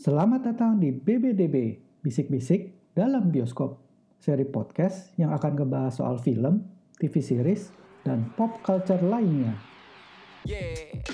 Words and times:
Selamat 0.00 0.48
datang 0.48 0.80
di 0.80 0.96
BBDB, 0.96 1.76
Bisik-Bisik 2.00 2.72
dalam 2.96 3.28
Bioskop, 3.28 3.84
seri 4.16 4.48
podcast 4.48 5.12
yang 5.20 5.28
akan 5.36 5.60
ngebahas 5.60 6.00
soal 6.00 6.16
film, 6.16 6.64
TV 6.96 7.20
series, 7.20 7.68
dan 8.00 8.32
pop 8.32 8.64
culture 8.64 8.96
lainnya. 9.04 9.52
Yeah. 10.48 11.04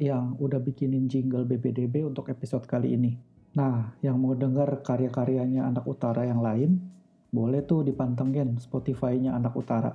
Yang 0.00 0.38
udah 0.40 0.62
bikinin 0.62 1.06
jingle 1.06 1.46
BBDB 1.46 2.06
untuk 2.06 2.30
episode 2.32 2.64
kali 2.64 2.94
ini. 2.96 3.14
Nah, 3.54 3.94
yang 4.02 4.18
mau 4.18 4.34
denger 4.34 4.82
karya-karyanya 4.82 5.70
anak 5.70 5.86
utara 5.86 6.26
yang 6.26 6.42
lain, 6.42 6.82
boleh 7.30 7.62
tuh 7.62 7.86
dipantengin 7.86 8.58
Spotify-nya 8.58 9.34
anak 9.34 9.54
utara. 9.54 9.94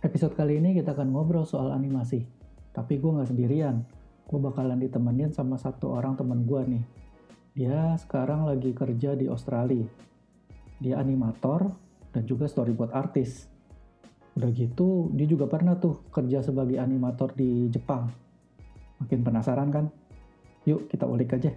Episode 0.00 0.32
kali 0.32 0.56
ini 0.56 0.72
kita 0.72 0.96
akan 0.96 1.12
ngobrol 1.12 1.44
soal 1.44 1.76
animasi. 1.76 2.24
Tapi 2.72 2.96
gue 2.96 3.10
nggak 3.20 3.36
sendirian. 3.36 3.84
Gue 4.24 4.40
bakalan 4.40 4.80
ditemenin 4.80 5.36
sama 5.36 5.60
satu 5.60 5.92
orang 5.92 6.16
temen 6.16 6.48
gue 6.48 6.62
nih. 6.64 6.84
Dia 7.52 8.00
sekarang 8.00 8.48
lagi 8.48 8.72
kerja 8.72 9.12
di 9.12 9.28
Australia. 9.28 9.84
Dia 10.80 10.96
animator 10.96 11.89
dan 12.10 12.22
juga 12.26 12.46
storyboard 12.50 12.94
artis. 12.94 13.46
Udah 14.38 14.50
gitu, 14.54 15.10
dia 15.14 15.26
juga 15.26 15.50
pernah 15.50 15.74
tuh 15.78 16.06
kerja 16.14 16.42
sebagai 16.42 16.78
animator 16.78 17.34
di 17.34 17.66
Jepang. 17.70 18.10
Makin 19.02 19.20
penasaran 19.26 19.68
kan? 19.70 19.86
Yuk 20.68 20.86
kita 20.90 21.08
ulik 21.08 21.34
aja. 21.34 21.50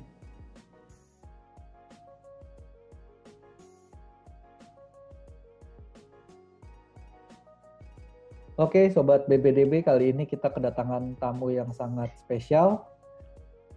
Oke, 8.53 8.85
Sobat 8.93 9.25
BBDB, 9.25 9.81
kali 9.81 10.13
ini 10.13 10.29
kita 10.29 10.53
kedatangan 10.53 11.17
tamu 11.17 11.49
yang 11.49 11.73
sangat 11.73 12.13
spesial. 12.21 12.85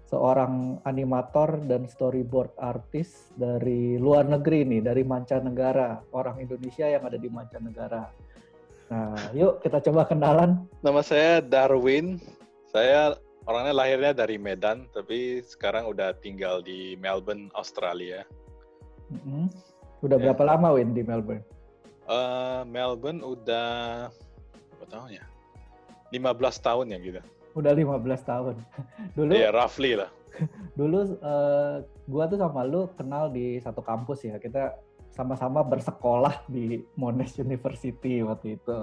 Seorang 0.06 0.78
animator 0.86 1.58
dan 1.66 1.90
storyboard 1.90 2.54
artis 2.62 3.34
dari 3.34 3.98
luar 3.98 4.22
negeri 4.22 4.62
nih, 4.62 4.80
dari 4.86 5.02
mancanegara. 5.02 5.98
Orang 6.14 6.38
Indonesia 6.38 6.86
yang 6.86 7.02
ada 7.02 7.18
di 7.18 7.26
mancanegara. 7.26 8.06
Nah, 8.86 9.18
yuk 9.34 9.58
kita 9.66 9.82
coba 9.90 10.06
kenalan. 10.06 10.62
Nama 10.86 11.02
saya 11.02 11.42
Darwin. 11.42 12.22
Saya 12.70 13.18
orangnya 13.50 13.74
lahirnya 13.74 14.12
dari 14.14 14.38
Medan, 14.38 14.86
tapi 14.94 15.42
sekarang 15.42 15.90
udah 15.90 16.14
tinggal 16.22 16.62
di 16.62 16.94
Melbourne, 17.02 17.50
Australia. 17.58 18.22
Mm-mm. 19.10 19.50
Udah 20.06 20.18
Ya. 20.22 20.30
berapa 20.30 20.42
lama, 20.54 20.78
Win, 20.78 20.94
di 20.94 21.02
Melbourne? 21.02 21.42
Eh, 22.06 22.62
Melbourne 22.70 23.22
udah 23.26 24.06
berapa 24.70 24.86
tahun 24.86 25.18
ya? 25.18 25.24
15 26.14 26.62
tahun 26.62 26.94
ya 26.94 26.98
gitu. 27.02 27.18
Udah 27.56 27.72
15 27.72 28.04
tahun. 28.22 28.54
Dulu 29.16 29.32
Ya, 29.32 29.50
roughly 29.50 29.96
lah. 29.96 30.12
dulu 30.78 31.16
eh, 31.16 31.80
gua 32.04 32.28
tuh 32.28 32.36
sama 32.36 32.60
lu 32.60 32.92
kenal 32.92 33.32
di 33.32 33.56
satu 33.56 33.80
kampus 33.80 34.28
ya. 34.28 34.36
Kita 34.36 34.76
sama-sama 35.08 35.64
bersekolah 35.64 36.44
di 36.44 36.84
Monash 37.00 37.40
University 37.40 38.20
waktu 38.20 38.60
itu. 38.60 38.78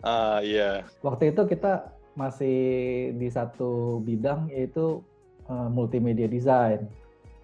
Ah, 0.00 0.40
iya. 0.40 0.88
Waktu 1.04 1.36
itu 1.36 1.44
kita 1.44 1.92
masih 2.16 2.58
di 3.20 3.28
satu 3.28 4.00
bidang 4.00 4.48
yaitu 4.48 5.04
eh, 5.52 5.68
multimedia 5.68 6.24
design. 6.24 6.88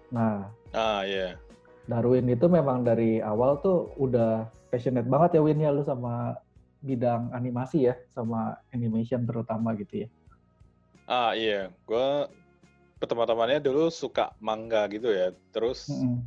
Nah, 0.09 0.49
Ah, 0.75 1.07
iya. 1.07 1.39
Darwin 1.87 2.27
itu 2.27 2.51
memang 2.51 2.83
dari 2.83 3.23
awal 3.23 3.63
tuh 3.63 3.95
udah 3.95 4.51
passionate 4.67 5.07
banget 5.07 5.39
ya 5.39 5.41
Win 5.45 5.63
ya 5.63 5.71
lu 5.71 5.85
sama 5.87 6.35
bidang 6.83 7.31
animasi 7.31 7.87
ya, 7.87 7.95
sama 8.11 8.59
animation 8.75 9.23
terutama 9.23 9.71
gitu 9.79 10.03
ya. 10.03 10.07
Ah, 11.05 11.37
iya. 11.37 11.69
Gue 11.85 12.25
pertama-tamanya 12.97 13.61
dulu 13.61 13.93
suka 13.93 14.33
manga 14.41 14.89
gitu 14.89 15.13
ya. 15.13 15.29
Terus 15.53 15.85
Mm-mm. 15.89 16.25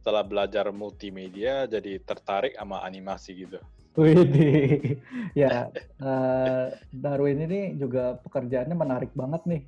setelah 0.00 0.20
belajar 0.20 0.68
multimedia 0.68 1.64
jadi 1.64 1.96
tertarik 2.04 2.52
sama 2.56 2.84
animasi 2.84 3.48
gitu. 3.48 3.58
Widih. 3.96 4.96
ya, 5.42 5.68
eh, 6.00 6.66
Darwin 6.92 7.44
ini 7.44 7.76
juga 7.76 8.16
pekerjaannya 8.24 8.76
menarik 8.76 9.12
banget 9.12 9.44
nih. 9.44 9.62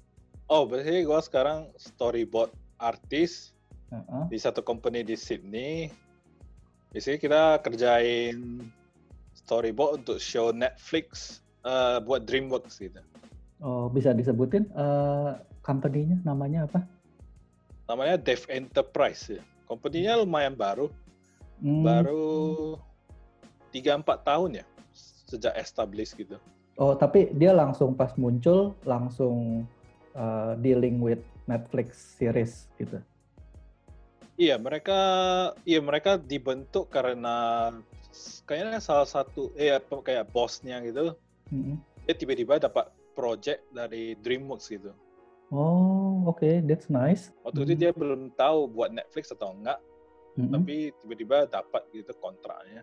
Oh, 0.48 0.68
berarti 0.68 1.04
gue 1.04 1.20
sekarang 1.24 1.72
storyboard 1.80 2.52
artis 2.76 3.56
Heeh. 3.88 4.24
di 4.28 4.38
satu 4.40 4.60
company 4.60 5.04
di 5.04 5.16
Sydney. 5.16 5.88
Biasanya 6.92 7.18
kita 7.20 7.42
kerjain 7.64 8.64
storyboard 9.32 10.04
untuk 10.04 10.20
show 10.20 10.52
Netflix 10.52 11.40
eh, 11.64 12.00
buat 12.04 12.24
DreamWorks 12.28 12.80
gitu. 12.80 13.00
Oh, 13.64 13.88
bisa 13.88 14.12
disebutin 14.12 14.68
eh 14.76 15.32
company-nya 15.64 16.20
namanya 16.20 16.68
apa? 16.68 16.84
Namanya 17.88 18.20
Dev 18.20 18.44
Enterprise 18.52 19.40
ya. 19.40 19.42
Company-nya 19.64 20.20
lumayan 20.20 20.52
baru, 20.52 20.92
Hmm, 21.64 21.80
baru 21.80 22.76
3-4 23.72 24.04
tahun 24.20 24.50
ya 24.60 24.64
sejak 25.24 25.56
establish 25.56 26.12
gitu. 26.12 26.36
Oh, 26.76 26.92
tapi 26.92 27.32
dia 27.32 27.56
langsung 27.56 27.96
pas 27.96 28.12
muncul 28.20 28.76
langsung 28.84 29.64
eh, 30.12 30.52
dealing 30.60 31.00
with 31.00 31.24
Netflix 31.48 32.20
series 32.20 32.68
gitu. 32.76 33.00
Iya, 34.34 34.58
mereka 34.58 35.00
iya 35.64 35.78
mereka 35.78 36.18
dibentuk 36.18 36.90
karena 36.90 37.70
kayaknya 38.44 38.82
salah 38.82 39.06
satu 39.06 39.54
eh 39.56 39.78
kayak 39.78 40.28
bosnya 40.34 40.82
gitu. 40.82 41.14
Mm-mm. 41.48 41.78
Dia 42.04 42.14
tiba-tiba 42.18 42.58
dapat 42.58 42.90
project 43.14 43.62
dari 43.70 44.18
DreamWorks 44.18 44.68
gitu. 44.68 44.90
Oh, 45.54 46.26
oke, 46.26 46.66
that's 46.66 46.90
nice. 46.90 47.30
Waktu 47.46 47.62
itu 47.62 47.72
Hmm. 47.74 47.80
dia 47.80 47.90
belum 47.94 48.22
tahu 48.34 48.66
buat 48.68 48.90
Netflix 48.90 49.30
atau 49.30 49.54
enggak, 49.54 49.78
Mm-mm. 50.34 50.50
tapi 50.50 50.90
tiba-tiba 50.98 51.46
dapat 51.46 51.86
gitu 51.94 52.10
kontraknya. 52.18 52.82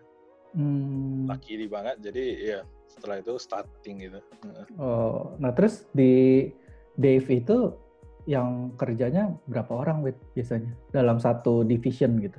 Hmm. 0.56 1.28
Lucky 1.28 1.68
banget, 1.68 1.96
jadi 2.00 2.24
ya 2.40 2.60
setelah 2.88 3.20
itu 3.24 3.36
starting 3.40 3.96
gitu. 4.04 4.20
Oh, 4.76 5.32
nah 5.40 5.52
terus 5.52 5.88
di 5.96 6.48
Dave 6.96 7.24
itu 7.32 7.72
yang 8.28 8.76
kerjanya 8.76 9.32
berapa 9.48 9.72
orang 9.72 10.04
Wit, 10.04 10.16
biasanya 10.36 10.76
dalam 10.92 11.16
satu 11.16 11.64
division 11.64 12.20
gitu? 12.20 12.36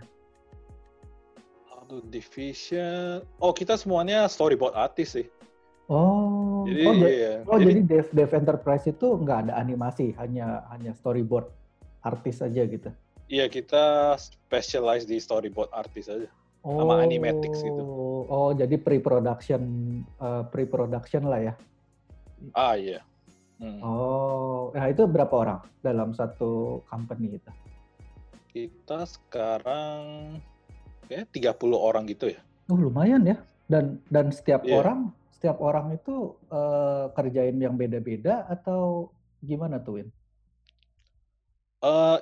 Satu 1.67 2.05
division, 2.07 3.25
oh 3.41 3.51
kita 3.51 3.75
semuanya 3.75 4.29
storyboard 4.29 4.77
artis 4.77 5.17
sih. 5.17 5.27
Oh, 5.91 6.52
Jadi, 6.65 6.83
oh, 6.85 6.93
iya. 7.03 7.33
oh, 7.45 7.57
jadi 7.59 7.79
jadi 7.79 7.81
Dev 7.85 8.07
Dev 8.11 8.31
Enterprise 8.33 8.85
itu 8.87 9.07
nggak 9.19 9.47
ada 9.47 9.53
animasi, 9.57 10.15
hanya 10.17 10.63
hanya 10.71 10.91
storyboard 10.95 11.47
artis 12.03 12.43
aja 12.43 12.63
gitu. 12.67 12.91
iya 13.27 13.47
kita 13.47 14.13
specialize 14.19 15.07
di 15.07 15.17
storyboard 15.17 15.71
artis 15.71 16.11
aja. 16.11 16.27
Sama 16.61 17.01
animatics 17.01 17.59
gitu. 17.59 17.83
Oh, 18.27 18.51
jadi 18.51 18.75
pre-production 18.77 19.61
eh, 20.05 20.43
pre-production 20.47 21.27
lah 21.27 21.39
ya. 21.41 21.53
Ah 22.53 22.75
iya. 22.75 22.99
Hmm. 23.59 23.79
Oh, 23.79 24.71
nah 24.75 24.91
itu 24.91 25.07
berapa 25.07 25.31
orang 25.31 25.59
dalam 25.79 26.11
satu 26.11 26.83
company 26.87 27.39
itu? 27.39 27.51
Kita 28.51 29.07
sekarang 29.07 30.37
kayak 31.07 31.31
30 31.31 31.73
orang 31.73 32.03
gitu 32.05 32.29
ya. 32.31 32.39
Oh, 32.67 32.77
lumayan 32.77 33.23
ya. 33.23 33.37
Dan 33.65 34.03
dan 34.11 34.29
setiap 34.29 34.61
Iya. 34.67 34.83
orang 34.83 35.09
setiap 35.43 35.59
orang 35.59 35.91
itu 35.91 36.39
eh, 36.47 37.11
kerjain 37.19 37.59
yang 37.59 37.75
beda-beda 37.75 38.47
atau 38.47 39.11
gimana 39.43 39.75
tuh 39.83 39.99
Win? 39.99 40.07
Eh 41.83 42.17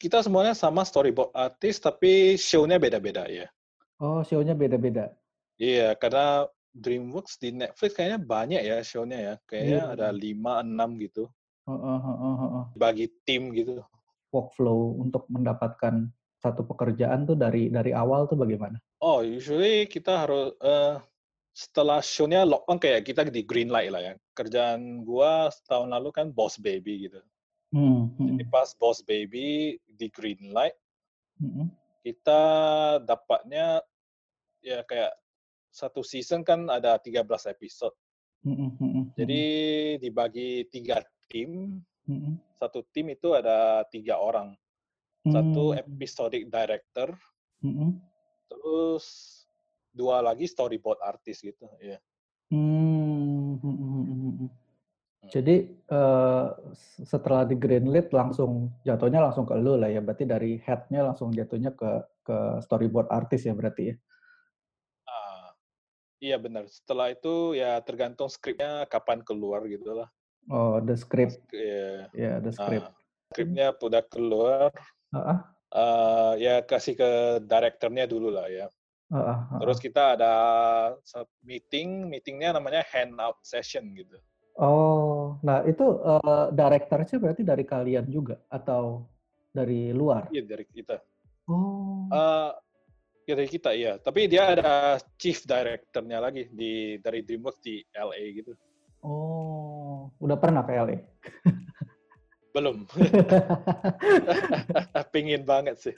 kita 0.00 0.24
semuanya 0.24 0.56
sama 0.56 0.80
storyboard 0.80 1.28
artis 1.36 1.76
tapi 1.76 2.40
show-nya 2.40 2.80
beda-beda 2.80 3.28
ya. 3.28 3.52
Oh, 4.00 4.24
show-nya 4.24 4.56
beda-beda. 4.56 5.12
Iya, 5.60 5.92
karena 6.00 6.48
DreamWorks 6.72 7.36
di 7.36 7.52
Netflix 7.52 7.92
kayaknya 7.92 8.24
banyak 8.24 8.62
ya 8.64 8.80
show-nya 8.80 9.18
ya. 9.20 9.34
Kayaknya 9.44 9.80
Iya. 9.84 9.92
ada 9.92 10.08
5 10.16 10.64
6 10.64 10.96
gitu. 10.96 11.28
Heeh, 11.68 11.98
heeh, 12.00 12.34
heeh. 12.48 12.64
Bagi 12.80 13.12
tim 13.28 13.52
gitu. 13.52 13.84
workflow 14.34 14.98
untuk 14.98 15.30
mendapatkan 15.30 16.10
satu 16.42 16.66
pekerjaan 16.66 17.22
tuh 17.22 17.38
dari 17.38 17.70
dari 17.70 17.94
awal 17.94 18.26
tuh 18.26 18.34
bagaimana? 18.34 18.82
Oh, 18.98 19.22
usually 19.22 19.86
kita 19.86 20.26
harus 20.26 20.58
eh, 20.58 20.98
setelah 21.54 22.02
show-nya 22.02 22.42
lock 22.42 22.66
on 22.66 22.82
kayak 22.82 23.06
kita 23.06 23.22
di 23.30 23.46
green 23.46 23.70
light 23.70 23.94
lah 23.94 24.02
ya. 24.02 24.12
Kerjaan 24.34 25.06
gua 25.06 25.48
setahun 25.54 25.86
lalu 25.86 26.10
kan 26.10 26.34
Boss 26.34 26.58
Baby 26.58 27.06
gitu. 27.06 27.22
Hmm, 27.70 28.10
Jadi 28.18 28.44
hmm, 28.46 28.54
pas 28.54 28.70
Boss 28.74 29.02
Baby 29.06 29.78
di 29.86 30.06
green 30.10 30.50
light, 30.50 30.74
hmm, 31.38 31.70
kita 32.02 32.42
dapatnya 33.06 33.82
ya 34.62 34.82
kayak 34.86 35.14
satu 35.74 36.02
season 36.02 36.46
kan 36.46 36.66
ada 36.70 36.98
13 36.98 37.26
episode. 37.50 37.94
hmm, 38.46 38.54
hmm, 38.54 38.72
hmm, 38.78 39.04
Jadi 39.18 39.44
dibagi 40.02 40.70
tiga 40.70 41.02
tim, 41.26 41.82
hmm, 42.06 42.58
satu 42.62 42.86
tim 42.94 43.10
itu 43.14 43.34
ada 43.34 43.82
tiga 43.90 44.18
orang. 44.18 44.54
Satu 45.24 45.72
episodic 45.72 46.52
director, 46.52 47.16
hmm. 47.64 47.96
terus 48.44 49.33
dua 49.94 50.18
lagi 50.20 50.50
storyboard 50.50 50.98
artist 51.00 51.46
gitu. 51.46 51.70
Iya. 51.78 52.02
Hmm, 52.50 53.56
hmm, 53.62 53.76
hmm, 53.78 54.04
hmm, 54.04 54.32
hmm. 54.42 54.50
Jadi 55.32 55.56
s- 56.74 57.00
setelah 57.00 57.48
di 57.48 57.56
greenlit 57.56 58.12
langsung 58.12 58.68
jatuhnya 58.84 59.24
langsung 59.24 59.48
ke 59.48 59.56
lu 59.56 59.80
lah 59.80 59.88
ya. 59.88 60.04
Berarti 60.04 60.28
dari 60.28 60.60
headnya 60.60 61.00
langsung 61.00 61.32
jatuhnya 61.32 61.72
ke 61.72 62.04
ke 62.26 62.36
storyboard 62.60 63.08
artis 63.08 63.48
ya 63.48 63.56
berarti 63.56 63.94
ya. 63.94 63.96
Ah, 65.08 65.48
iya 66.20 66.36
benar. 66.36 66.68
Setelah 66.68 67.14
itu 67.14 67.56
ya 67.56 67.80
tergantung 67.80 68.28
skripnya 68.28 68.84
kapan 68.84 69.24
keluar 69.24 69.64
gitu 69.64 69.96
lah. 69.96 70.08
Oh, 70.52 70.76
the 70.84 70.92
script 70.92 71.40
Iya. 71.56 72.12
ya, 72.12 72.32
the 72.44 72.52
script. 72.52 72.84
Ah, 72.84 72.92
skripnya 73.32 73.72
udah 73.80 74.02
keluar, 74.04 74.68
Ah, 75.14 75.18
ah, 75.18 75.38
eh, 75.72 76.32
ya 76.44 76.54
kasih 76.60 77.00
ke 77.00 77.10
direkturnya 77.48 78.04
dulu 78.04 78.28
lah 78.28 78.44
ya. 78.52 78.68
Ah, 79.12 79.18
ah, 79.18 79.38
Terus 79.60 79.78
kita 79.82 80.16
ada 80.16 80.32
meeting, 81.44 82.08
meetingnya 82.08 82.56
namanya 82.56 82.86
handout 82.88 83.40
session 83.44 83.92
gitu. 83.92 84.16
Oh, 84.54 85.34
nah 85.42 85.66
itu 85.66 85.82
eh, 85.98 86.46
directornya 86.54 87.18
berarti 87.18 87.42
dari 87.42 87.64
kalian 87.66 88.06
juga 88.06 88.38
atau 88.46 89.02
dari 89.50 89.90
luar? 89.90 90.30
Iya 90.30 90.46
dari 90.46 90.66
kita. 90.66 91.02
Oh, 91.50 92.06
Eh, 92.08 92.50
ya 93.26 93.34
dari 93.34 93.50
kita 93.50 93.70
iya. 93.74 93.98
Tapi 93.98 94.30
dia 94.30 94.54
ada 94.54 95.00
chief 95.18 95.42
directornya 95.42 96.22
lagi 96.22 96.46
di 96.52 96.96
dari 97.02 97.26
DreamWorks 97.26 97.60
di 97.60 97.82
LA 97.92 98.22
gitu. 98.40 98.52
oh, 99.04 100.08
udah 100.22 100.36
pernah 100.40 100.64
ke 100.64 100.72
LA? 100.72 100.96
Belum. 102.54 102.86
Pingin 105.12 105.42
banget 105.42 105.76
sih. 105.80 105.94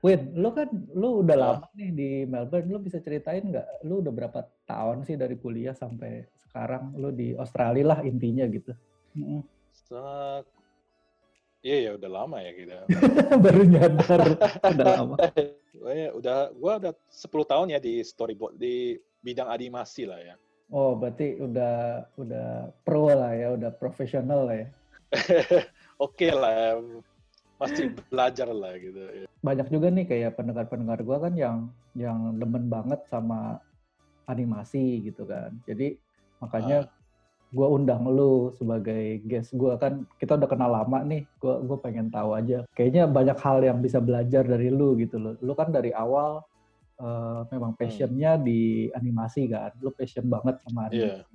Win, 0.00 0.36
lu 0.36 0.52
kan 0.52 0.68
lu 0.92 1.24
udah 1.24 1.36
Ah. 1.36 1.40
lama 1.56 1.68
nih 1.72 1.90
di 1.90 2.08
Melbourne, 2.24 2.68
lu 2.68 2.78
bisa 2.78 3.00
ceritain 3.00 3.42
nggak? 3.42 3.84
Lu 3.84 4.04
udah 4.04 4.12
berapa 4.12 4.40
tahun 4.64 5.02
sih 5.02 5.16
dari 5.16 5.36
kuliah 5.36 5.72
sampai 5.72 6.28
sekarang? 6.38 6.92
Lu 6.94 7.08
di 7.10 7.32
Australia 7.34 7.96
lah 7.96 8.00
intinya 8.04 8.44
gitu. 8.46 8.72
Mm-mm. 9.16 9.40
Sa- 9.88 10.44
Iya 11.64 11.76
ya 11.80 11.90
udah 11.96 12.10
lama 12.12 12.44
ya 12.44 12.52
kita. 12.52 12.76
Baru 13.44 13.64
nyadar 13.64 14.20
udah 14.68 14.84
lama. 15.00 15.16
Pokoknya 15.72 16.08
udah 16.12 16.36
gua 16.52 16.72
udah 16.76 16.92
10 17.08 17.24
tahun 17.48 17.72
ya 17.72 17.80
di 17.80 18.04
storyboard 18.04 18.60
di 18.60 19.00
bidang 19.24 19.48
animasi 19.48 20.04
lah 20.04 20.20
ya. 20.20 20.36
Oh, 20.72 20.96
berarti 20.96 21.36
udah 21.36 22.08
udah 22.16 22.72
pro 22.86 23.12
lah 23.12 23.32
ya, 23.36 23.52
udah 23.52 23.70
profesional 23.76 24.48
lah 24.48 24.56
ya. 24.64 24.68
Oke 26.04 26.32
lah, 26.32 26.80
masih 27.60 27.92
belajar 28.08 28.48
lah 28.50 28.72
gitu. 28.80 29.28
Banyak 29.44 29.68
juga 29.68 29.92
nih 29.92 30.06
kayak 30.08 30.40
pendengar-pendengar 30.40 31.04
gua 31.04 31.18
kan 31.20 31.34
yang 31.36 31.68
yang 31.94 32.40
demen 32.40 32.66
banget 32.72 33.04
sama 33.06 33.60
animasi 34.26 35.04
gitu 35.04 35.28
kan. 35.28 35.52
Jadi 35.68 36.00
makanya 36.40 36.88
gua 37.54 37.70
undang 37.70 38.08
lu 38.08 38.50
sebagai 38.56 39.22
guest 39.28 39.54
gua 39.54 39.78
kan 39.78 40.08
kita 40.16 40.40
udah 40.40 40.48
kenal 40.48 40.72
lama 40.72 41.04
nih. 41.04 41.22
Gua 41.38 41.60
gua 41.60 41.78
pengen 41.78 42.08
tahu 42.08 42.34
aja. 42.34 42.64
Kayaknya 42.72 43.04
banyak 43.06 43.38
hal 43.38 43.58
yang 43.62 43.78
bisa 43.84 44.00
belajar 44.00 44.42
dari 44.48 44.72
lu 44.72 44.96
gitu 44.96 45.20
loh. 45.20 45.36
Lu 45.44 45.52
kan 45.52 45.70
dari 45.70 45.92
awal 45.92 46.40
eh, 47.04 47.40
memang 47.52 47.76
passionnya 47.76 48.40
di 48.40 48.60
animasi 48.90 49.44
kan. 49.46 49.76
Lu 49.78 49.92
passion 49.92 50.24
banget 50.24 50.56
sama 50.64 50.88
animasi. 50.88 51.20
Iya. 51.20 51.28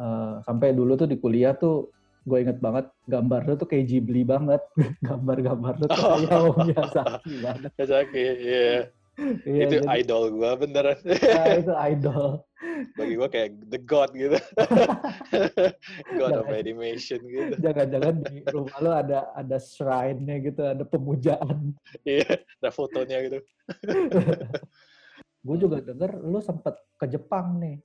Eh, 0.00 0.34
sampai 0.42 0.72
dulu 0.72 0.96
tuh 0.96 1.04
di 1.04 1.20
kuliah 1.20 1.52
tuh 1.52 1.92
gue 2.20 2.36
inget 2.36 2.60
banget 2.60 2.88
gambar 3.08 3.48
lu 3.48 3.54
tuh 3.56 3.68
kayak 3.68 3.84
Ghibli 3.88 4.24
banget. 4.24 4.60
Gambar-gambar 5.06 5.74
lu 5.80 5.86
tuh 5.86 5.96
Oh. 5.96 6.16
kayak 6.16 6.28
Hayao 6.28 6.46
Miyazaki 6.64 7.32
banget. 7.40 7.70
Kazaki, 7.78 8.24
iya. 8.40 8.68
Iya, 9.44 9.62
itu 9.68 9.76
jadi- 9.84 9.88
idol 10.00 10.22
gua 10.32 10.56
beneran. 10.56 10.98
Nah, 11.36 11.46
itu 11.60 11.74
idol. 11.92 12.28
Bagi 12.96 13.14
gua 13.16 13.28
kayak 13.28 13.50
the 13.68 13.80
god 13.80 14.10
gitu. 14.16 14.36
god 16.20 16.32
of 16.40 16.48
Jangan. 16.48 16.60
animation 16.60 17.20
gitu. 17.24 17.54
Jangan-jangan 17.60 18.14
di 18.24 18.40
rumah 18.48 18.78
lu 18.80 18.90
ada 18.92 19.18
ada 19.36 19.56
shrine-nya 19.60 20.36
gitu, 20.40 20.62
ada 20.64 20.84
pemujaan. 20.84 21.76
Iya, 22.04 22.40
ada 22.60 22.70
fotonya 22.72 23.16
gitu. 23.28 23.38
Gue 25.46 25.56
juga 25.56 25.80
denger 25.80 26.20
lu 26.20 26.36
sempet 26.44 26.76
ke 27.00 27.08
Jepang 27.08 27.56
nih. 27.60 27.80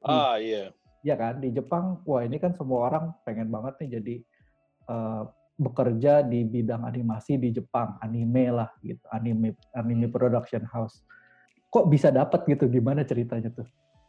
Ah 0.00 0.40
iya. 0.40 0.72
Ya 1.04 1.20
kan, 1.20 1.36
di 1.36 1.52
Jepang, 1.52 2.00
wah 2.08 2.24
ini 2.24 2.40
kan 2.40 2.56
semua 2.56 2.88
orang 2.88 3.12
pengen 3.28 3.52
banget 3.52 3.76
nih 3.84 4.00
jadi 4.00 4.14
eh, 4.88 5.22
bekerja 5.54 6.26
di 6.26 6.42
bidang 6.42 6.82
animasi 6.82 7.38
di 7.38 7.54
Jepang, 7.54 7.94
anime 8.02 8.50
lah 8.50 8.70
gitu, 8.82 9.02
anime 9.14 9.54
anime 9.78 10.10
production 10.10 10.66
house. 10.66 11.06
Kok 11.70 11.90
bisa 11.90 12.10
dapat 12.10 12.42
gitu? 12.50 12.66
Gimana 12.66 13.06
ceritanya 13.06 13.50
tuh? 13.54 13.66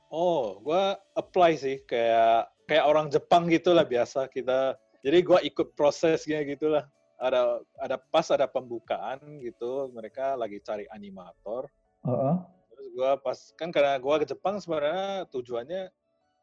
Oh, 0.09 0.61
gua 0.61 0.97
apply 1.17 1.57
sih 1.57 1.81
kayak 1.85 2.49
kayak 2.65 2.85
orang 2.85 3.13
Jepang 3.13 3.45
gitulah 3.49 3.85
biasa 3.85 4.25
kita. 4.29 4.77
Jadi 5.05 5.17
gua 5.21 5.39
ikut 5.45 5.77
prosesnya 5.77 6.41
gitulah. 6.45 6.89
Ada 7.21 7.61
ada 7.79 7.97
pas 8.01 8.27
ada 8.33 8.49
pembukaan 8.49 9.21
gitu, 9.39 9.89
mereka 9.93 10.33
lagi 10.33 10.61
cari 10.65 10.89
animator. 10.89 11.69
Heeh. 12.05 12.35
Terus 12.73 12.87
gua 12.97 13.21
pas 13.21 13.37
kan 13.53 13.69
karena 13.69 14.01
gua 14.01 14.17
ke 14.17 14.25
Jepang 14.29 14.57
sebenarnya 14.57 15.29
tujuannya 15.29 15.93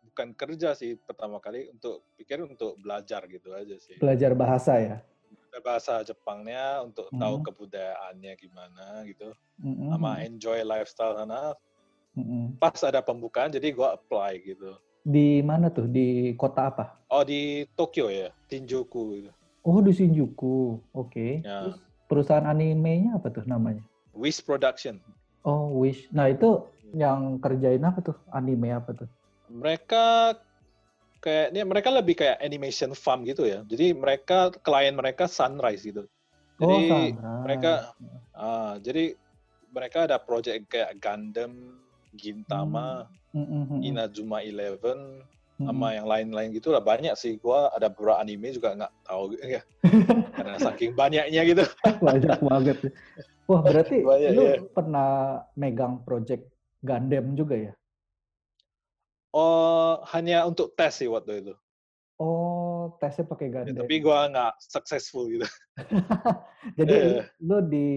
bukan 0.02 0.34
kerja 0.34 0.74
sih 0.74 0.98
pertama 0.98 1.38
kali 1.38 1.70
untuk 1.70 2.02
pikir 2.18 2.42
untuk 2.42 2.76
belajar 2.82 3.24
gitu 3.30 3.54
aja 3.54 3.78
sih. 3.78 3.96
Belajar 3.96 4.34
bahasa 4.34 4.76
ya. 4.76 4.96
Belajar 5.48 5.62
bahasa 5.62 5.92
Jepangnya 6.02 6.82
untuk 6.82 7.08
tahu 7.14 7.40
Mhm. 7.40 7.44
kebudayaannya 7.46 8.32
gimana 8.36 8.86
gitu, 9.06 9.32
Mm-mm. 9.62 9.88
sama 9.94 10.10
enjoy 10.26 10.60
lifestyle 10.64 11.14
sana. 11.16 11.54
Mm-mm. 12.12 12.56
Pas 12.60 12.76
ada 12.84 13.00
pembukaan 13.00 13.48
jadi 13.48 13.72
gua 13.72 13.96
apply 13.96 14.42
gitu. 14.44 14.76
Di 15.02 15.40
mana 15.42 15.72
tuh? 15.72 15.88
Di 15.88 16.36
kota 16.36 16.68
apa? 16.68 16.84
Oh 17.08 17.24
di 17.24 17.64
Tokyo 17.74 18.06
ya, 18.12 18.30
Shinjuku 18.46 19.02
gitu. 19.18 19.30
Oh 19.64 19.80
di 19.80 19.92
Shinjuku. 19.94 20.78
Oke. 20.92 21.40
Ya. 21.42 21.68
Terus 21.72 21.76
perusahaan 22.06 22.44
animenya 22.44 23.16
apa 23.16 23.32
tuh 23.32 23.42
namanya? 23.48 23.82
Wish 24.12 24.44
Production. 24.44 25.00
Oh 25.42 25.72
Wish. 25.80 26.06
Nah 26.12 26.28
itu 26.30 26.68
yang 26.92 27.40
kerjain 27.40 27.82
apa 27.82 28.04
tuh? 28.04 28.16
Anime 28.30 28.70
apa 28.70 28.92
tuh? 28.94 29.08
Mereka 29.52 30.34
kayaknya 31.22 31.62
mereka 31.62 31.88
lebih 31.94 32.18
kayak 32.18 32.42
animation 32.42 32.96
farm 32.96 33.22
gitu 33.28 33.46
ya. 33.46 33.62
Jadi 33.68 33.94
mereka 33.94 34.50
klien 34.64 34.96
mereka 34.96 35.30
Sunrise 35.30 35.86
gitu. 35.86 36.08
oh 36.58 36.66
Jadi 36.66 36.80
Sunrise. 36.88 37.42
mereka 37.46 37.72
ah, 38.34 38.74
jadi 38.82 39.14
mereka 39.72 39.98
ada 40.10 40.18
project 40.20 40.68
kayak 40.68 40.98
Gundam, 41.00 41.80
Gintama, 42.12 43.08
Mm-mm, 43.32 43.64
mm-mm, 43.64 43.80
Inazuma 43.80 44.44
Eleven, 44.44 45.24
mm-mm. 45.24 45.64
sama 45.64 45.96
yang 45.96 46.04
lain-lain 46.04 46.52
gitu 46.52 46.74
lah 46.74 46.84
banyak 46.84 47.14
sih. 47.16 47.40
Gua 47.40 47.72
ada 47.72 47.88
beberapa 47.88 48.20
anime 48.20 48.52
juga 48.52 48.76
nggak 48.76 48.92
tahu 49.08 49.38
ya. 49.40 49.62
Karena 50.36 50.58
saking 50.60 50.92
banyaknya 50.92 51.40
gitu. 51.48 51.64
Banyak 52.02 52.38
banget. 52.44 52.76
ya. 52.84 52.90
Wah 53.50 53.60
berarti 53.60 53.96
Banyak, 54.06 54.30
lu 54.38 54.42
iya. 54.46 54.54
pernah 54.70 55.10
megang 55.58 56.06
project 56.06 56.46
Gundam 56.82 57.34
juga 57.34 57.58
ya? 57.58 57.72
Oh, 59.32 60.04
hanya 60.12 60.44
untuk 60.44 60.76
tes 60.76 61.00
sih 61.00 61.08
waktu 61.08 61.40
itu. 61.40 61.54
Oh 62.20 62.94
tesnya 63.00 63.24
pakai 63.24 63.48
Ya, 63.48 63.64
Gundam. 63.64 63.82
tapi 63.82 63.96
gua 64.04 64.28
nggak 64.28 64.52
successful 64.60 65.26
gitu. 65.32 65.48
Jadi 66.78 66.94
Iya. 66.94 67.24
lu 67.40 67.58
di 67.66 67.88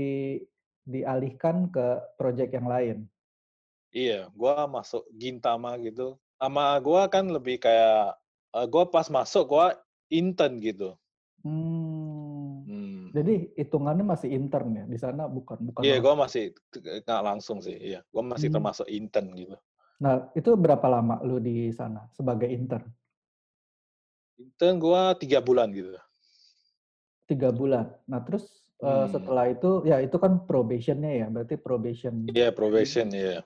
dialihkan 0.87 1.69
ke 1.69 2.15
project 2.15 2.55
yang 2.55 2.65
lain. 2.71 2.97
Iya, 3.91 4.31
gua 4.31 4.65
masuk 4.65 5.03
Gintama 5.13 5.75
gitu. 5.83 6.15
Sama 6.39 6.79
gua 6.79 7.11
kan 7.11 7.27
lebih 7.27 7.59
kayak 7.59 8.15
eh, 8.55 8.65
gua 8.71 8.87
pas 8.87 9.11
masuk 9.11 9.51
gua 9.51 9.75
intern 10.07 10.57
gitu. 10.63 10.95
Hmm. 11.43 12.63
Hmm. 12.65 13.11
Jadi 13.13 13.53
hitungannya 13.59 14.07
masih 14.07 14.29
intern 14.33 14.71
ya 14.73 14.83
di 14.87 14.97
sana 14.97 15.27
bukan 15.29 15.59
bukan. 15.61 15.83
Iya, 15.83 15.99
gua 15.99 16.15
masih 16.25 16.55
nggak 17.03 17.21
langsung 17.21 17.59
sih. 17.59 17.75
Iya, 17.75 18.01
gua 18.09 18.23
masih 18.23 18.47
Hmm. 18.49 18.55
termasuk 18.57 18.87
intern 18.89 19.29
gitu. 19.35 19.59
Nah 20.01 20.27
itu 20.35 20.51
berapa 20.59 20.83
lama 20.91 21.23
lu 21.23 21.39
di 21.39 21.71
sana 21.71 22.07
sebagai 22.11 22.51
intern? 22.51 22.87
Intern 24.35 24.75
gua 24.79 25.15
tiga 25.15 25.39
bulan 25.39 25.71
gitu. 25.71 25.95
tiga 27.25 27.49
bulan. 27.49 27.89
Nah 28.05 28.21
terus 28.21 28.45
eh, 28.85 28.85
Hmm. 28.85 29.09
setelah 29.09 29.45
itu 29.49 29.81
ya 29.87 29.97
itu 30.03 30.13
kan 30.21 30.45
probationnya 30.45 31.25
ya, 31.25 31.27
berarti 31.31 31.55
probation 31.57 32.29
Iya, 32.29 32.53
probation, 32.53 33.09
iya. 33.09 33.41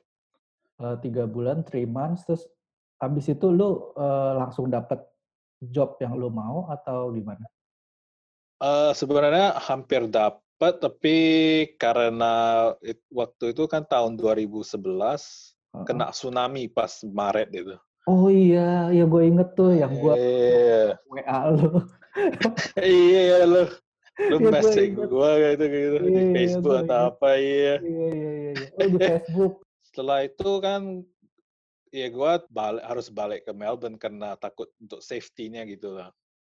eh, 0.84 0.96
tiga 1.00 1.24
bulan, 1.30 1.64
three 1.64 1.88
months, 1.88 2.28
terus 2.28 2.44
habis 3.00 3.30
itu 3.32 3.48
lu 3.48 3.96
eh, 3.96 4.32
langsung 4.36 4.68
dapet 4.68 5.00
job 5.64 5.96
yang 6.04 6.18
lu 6.20 6.28
mau 6.28 6.68
atau 6.68 7.14
gimana? 7.16 7.46
Eh, 8.60 8.92
sebenarnya 8.92 9.56
hampir 9.64 10.12
dapat, 10.12 10.74
tapi 10.84 11.16
karena 11.80 12.34
it- 12.84 13.06
waktu 13.08 13.56
itu 13.56 13.64
kan 13.72 13.88
tahun 13.88 14.20
2011 14.20 15.24
Heeh. 15.24 15.49
Kena 15.86 16.10
tsunami 16.10 16.68
pas 16.68 16.92
Maret 17.04 17.50
itu. 17.52 17.76
Oh 18.06 18.26
iya, 18.28 18.90
ya 18.90 19.06
gue 19.06 19.22
inget 19.24 19.54
tuh 19.54 19.70
yang 19.72 19.94
gue 19.94 20.14
Iya, 20.18 20.98
WA 21.14 21.40
lu. 21.54 21.70
iya 22.82 23.46
lu, 23.46 23.64
lu 24.18 24.36
Iya, 24.36 24.38
gua 24.40 24.52
message 24.52 24.92
inget. 24.92 25.08
gua 25.08 25.30
gitu 25.38 25.64
gitu 25.70 25.96
Iya, 25.96 26.10
di 26.10 26.12
iya, 26.12 26.34
Facebook 26.34 26.74
gua 26.74 26.84
atau 26.84 27.00
apa 27.14 27.30
iya. 27.38 27.74
Iya 27.80 28.08
iya 28.10 28.32
iya. 28.34 28.52
iya. 28.52 28.68
Oh 28.76 28.88
di 28.88 28.98
Facebook. 29.06 29.54
Setelah 29.86 30.20
itu 30.26 30.50
kan, 30.60 30.82
ya 31.90 32.08
gua 32.10 32.32
balik 32.50 32.84
harus 32.84 33.08
balik 33.10 33.42
ke 33.46 33.54
Melbourne 33.54 33.98
karena 33.98 34.34
takut 34.36 34.70
untuk 34.78 35.00
safety-nya 35.00 35.64
gitu 35.66 35.94
lah. 35.94 36.10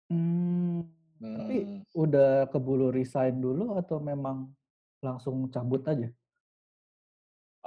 Hmm, 0.07 0.85
tapi 1.17 1.55
Hmm. 1.65 1.81
udah 1.91 2.45
keburu 2.47 2.93
resign 2.93 3.41
dulu 3.41 3.75
atau 3.75 3.97
memang 3.97 4.47
langsung 5.01 5.49
cabut 5.49 5.81
aja? 5.83 6.07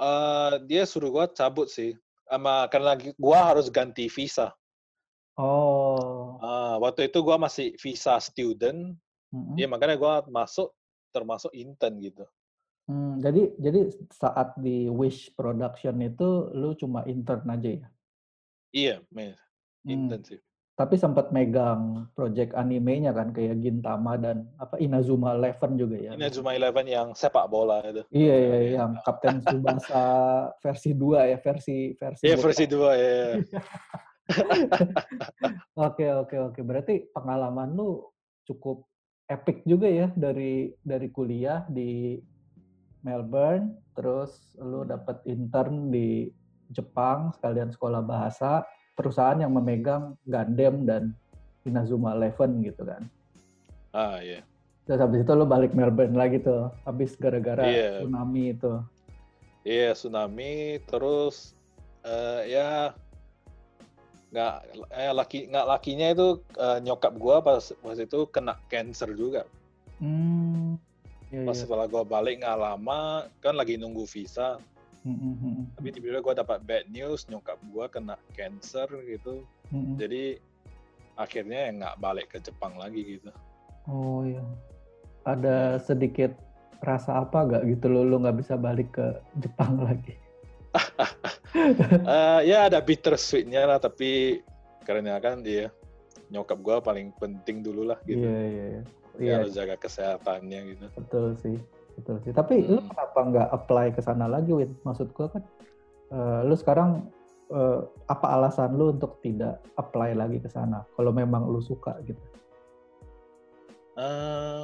Eh, 0.01 0.53
dia 0.65 0.81
suruh 0.89 1.13
gua 1.13 1.29
cabut 1.29 1.69
sih, 1.69 1.93
sama 2.25 2.65
karena 2.73 2.97
gua 3.21 3.53
harus 3.53 3.69
ganti 3.69 4.09
visa. 4.09 4.49
Oh. 5.37 6.41
Ah, 6.41 6.81
waktu 6.81 7.05
itu 7.05 7.21
gua 7.21 7.37
masih 7.37 7.77
visa 7.77 8.17
student, 8.17 8.97
mm-mm. 9.29 9.55
ya 9.61 9.69
makanya 9.69 10.01
gua 10.01 10.25
masuk 10.25 10.73
termasuk 11.13 11.53
intern 11.53 12.01
gitu. 12.01 12.25
Hmm, 12.89 13.21
jadi 13.21 13.53
jadi 13.61 13.93
saat 14.09 14.57
di 14.57 14.89
Wish 14.89 15.37
Production 15.37 16.01
itu 16.01 16.49
lu 16.49 16.73
cuma 16.73 17.05
intern 17.05 17.45
aja 17.45 17.69
ya? 17.77 17.87
Iya, 18.73 18.95
men, 19.13 19.37
Hmm, 19.85 19.91
intern 19.93 20.21
sih. 20.25 20.41
Tapi 20.71 20.95
sempat 20.97 21.29
megang 21.35 22.07
project 22.15 22.55
animenya 22.55 23.11
kan 23.11 23.35
kayak 23.35 23.59
Gintama 23.59 24.15
dan 24.17 24.47
apa 24.57 24.79
Inazuma 24.79 25.35
Eleven 25.35 25.77
juga 25.77 25.99
ya? 25.99 26.11
Ini 26.15 26.31
Zuma 26.31 26.55
Eleven 26.55 26.87
yang 26.87 27.07
sepak 27.13 27.51
bola 27.51 27.83
itu. 27.85 28.01
Iya, 28.09 28.35
iya, 28.35 28.57
Iya. 28.57 28.71
yang 28.81 28.91
Kapten 29.03 29.43
Tsubasa 29.43 30.05
versi 30.63 30.95
2 30.95 31.31
ya, 31.31 31.37
versi 31.43 31.93
versi 31.93 32.23
Iya 32.23 32.35
versi 32.39 32.65
dua 32.65 32.91
ya. 32.97 33.37
Oke, 35.75 36.07
oke, 36.07 36.35
oke. 36.39 36.59
Berarti 36.63 37.03
pengalaman 37.11 37.75
lu 37.75 38.07
cukup 38.47 38.87
epic 39.27 39.63
juga 39.67 39.91
ya 39.91 40.07
dari 40.15 40.71
dari 40.83 41.07
kuliah 41.11 41.67
di 41.67 42.19
Melbourne, 43.01 43.75
terus 43.97 44.55
lu 44.61 44.87
dapat 44.87 45.19
intern 45.25 45.89
di 45.89 46.29
Jepang 46.71 47.35
sekalian 47.35 47.73
sekolah 47.73 47.99
bahasa, 48.05 48.63
perusahaan 48.93 49.39
yang 49.39 49.51
memegang 49.51 50.15
Gundam 50.23 50.83
dan 50.83 51.03
Inazuma 51.63 52.17
Eleven 52.17 52.61
gitu 52.61 52.83
kan. 52.83 53.05
Ah 53.91 54.19
iya. 54.19 54.41
Terus 54.85 54.99
habis 54.99 55.21
itu 55.21 55.31
lu 55.31 55.45
balik 55.45 55.77
Melbourne 55.77 56.17
lagi 56.17 56.41
tuh, 56.41 56.73
habis 56.83 57.13
gara-gara 57.15 57.63
Iya. 57.63 58.01
tsunami 58.01 58.43
itu. 58.51 58.73
Iya 59.61 59.93
tsunami 59.93 60.81
terus 60.89 61.53
eh, 62.01 62.57
ya 62.57 62.97
nggak 64.31 64.53
eh 64.95 65.11
laki 65.11 65.39
nggak 65.51 65.67
lakinya 65.69 66.07
itu 66.09 66.27
eh, 66.57 66.77
nyokap 66.81 67.13
gua 67.19 67.43
pas 67.43 67.61
pas 67.77 67.97
itu 67.99 68.19
kena 68.31 68.57
cancer 68.71 69.13
juga. 69.13 69.45
Hmm. 70.01 70.81
Iya, 71.29 71.45
Pas 71.45 71.55
iya. 71.55 71.61
setelah 71.63 71.85
gua 71.85 72.01
balik 72.01 72.41
nggak 72.41 72.57
lama 72.57 73.29
kan 73.37 73.53
lagi 73.53 73.77
nunggu 73.77 74.03
visa. 74.09 74.57
Hmm, 75.01 75.17
hmm, 75.17 75.35
hmm, 75.41 75.63
Tapi 75.81 75.87
tiba-tiba 75.97 76.21
gua 76.21 76.35
dapat 76.37 76.61
bad 76.61 76.85
news 76.93 77.25
nyokap 77.25 77.57
gua 77.73 77.89
kena 77.89 78.21
cancer 78.37 78.85
gitu. 79.09 79.41
hmm, 79.73 79.81
hmm. 79.81 79.95
Jadi 79.97 80.23
akhirnya 81.17 81.57
ya 81.57 81.69
nggak 81.73 81.95
balik 81.97 82.27
ke 82.29 82.37
Jepang 82.39 82.77
lagi 82.77 83.17
gitu. 83.17 83.33
Oh 83.89 84.21
iya. 84.21 84.45
Ada 85.25 85.81
sedikit 85.81 86.33
rasa 86.81 87.21
apa 87.21 87.45
gak 87.45 87.63
gitu 87.69 87.93
lo 87.93 88.01
lu 88.01 88.17
nggak 88.25 88.41
bisa 88.41 88.57
balik 88.57 88.93
ke 88.97 89.05
Jepang 89.37 89.81
lagi? 89.89 90.17
Eh, 91.51 92.39
ya 92.47 92.71
ada 92.71 92.79
bitter 92.81 93.19
sweetnya 93.19 93.67
lah 93.67 93.77
tapi 93.77 94.39
karena 94.87 95.19
kan 95.21 95.43
dia 95.43 95.69
nyokap 96.31 96.57
gua 96.63 96.77
paling 96.79 97.11
penting 97.19 97.59
dulu 97.65 97.89
lah 97.89 97.99
gitu. 98.07 98.21
Iya 98.23 98.39
iya 98.47 98.65
iya. 98.77 98.81
Ya, 98.81 98.83
Iya 99.21 99.33
harus 99.43 99.51
jaga 99.53 99.75
kesehatannya 99.75 100.59
gitu. 100.77 100.85
betul 100.95 101.25
sih 101.43 101.57
betul 102.01 102.17
sih. 102.25 102.33
Tapi 102.33 102.65
lu 102.65 102.81
Hmm. 102.81 102.89
kenapa 102.89 103.19
nggak 103.29 103.47
apply 103.53 103.85
ke 103.93 104.01
sana 104.01 104.25
lagi 104.25 104.49
Win? 104.49 104.73
Maksud 104.81 105.13
gua 105.13 105.29
kan 105.29 105.45
eh, 106.11 106.41
lu 106.49 106.57
sekarang 106.57 107.05
eh, 107.53 107.79
apa 108.09 108.27
alasan 108.41 108.75
lu 108.75 108.91
untuk 108.91 109.21
tidak 109.21 109.61
apply 109.77 110.17
lagi 110.17 110.41
ke 110.41 110.49
sana? 110.49 110.81
Kalau 110.97 111.13
memang 111.13 111.45
lu 111.45 111.61
suka 111.61 111.95
gitu. 112.03 112.19
Eh, 114.01 114.63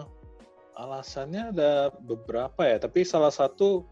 alasannya 0.77 1.53
ada 1.53 1.93
beberapa 2.01 2.65
ya, 2.65 2.81
tapi 2.81 3.05
salah 3.05 3.33
satu 3.33 3.85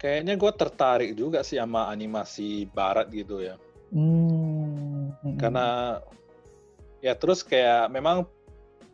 kayaknya 0.00 0.34
gue 0.40 0.52
tertarik 0.56 1.10
juga 1.12 1.44
sih 1.44 1.60
sama 1.60 1.92
animasi 1.92 2.64
barat 2.72 3.12
gitu 3.12 3.44
ya. 3.44 3.60
Hmm. 3.92 5.12
hmm, 5.20 5.36
Karena 5.36 5.98
ya 7.04 7.16
terus 7.16 7.44
kayak 7.44 7.88
memang 7.92 8.24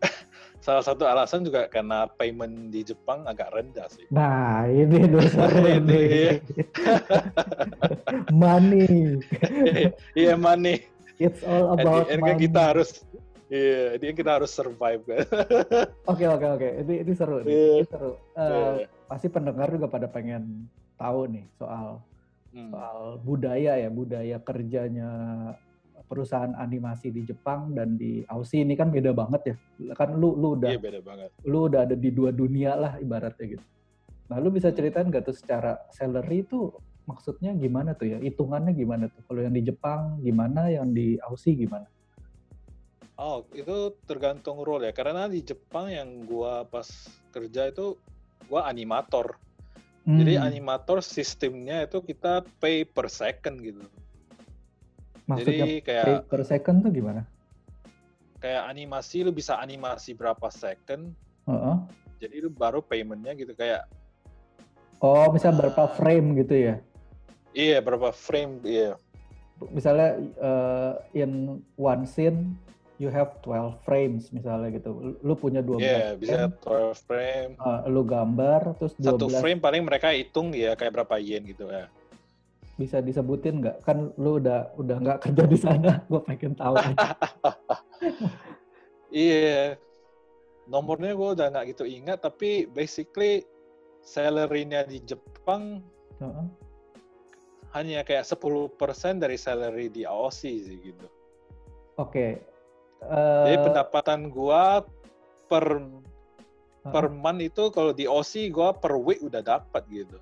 salah 0.67 0.83
satu 0.83 1.07
alasan 1.07 1.47
juga 1.47 1.71
karena 1.71 2.11
payment 2.11 2.75
di 2.75 2.83
Jepang 2.83 3.23
agak 3.23 3.55
rendah 3.55 3.87
sih. 3.87 4.03
Nah 4.11 4.67
ini 4.67 4.99
dosa 5.15 5.47
Ini, 5.47 5.95
iya. 6.03 6.33
Money. 8.35 9.23
Iya 10.19 10.35
money. 10.35 10.83
It's 11.17 11.41
all 11.43 11.73
At 11.73 11.81
the 11.81 11.87
about 11.87 12.05
kan 12.11 12.19
money. 12.19 12.43
kita 12.43 12.61
harus 12.75 12.91
Iya, 13.47 13.95
dia 14.03 14.11
kita 14.11 14.43
harus 14.43 14.51
survive 14.51 15.07
kan. 15.07 15.23
Oke 16.05 16.27
oke 16.27 16.47
oke, 16.51 16.69
ini 16.83 17.07
ini 17.07 17.13
seru 17.15 17.39
nih, 17.41 17.47
Iya. 17.47 17.71
ini 17.79 17.87
seru. 17.87 18.13
Eh, 18.35 18.43
Iya. 18.43 18.91
Pasti 19.07 19.27
pendengar 19.31 19.71
juga 19.71 19.87
pada 19.87 20.11
pengen 20.11 20.67
tahu 20.99 21.31
nih 21.31 21.47
soal 21.55 22.03
Hmm. 22.51 22.73
soal 22.73 23.21
budaya 23.23 23.77
ya, 23.77 23.87
budaya 23.87 24.41
kerjanya 24.41 25.11
perusahaan 26.07 26.55
animasi 26.57 27.11
di 27.13 27.23
Jepang 27.27 27.75
dan 27.77 27.99
di 27.99 28.23
Aussie 28.31 28.63
ini 28.63 28.75
kan 28.79 28.89
beda 28.95 29.11
banget 29.13 29.43
ya. 29.53 29.57
Kan 29.99 30.17
lu 30.19 30.35
lu 30.39 30.57
udah 30.59 30.73
Iya 30.73 30.79
beda 30.85 31.01
banget. 31.09 31.31
lu 31.47 31.59
udah 31.71 31.81
ada 31.87 31.97
di 31.99 32.11
dua 32.15 32.31
dunia 32.35 32.75
lah 32.79 32.93
ibaratnya 32.99 33.47
gitu. 33.59 33.67
Nah 34.31 34.37
lu 34.43 34.51
bisa 34.51 34.69
Hmm. 34.69 34.75
ceritain 34.75 35.09
gak 35.11 35.27
tuh 35.31 35.37
secara 35.37 35.79
salary 35.95 36.43
itu 36.47 36.71
maksudnya 37.07 37.55
gimana 37.55 37.95
tuh 37.95 38.07
ya? 38.15 38.19
Hitungannya 38.23 38.73
gimana 38.75 39.07
tuh? 39.13 39.23
Kalau 39.27 39.41
yang 39.47 39.55
di 39.55 39.63
Jepang 39.67 40.19
gimana, 40.23 40.69
yang 40.71 40.91
di 40.95 41.19
Aussie 41.23 41.55
gimana? 41.59 41.87
Oh, 43.17 43.49
itu 43.57 43.97
tergantung 44.05 44.61
role 44.61 44.89
ya. 44.89 44.93
Karena 44.93 45.25
di 45.29 45.41
Jepang 45.41 45.89
yang 45.89 46.09
gua 46.29 46.69
pas 46.69 46.85
kerja 47.33 47.73
itu 47.73 47.97
gua 48.49 48.69
animator. 48.69 49.41
Jadi 50.17 50.37
Hmm, 50.37 50.41
animator 50.41 51.05
sistemnya 51.05 51.85
itu 51.85 52.01
kita 52.01 52.45
pay 52.61 52.85
per 52.89 53.09
second 53.13 53.57
gitu. 53.61 53.85
Maksudnya 55.27 55.67
Jadi 55.67 55.83
kayak 55.83 56.07
per 56.27 56.41
second 56.43 56.81
tuh 56.81 56.91
gimana? 56.91 57.23
kayak 58.37 58.69
animasi 58.69 59.25
lu 59.25 59.33
bisa 59.33 59.59
animasi 59.59 60.13
berapa 60.13 60.47
second, 60.49 61.11
Heeh. 61.45 61.77
jadi 62.17 62.37
lu 62.41 62.49
baru 62.49 62.79
paymentnya 62.81 63.35
gitu 63.35 63.53
kayak 63.53 63.89
Oh, 64.97 65.29
misalnya 65.29 65.67
berapa 65.67 65.83
Ah. 65.83 65.93
frame 65.93 66.29
gitu 66.37 66.55
ya? 66.55 66.75
iya 67.53 67.81
berapa 67.81 68.13
frame 68.13 68.61
iya. 68.63 68.97
Misalnya 69.73 70.21
uh, 70.37 70.93
in 71.13 71.59
one 71.75 72.05
scene 72.05 72.55
you 72.97 73.09
have 73.09 73.41
12 73.41 73.77
frames 73.83 74.29
misalnya 74.31 74.69
gitu. 74.71 75.17
Lu- 75.21 75.37
punya 75.37 75.61
12 75.61 75.81
Iya, 75.81 76.07
bisa 76.15 76.37
frame, 76.49 76.93
12 76.97 77.01
frame. 77.03 77.53
uh, 77.57 77.81
lu 77.89 78.05
gambar 78.05 78.61
terus 78.77 78.93
12 78.95 79.05
Satu 79.11 79.27
frame 79.35 79.61
paling 79.61 79.83
mereka 79.83 80.13
hitung 80.13 80.53
ya 80.53 80.73
kayak 80.73 80.93
berapa 80.95 81.17
yen 81.17 81.45
gitu 81.45 81.67
ya. 81.67 81.89
Bisa 82.77 83.01
disebutin 83.01 83.65
nggak? 83.65 83.83
Kan 83.83 84.13
lu 84.21 84.37
udah 84.39 84.73
udah 84.77 84.97
nggak 85.01 85.19
kerja 85.25 85.45
di 85.49 85.59
sana, 85.59 85.91
gue 86.13 86.21
pengen 86.23 86.55
tahu 86.55 86.77
aja. 86.77 87.17
Iya. 89.07 89.79
Nomornya 90.67 91.15
gue 91.15 91.29
udah 91.39 91.47
nggak 91.49 91.67
gitu 91.73 91.87
ingat, 91.87 92.21
tapi 92.21 92.67
basically 92.67 93.47
salary-nya 94.03 94.83
di 94.85 94.99
Jepang 95.01 95.81
Heeh. 96.19 96.47
hanya 97.71 98.03
kayak 98.03 98.27
10% 98.27 98.75
dari 99.23 99.39
salary 99.39 99.87
di 99.89 100.03
Aussie 100.03 100.59
sih 100.61 100.79
gitu. 100.91 101.07
Oke. 101.97 102.43
Jadi 103.01 103.57
Eh, 103.57 103.63
pendapatan 103.63 104.27
gua 104.27 104.83
per 105.47 105.65
heeh. 105.79 106.91
per 106.91 107.15
month 107.15 107.43
itu 107.47 107.71
kalau 107.71 107.95
di 107.95 108.11
Aussie 108.11 108.51
gua 108.51 108.75
per 108.75 108.99
week 108.99 109.23
udah 109.23 109.41
dapat 109.47 109.87
gitu. 109.87 110.19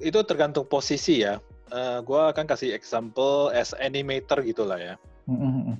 Itu 0.00 0.24
tergantung 0.24 0.66
posisi 0.66 1.22
ya. 1.22 1.38
Eh, 1.70 1.98
gua 2.02 2.34
akan 2.34 2.48
kasih 2.48 2.74
example 2.74 3.52
as 3.54 3.76
animator 3.78 4.42
gitulah 4.42 4.80
ya. 4.80 4.94
Mm, 5.30 5.38
mm, 5.38 5.52
mm. 5.52 5.78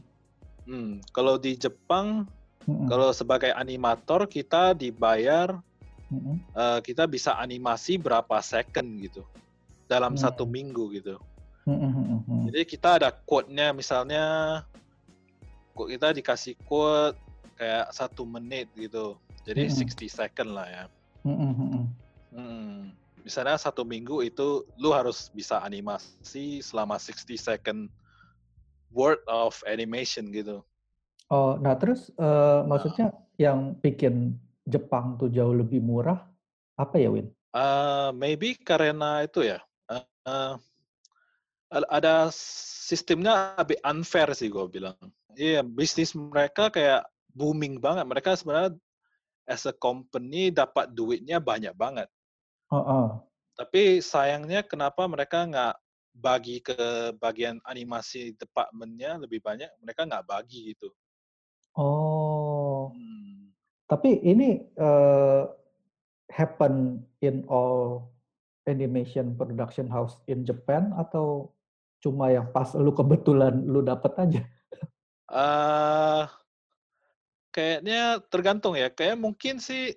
Hmm, 0.70 0.90
kalau 1.10 1.34
di 1.40 1.58
Jepang 1.58 2.28
Mm-mm. 2.68 2.86
Kalau 2.92 3.08
sebagai 3.16 3.50
animator 3.56 4.28
kita 4.28 4.76
dibayar 4.76 5.56
Mm-mm. 6.12 6.36
eh, 6.52 6.78
kita 6.84 7.08
bisa 7.08 7.38
animasi 7.40 7.96
berapa 7.96 8.36
second 8.44 9.00
gitu 9.00 9.24
dalam 9.88 10.14
Hmm. 10.14 10.22
satu 10.28 10.44
minggu 10.44 10.92
gitu. 10.94 11.16
Mm-mm, 11.64 11.90
mm-mm, 11.90 12.20
mm. 12.28 12.42
Jadi 12.50 12.60
kita 12.68 13.00
ada 13.00 13.08
quote-nya 13.10 13.72
misalnya 13.72 14.24
quote 15.72 15.96
kita 15.96 16.12
dikasih 16.12 16.54
quote 16.68 17.16
kayak 17.56 17.88
satu 17.96 18.28
menit 18.28 18.68
gitu. 18.76 19.16
Jadi 19.48 19.66
Mm-mm. 19.66 19.88
60 19.88 20.06
second 20.12 20.50
lah 20.52 20.66
ya. 20.68 20.84
Mm-mm. 21.24 21.88
Hmm. 22.30 22.92
Misalnya 23.22 23.56
satu 23.60 23.84
minggu 23.84 24.24
itu 24.24 24.64
lu 24.80 24.90
harus 24.90 25.28
bisa 25.30 25.60
animasi 25.60 26.64
selama 26.64 26.96
60 26.96 27.36
second 27.36 27.90
word 28.90 29.20
of 29.30 29.60
animation 29.68 30.32
gitu. 30.34 30.64
Oh, 31.30 31.54
nah 31.62 31.78
terus 31.78 32.10
eh, 32.18 32.60
maksudnya 32.66 33.14
yang 33.38 33.78
bikin 33.78 34.34
Jepang 34.66 35.16
tuh 35.16 35.30
jauh 35.30 35.54
lebih 35.54 35.78
murah 35.82 36.26
apa 36.74 36.96
ya, 36.98 37.10
Win? 37.10 37.30
Eh, 37.54 38.10
maybe 38.14 38.58
karena 38.58 39.22
itu 39.26 39.46
ya. 39.46 39.58
eh, 39.90 40.04
eh, 40.26 40.54
ada- 41.70 42.30
sistemnya 42.90 43.54
lebih 43.54 43.78
unfair 43.86 44.34
sih 44.34 44.50
gue 44.50 44.66
bilang. 44.66 44.98
Iya, 45.38 45.62
bisnis 45.62 46.10
mereka 46.18 46.74
kayak 46.74 47.06
booming 47.30 47.78
banget. 47.78 48.02
Mereka 48.02 48.34
sebenarnya 48.34 48.74
as 49.46 49.62
a 49.62 49.74
company 49.74 50.50
dapat 50.50 50.90
duitnya 50.90 51.38
banyak 51.38 51.70
banget. 51.78 52.10
Oh, 52.70 52.78
oh. 52.78 53.06
Tapi 53.58 53.98
sayangnya 53.98 54.62
kenapa 54.62 55.04
mereka 55.10 55.42
nggak 55.44 55.74
bagi 56.14 56.62
ke 56.62 57.14
bagian 57.18 57.58
animasi 57.66 58.34
departmentnya 58.38 59.18
lebih 59.18 59.42
banyak? 59.42 59.68
Mereka 59.82 60.06
nggak 60.06 60.26
bagi 60.26 60.74
gitu. 60.74 60.90
Oh, 61.74 62.90
Hmm. 62.90 63.54
tapi 63.86 64.18
ini 64.26 64.58
eh, 64.74 65.42
happen 66.30 67.02
in 67.22 67.46
all 67.46 68.10
animation 68.66 69.34
production 69.38 69.86
house 69.90 70.18
in 70.26 70.42
Japan 70.46 70.94
atau 70.98 71.54
cuma 72.02 72.30
yang 72.34 72.50
pas 72.50 72.74
lu 72.74 72.90
kebetulan 72.90 73.66
lu 73.66 73.82
dapet 73.86 74.14
aja? 74.18 74.42
eh 75.30 76.24
kayaknya 77.54 78.18
tergantung 78.30 78.74
ya. 78.78 78.90
Kayak 78.90 79.18
mungkin 79.18 79.62
sih 79.62 79.94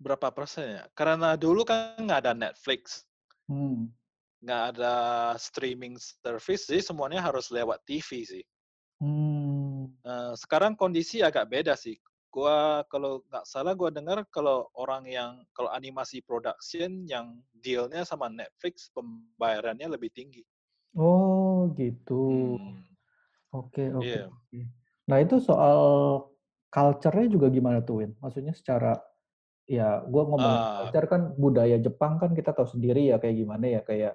berapa 0.00 0.30
persen 0.34 0.80
ya? 0.80 0.84
Karena 0.96 1.34
dulu 1.38 1.62
kan 1.66 1.98
nggak 2.00 2.20
ada 2.26 2.32
Netflix, 2.34 3.04
Hmm. 3.44 3.92
nggak 4.40 4.62
ada 4.76 4.94
streaming 5.36 5.96
service, 6.00 6.68
jadi 6.68 6.80
semuanya 6.84 7.20
harus 7.20 7.48
lewat 7.52 7.80
TV 7.84 8.24
sih. 8.24 8.44
Hmm. 9.00 9.92
Eh, 10.04 10.32
sekarang 10.36 10.76
kondisi 10.76 11.20
agak 11.24 11.48
beda 11.48 11.76
sih. 11.76 11.96
Gua 12.32 12.82
kalau 12.90 13.22
nggak 13.30 13.46
salah 13.46 13.72
gua 13.78 13.94
dengar 13.94 14.26
kalau 14.28 14.66
orang 14.74 15.06
yang 15.06 15.30
kalau 15.54 15.70
animasi 15.70 16.18
production 16.24 17.06
yang 17.06 17.38
dealnya 17.62 18.02
sama 18.02 18.26
Netflix 18.26 18.90
pembayarannya 18.90 19.86
lebih 19.86 20.10
tinggi. 20.10 20.42
Oh, 20.98 21.70
gitu. 21.74 22.54
Hmm, 22.58 22.82
Oke, 23.54 23.86
oke, 23.94 24.02
Iya. 24.02 24.26
oke. 24.30 24.60
Nah, 25.10 25.18
itu 25.22 25.36
soal 25.42 25.78
culture-nya 26.74 27.28
juga 27.30 27.46
gimana 27.50 27.78
tuh, 27.86 28.02
Win? 28.02 28.12
Maksudnya 28.18 28.50
secara, 28.54 28.98
ya, 29.64 30.04
gue 30.04 30.22
ngomongin 30.22 30.60
Ah. 30.60 30.76
culture 30.84 31.08
kan 31.08 31.22
budaya 31.34 31.76
Jepang 31.80 32.20
kan 32.20 32.36
kita 32.36 32.52
tahu 32.52 32.68
sendiri 32.68 33.08
ya 33.08 33.16
kayak 33.16 33.36
gimana 33.36 33.66
ya, 33.68 33.80
kayak 33.80 34.14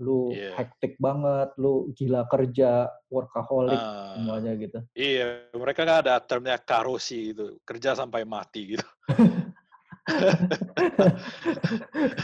lu 0.00 0.32
Iya. 0.32 0.56
hektik 0.56 0.96
banget, 0.96 1.52
lu 1.60 1.92
gila 1.92 2.24
kerja, 2.26 2.88
workaholic, 3.12 3.76
Ah, 3.76 4.16
semuanya 4.16 4.52
gitu. 4.56 4.78
iya, 4.96 5.44
mereka 5.52 5.84
kan 5.84 6.00
ada 6.00 6.16
termnya 6.24 6.56
karoshi 6.56 7.36
gitu, 7.36 7.60
kerja 7.62 7.92
sampai 7.92 8.24
mati 8.24 8.74
gitu. 8.74 8.86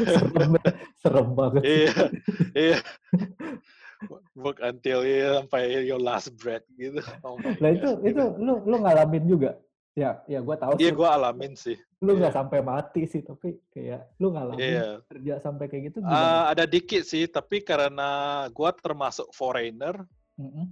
serem, 0.09 0.57
serem 1.05 1.29
banget. 1.37 1.63
Iya, 1.63 1.95
iya. 2.57 2.79
Work 4.37 4.61
until 4.63 5.03
ya 5.05 5.43
sampai 5.43 5.83
your 5.85 6.01
last 6.01 6.33
breath 6.37 6.65
gitu. 6.77 7.01
Oh 7.25 7.41
Nah 7.61 7.71
itu 7.73 7.89
itu 8.05 8.23
lu 8.39 8.63
lu 8.65 8.77
ngalamin 8.85 9.25
juga? 9.27 9.59
Ya, 9.97 10.21
ya 10.29 10.45
gue 10.45 10.57
tahu 10.61 10.77
Iya, 10.77 10.93
gue 10.93 11.09
alamin 11.09 11.57
sih. 11.57 11.81
Lu 12.05 12.21
nggak 12.21 12.29
iya. 12.29 12.37
sampai 12.37 12.61
mati 12.61 13.09
sih, 13.09 13.25
tapi 13.25 13.57
kayak 13.73 14.13
lu 14.21 14.29
ngalamin 14.29 14.61
Iya. 14.61 14.89
kerja 15.09 15.35
sampai 15.41 15.73
kayak 15.73 15.83
gitu 15.89 15.99
gimana? 16.05 16.53
ada 16.53 16.69
dikit 16.69 17.01
sih, 17.01 17.25
tapi 17.25 17.65
karena 17.65 18.45
gue 18.53 18.71
termasuk 18.85 19.33
foreigner, 19.33 19.97
Mm-mm. 20.37 20.69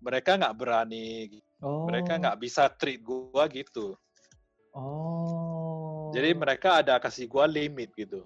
mereka 0.00 0.40
nggak 0.40 0.56
berani, 0.56 1.36
Oh. 1.60 1.84
mereka 1.84 2.16
nggak 2.16 2.40
bisa 2.40 2.72
treat 2.72 3.04
gue 3.04 3.44
gitu. 3.52 3.92
Oh. 4.72 6.08
Jadi 6.16 6.32
mereka 6.32 6.80
ada 6.80 6.96
kasih 6.96 7.28
gue 7.28 7.44
limit 7.52 7.92
gitu. 7.92 8.24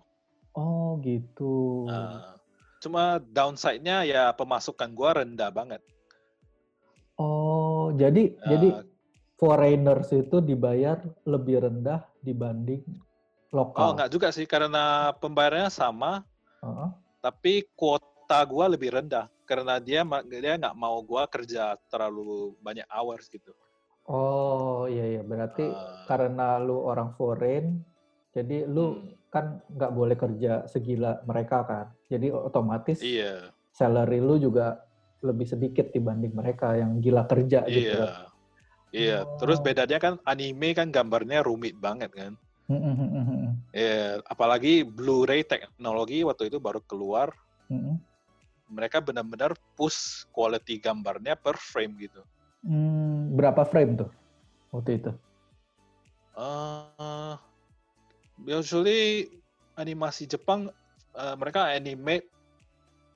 Oh 0.54 0.94
gitu. 1.02 1.90
Ah, 1.90 2.38
cuma 2.78 3.18
downside-nya 3.18 4.06
ya 4.06 4.30
pemasukan 4.30 4.94
gue 4.94 5.10
rendah 5.10 5.50
banget. 5.50 5.82
Oh, 7.18 7.90
jadi 7.98 8.30
jadi 8.46 8.68
Ah, 8.72 8.86
foreigners 9.36 10.08
itu 10.16 10.40
dibayar 10.40 11.00
lebih 11.28 11.68
rendah 11.68 12.04
dibanding 12.24 12.82
oh 13.52 13.56
lokal. 13.56 13.96
nggak 13.96 14.10
juga 14.10 14.28
sih, 14.32 14.48
karena 14.48 15.12
pembayarannya 15.16 15.70
sama, 15.70 16.24
Heeh. 16.64 16.90
tapi 17.20 17.68
kuota 17.76 18.42
gue 18.48 18.66
lebih 18.76 18.96
rendah 18.96 19.28
karena 19.46 19.78
dia 19.78 20.02
dia 20.26 20.58
nggak 20.58 20.74
mau 20.74 20.98
gue 21.00 21.22
kerja 21.30 21.78
terlalu 21.86 22.58
banyak 22.58 22.84
hours 22.90 23.30
gitu. 23.30 23.54
Oh 24.06 24.86
iya 24.86 25.18
iya 25.18 25.22
berarti 25.22 25.66
Ah, 25.66 26.06
karena 26.06 26.58
lu 26.62 26.82
orang 26.82 27.14
foreign, 27.14 27.82
jadi 28.34 28.66
lu 28.66 28.98
hmm, 28.98 29.30
kan 29.30 29.62
nggak 29.70 29.92
boleh 29.94 30.16
kerja 30.18 30.66
segila 30.70 31.22
mereka 31.26 31.62
kan. 31.66 31.86
Jadi 32.10 32.30
otomatis 32.30 33.02
iya, 33.02 33.50
salary 33.74 34.22
lu 34.22 34.38
juga 34.38 34.82
lebih 35.22 35.46
sedikit 35.48 35.90
dibanding 35.90 36.34
mereka 36.34 36.78
yang 36.78 37.02
gila 37.02 37.26
kerja 37.26 37.66
gitu 37.66 37.98
iya. 37.98 38.30
Iya. 38.96 39.18
Terus 39.36 39.60
bedanya 39.60 40.00
kan 40.00 40.14
anime 40.24 40.72
kan 40.72 40.88
gambarnya 40.88 41.44
rumit 41.44 41.76
banget 41.76 42.08
kan. 42.16 42.32
Mm-mm, 42.66 42.94
mm-mm, 42.98 43.10
mm-mm, 43.22 43.52
Ya, 43.70 44.18
apalagi 44.26 44.82
Blu-ray 44.82 45.44
teknologi 45.46 46.24
waktu 46.26 46.48
itu 46.50 46.58
baru 46.58 46.80
keluar, 46.82 47.30
mereka 48.66 48.98
benar-benar 48.98 49.54
push 49.78 50.26
quality 50.34 50.82
gambarnya 50.82 51.38
per 51.38 51.54
frame 51.60 51.94
gitu. 52.02 52.24
Hmm, 52.66 53.36
berapa 53.38 53.62
frame 53.62 53.94
tuh 54.02 54.10
waktu 54.74 54.98
itu? 54.98 55.10
eh 56.36 57.34
usually 58.44 59.30
animasi 59.80 60.28
Jepang 60.28 60.68
eh, 61.16 61.34
mereka 61.40 61.72
animate 61.72 62.28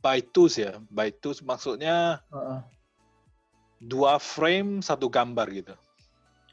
by 0.00 0.24
twos 0.32 0.56
ya, 0.56 0.80
by 0.88 1.12
twos 1.20 1.44
maksudnya 1.44 2.24
Heeh. 2.32 2.60
Dua 3.80 4.20
frame 4.20 4.84
satu 4.84 5.08
gambar 5.08 5.46
gitu. 5.50 5.74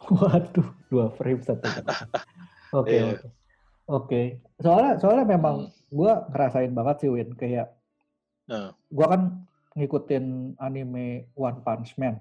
Waduh, 0.08 0.68
dua 0.88 1.12
frame 1.14 1.44
satu. 1.44 1.68
gambar. 1.68 2.08
Oke, 2.80 2.96
Iya. 2.96 3.04
oke. 3.16 3.28
Oke. 3.88 4.22
Soalnya 4.60 4.92
soalnya 5.00 5.26
memang 5.28 5.56
Hmm. 5.68 5.72
gua 5.88 6.28
ngerasain 6.28 6.72
banget 6.72 6.96
sih 7.04 7.10
Win 7.12 7.32
kayak 7.36 7.72
Nah, 8.48 8.72
gua 8.88 9.08
kan 9.12 9.22
ngikutin 9.76 10.56
anime 10.56 11.28
One 11.36 11.60
Punch 11.64 12.00
Man. 12.00 12.20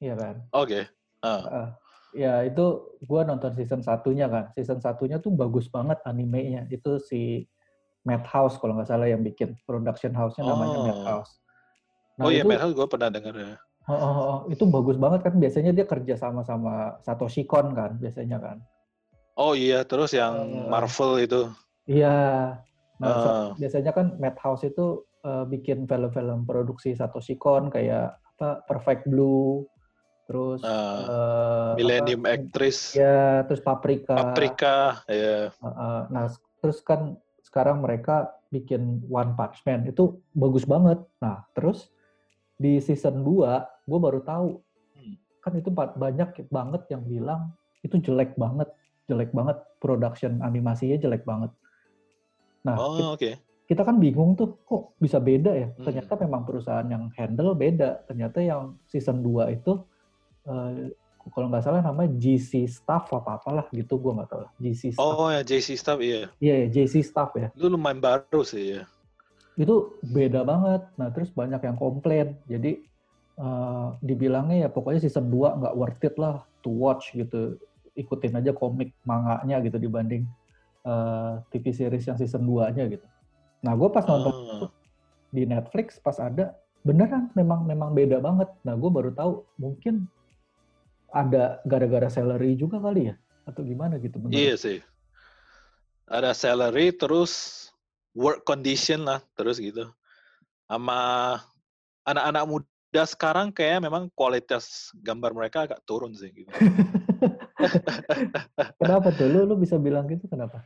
Iya 0.00 0.16
kan? 0.16 0.36
Oke, 0.52 0.88
Ah, 1.20 1.40
Heeh. 1.44 1.68
Ya 2.16 2.34
itu 2.44 2.64
gua 3.04 3.20
nonton 3.24 3.52
season 3.52 3.84
satunya 3.84 4.28
kan. 4.28 4.48
Season 4.56 4.80
satunya 4.80 5.20
tuh 5.20 5.28
bagus 5.32 5.68
banget 5.68 6.00
animenya. 6.04 6.64
Itu 6.68 6.96
si 6.96 7.44
Madhouse 8.00 8.56
kalau 8.56 8.76
nggak 8.80 8.88
salah 8.88 9.08
yang 9.08 9.20
bikin 9.20 9.56
production 9.68 10.16
house-nya 10.16 10.48
namanya 10.48 10.78
Oh. 10.80 10.84
Madhouse. 10.88 11.32
Nah, 12.16 12.24
oh 12.24 12.30
iya, 12.32 12.44
itu 12.44 12.48
Madhouse 12.48 12.72
gue 12.72 12.88
pernah 12.88 13.08
dengar 13.12 13.34
ya. 13.36 13.56
Oh, 13.88 13.96
oh, 13.96 14.14
oh, 14.20 14.38
itu 14.52 14.68
bagus 14.68 15.00
banget 15.00 15.24
kan 15.24 15.40
biasanya 15.40 15.72
dia 15.72 15.88
kerja 15.88 16.20
sama 16.20 16.44
sama 16.44 17.00
Satoshi 17.00 17.48
Kon 17.48 17.72
kan 17.72 17.96
biasanya 17.96 18.36
kan. 18.36 18.60
Oh 19.32 19.56
iya, 19.56 19.80
terus 19.88 20.12
yang 20.12 20.34
Eh. 20.44 20.68
Marvel 20.68 21.24
itu. 21.24 21.48
Iya. 21.88 22.18
Nah, 23.00 23.08
Ah. 23.08 23.48
biasanya 23.56 23.96
kan 23.96 24.20
Madhouse 24.20 24.68
itu 24.68 25.08
eh, 25.18 25.44
bikin 25.50 25.88
film-film 25.88 26.46
produksi 26.46 26.94
Satoshi 26.94 27.34
Kon 27.34 27.72
kayak 27.72 28.20
apa 28.38 28.62
Perfect 28.70 29.10
Blue, 29.10 29.66
terus 30.30 30.62
Ah, 30.62 31.02
eh, 31.02 31.70
Millennium 31.82 32.22
apa, 32.22 32.38
Actress, 32.38 32.94
ya, 32.94 33.42
terus 33.48 33.58
Paprika. 33.58 34.14
Paprika, 34.14 35.02
ya. 35.10 35.48
Eh, 35.50 35.66
eh, 35.66 36.02
nah, 36.12 36.30
terus 36.62 36.78
kan 36.86 37.18
sekarang 37.42 37.82
mereka 37.82 38.30
bikin 38.52 39.02
One 39.10 39.34
Punch 39.34 39.58
Man 39.66 39.90
itu 39.90 40.22
bagus 40.36 40.62
banget. 40.62 41.02
Nah, 41.18 41.42
terus 41.50 41.90
di 42.54 42.78
season 42.78 43.24
2 43.26 43.66
gue 43.88 43.98
baru 43.98 44.20
tahu 44.20 44.60
Hmm. 44.92 45.14
kan 45.40 45.52
itu 45.54 45.70
ba- 45.70 45.96
banyak 45.96 46.44
banget 46.46 46.82
yang 46.88 47.02
bilang 47.02 47.56
itu 47.80 47.96
jelek 47.98 48.34
banget, 48.34 48.68
jelek 49.06 49.30
banget 49.30 49.56
production 49.78 50.42
animasinya 50.42 50.98
jelek 50.98 51.22
banget. 51.22 51.48
Nah, 52.62 52.76
Oh 52.76 53.14
oke. 53.14 53.38
kita 53.64 53.80
kan 53.80 53.96
bingung 53.96 54.34
tuh 54.34 54.58
kok 54.62 54.92
bisa 54.98 55.16
beda 55.16 55.54
ya? 55.54 55.68
Hmm. 55.70 55.84
Ternyata 55.84 56.12
memang 56.18 56.42
perusahaan 56.42 56.84
yang 56.84 57.08
handle 57.14 57.54
beda. 57.54 58.04
Ternyata 58.04 58.38
yang 58.40 58.76
season 58.84 59.22
2 59.22 59.48
itu 59.50 59.78
eh, 60.44 60.90
kalau 61.28 61.46
nggak 61.46 61.60
salah 61.60 61.84
namanya 61.84 62.08
GC 62.14 62.64
Staff 62.66 63.12
apa 63.12 63.36
apalah 63.36 63.66
gitu 63.70 63.96
gue 63.96 64.12
nggak 64.12 64.28
tahu 64.28 64.40
lah. 64.42 64.52
GC 64.58 64.96
Staff. 64.96 65.04
Oh 65.04 65.28
ya 65.28 65.40
JC 65.40 65.76
Staff 65.76 66.00
iya. 66.00 66.32
Iya, 66.40 66.54
ya, 66.64 66.66
JC 66.74 67.04
Staff 67.04 67.36
ya. 67.36 67.48
Itu 67.52 67.68
lumayan 67.68 68.00
baru 68.00 68.40
sih 68.42 68.74
ya. 68.74 68.82
Itu 69.54 70.00
beda 70.00 70.42
banget. 70.42 70.88
Nah, 70.96 71.12
terus 71.12 71.28
banyak 71.30 71.60
yang 71.60 71.76
komplain. 71.76 72.40
Jadi 72.48 72.87
eh, 73.38 73.88
dibilangnya 74.02 74.66
ya 74.66 74.68
pokoknya 74.68 75.06
season 75.06 75.30
2 75.30 75.58
nggak 75.62 75.74
worth 75.78 76.02
it 76.04 76.14
lah 76.18 76.42
to 76.60 76.70
watch 76.70 77.14
gitu. 77.14 77.56
Ikutin 77.98 78.38
aja 78.38 78.54
komik 78.54 78.94
manganya 79.06 79.62
gitu 79.62 79.78
dibanding 79.78 80.26
eh, 80.86 81.32
TV 81.54 81.70
series 81.70 82.06
yang 82.06 82.18
season 82.18 82.42
2-nya 82.44 82.84
gitu. 82.90 83.06
Nah, 83.62 83.74
gue 83.74 83.88
pas 83.90 84.06
nonton 84.06 84.34
Ah, 84.34 84.70
di 85.28 85.44
Netflix 85.44 86.00
pas 86.00 86.16
ada 86.16 86.56
beneran 86.86 87.28
memang 87.34 87.66
memang 87.66 87.92
beda 87.92 88.22
banget. 88.22 88.48
Nah, 88.64 88.74
gue 88.78 88.90
baru 88.90 89.10
tahu 89.12 89.44
mungkin 89.60 90.08
ada 91.12 91.60
gara-gara 91.64 92.08
salary 92.12 92.54
juga 92.54 92.80
kali 92.80 93.12
ya 93.12 93.14
atau 93.48 93.64
gimana 93.64 93.96
gitu 93.96 94.20
menurut 94.20 94.36
iya 94.36 94.54
sih. 94.60 94.78
Ada 96.08 96.32
salary 96.36 96.92
terus 96.92 97.64
work 98.16 98.44
condition 98.44 99.04
lah 99.08 99.20
terus 99.36 99.60
gitu. 99.60 99.88
Sama 100.68 101.36
anak-anak 102.04 102.44
muda 102.44 102.77
sekarang 102.92 103.52
kayak 103.52 103.84
memang 103.84 104.08
kualitas 104.16 104.88
gambar 104.96 105.36
mereka 105.36 105.68
agak 105.68 105.80
turun 105.84 106.16
sih 106.16 106.32
gitu. 106.32 106.48
Kenapa 108.80 109.12
tuh? 109.12 109.28
Lu 109.28 109.44
lu 109.44 109.60
bisa 109.60 109.76
bilang 109.76 110.08
gitu 110.08 110.24
kenapa? 110.24 110.64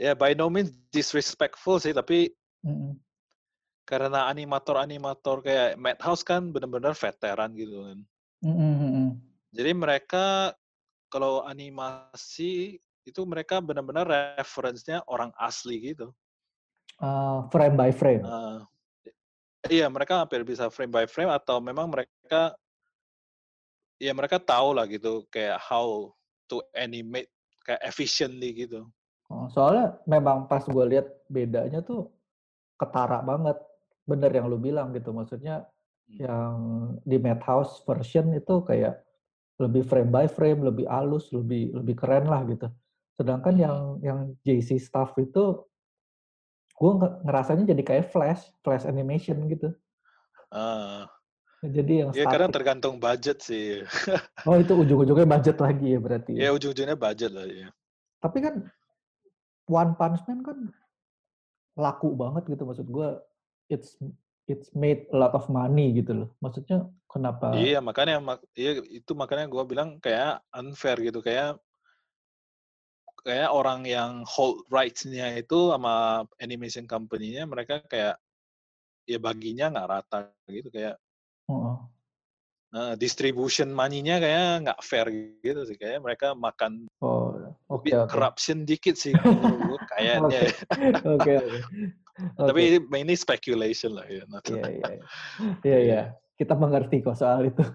ya 0.00 0.16
by 0.16 0.32
no 0.32 0.48
means 0.48 0.72
disrespectful 0.88 1.76
sih 1.76 1.92
tapi 1.92 2.32
Mm-mm. 2.64 2.96
karena 3.84 4.32
animator-animator 4.32 5.44
kayak 5.44 5.76
Madhouse 5.76 6.24
kan 6.24 6.48
benar-benar 6.48 6.96
veteran 6.96 7.52
gitu 7.52 7.84
kan. 7.84 7.98
Mm-mm, 8.40 8.72
mm-mm. 8.80 9.08
Jadi 9.50 9.70
mereka 9.74 10.54
kalau 11.10 11.42
animasi 11.42 12.78
itu 13.02 13.20
mereka 13.26 13.58
benar-benar 13.58 14.38
reference-nya 14.38 15.02
orang 15.10 15.34
asli 15.36 15.92
gitu. 15.92 16.14
Uh, 17.02 17.42
frame 17.50 17.74
by 17.74 17.90
frame. 17.90 18.22
Eh, 18.22 18.58
iya, 19.68 19.90
mereka 19.92 20.24
hampir 20.24 20.40
bisa 20.46 20.72
frame 20.72 20.92
by 20.92 21.04
frame 21.04 21.28
atau 21.28 21.60
memang 21.60 21.90
mereka 21.92 22.56
ya 24.00 24.16
mereka 24.16 24.40
tahu 24.40 24.72
lah 24.72 24.88
gitu 24.88 25.28
kayak 25.28 25.60
how 25.60 26.08
to 26.48 26.64
animate 26.72 27.28
kayak 27.66 27.84
efficiently 27.84 28.56
gitu. 28.56 28.88
Oh, 29.30 29.46
soalnya 29.52 30.00
memang 30.10 30.50
pas 30.50 30.64
gue 30.64 30.84
lihat 30.90 31.06
bedanya 31.30 31.84
tuh 31.84 32.10
ketara 32.80 33.22
banget. 33.22 33.60
Bener 34.08 34.32
yang 34.32 34.50
lu 34.50 34.58
bilang 34.58 34.90
gitu. 34.96 35.12
Maksudnya 35.12 35.68
Hmm. 36.10 36.18
yang 36.18 36.54
di 37.06 37.22
Madhouse 37.22 37.86
version 37.86 38.34
itu 38.34 38.66
kayak 38.66 39.06
lebih 39.62 39.86
frame 39.86 40.10
by 40.10 40.26
frame, 40.26 40.66
lebih 40.66 40.90
halus, 40.90 41.30
lebih 41.30 41.70
lebih 41.70 41.94
keren 41.94 42.26
lah 42.26 42.42
gitu. 42.50 42.66
Sedangkan 43.14 43.54
Hmm. 43.54 43.62
yang 43.62 43.76
yang 44.02 44.18
JC 44.42 44.82
Staff 44.82 45.14
itu 45.22 45.62
gue 46.80 46.92
ngerasanya 47.28 47.64
jadi 47.76 47.82
kayak 47.84 48.04
flash, 48.08 48.48
flash 48.64 48.88
animation 48.88 49.36
gitu. 49.52 49.76
Ah, 50.48 51.04
Jadi 51.60 52.00
yang 52.00 52.10
ya 52.16 52.24
kadang 52.24 52.48
static. 52.48 52.56
tergantung 52.56 52.94
budget 52.96 53.38
sih. 53.44 53.84
Oh 54.48 54.56
itu 54.56 54.72
ujung-ujungnya 54.72 55.28
budget 55.28 55.60
lagi 55.60 55.92
ya 55.92 56.00
berarti. 56.00 56.32
ya 56.32 56.48
Ya. 56.48 56.56
ujung-ujungnya 56.56 56.96
budget 56.96 57.30
lah 57.36 57.44
ya. 57.44 57.68
Tapi 58.24 58.38
kan 58.40 58.54
One 59.68 59.92
Punch 60.00 60.24
Man 60.24 60.40
kan 60.40 60.58
laku 61.76 62.16
banget 62.16 62.48
gitu 62.48 62.64
maksud 62.64 62.88
gue. 62.88 63.08
It's 63.68 64.00
it's 64.48 64.72
made 64.72 65.06
a 65.12 65.16
lot 65.20 65.36
of 65.36 65.46
money 65.52 65.92
gitu 65.94 66.24
loh. 66.24 66.28
Maksudnya 66.40 66.88
kenapa? 67.06 67.54
Iya, 67.54 67.78
makanya 67.84 68.18
mak 68.18 68.40
iya 68.56 68.80
itu 68.82 69.12
makanya 69.14 69.46
gua 69.46 69.62
bilang 69.62 70.02
kayak 70.02 70.42
unfair 70.50 70.98
gitu 71.04 71.20
kayak 71.22 71.60
kayak 73.24 73.50
orang 73.52 73.84
yang 73.86 74.24
hold 74.24 74.64
rights-nya 74.72 75.36
itu 75.36 75.72
sama 75.72 76.24
animation 76.40 76.86
company-nya 76.88 77.46
mereka 77.46 77.80
kayak 77.86 78.16
ya 79.08 79.18
baginya 79.18 79.70
nggak 79.72 79.88
rata 79.88 80.18
gitu 80.48 80.68
kayak 80.70 80.96
Heeh. 81.48 81.76
eh, 82.76 82.94
distribution 82.96 83.72
money-nya 83.74 84.20
kayak 84.22 84.44
nggak 84.66 84.80
fair 84.84 85.06
gitu 85.42 85.60
sih 85.66 85.76
kayak 85.76 86.02
mereka 86.04 86.34
makan 86.36 86.86
Oh 87.70 87.78
bit 87.80 87.94
oke. 87.94 88.10
corruption 88.10 88.66
dikit 88.66 88.98
sih 88.98 89.14
gua 89.14 89.78
kayaknya. 89.94 90.50
Oke 91.06 91.32
oke. 91.38 91.60
Tapi 92.36 92.62
ini 92.82 93.14
speculation 93.14 93.94
lah 93.96 94.04
ya. 94.10 94.26
not- 94.26 94.44
Iya 94.44 94.64
iya. 94.68 94.90
iya. 94.98 95.06
Iya 95.64 95.78
iya. 95.80 96.02
Kita 96.34 96.58
mengerti 96.58 97.00
kok 97.00 97.16
soal 97.16 97.48
itu. 97.48 97.62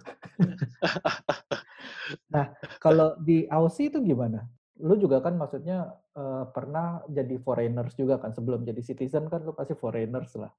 nah, 2.34 2.54
kalau 2.78 3.18
di 3.22 3.48
Aussie 3.50 3.90
itu 3.90 4.02
gimana? 4.04 4.46
Lu 4.84 5.00
juga 5.00 5.24
kan 5.24 5.40
maksudnya 5.40 5.96
eh, 6.16 6.46
pernah 6.52 7.04
jadi 7.08 7.40
foreigners 7.40 7.96
juga 7.96 8.20
kan 8.20 8.36
sebelum 8.36 8.68
jadi 8.68 8.82
citizen 8.84 9.32
kan 9.32 9.44
lu 9.44 9.56
pasti 9.56 9.76
foreigners 9.76 10.36
lah. 10.36 10.52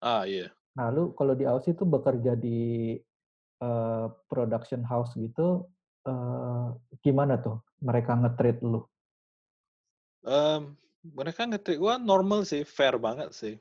Ah 0.00 0.24
iya. 0.24 0.48
Nah, 0.76 0.88
lu 0.88 1.12
kalau 1.12 1.36
di 1.36 1.44
Aussie 1.44 1.76
itu 1.76 1.84
bekerja 1.84 2.38
di 2.38 2.96
eh, 3.60 4.06
production 4.30 4.80
house 4.86 5.12
gitu 5.20 5.68
eh, 6.08 6.66
gimana 7.04 7.36
tuh 7.36 7.60
mereka 7.84 8.16
nge-treat 8.16 8.64
lu? 8.64 8.80
Em, 10.24 10.76
mereka 11.00 11.48
ngetrik 11.48 11.80
gua 11.80 11.96
normal 11.96 12.44
sih, 12.44 12.64
fair 12.64 13.00
banget 13.00 13.32
sih. 13.32 13.56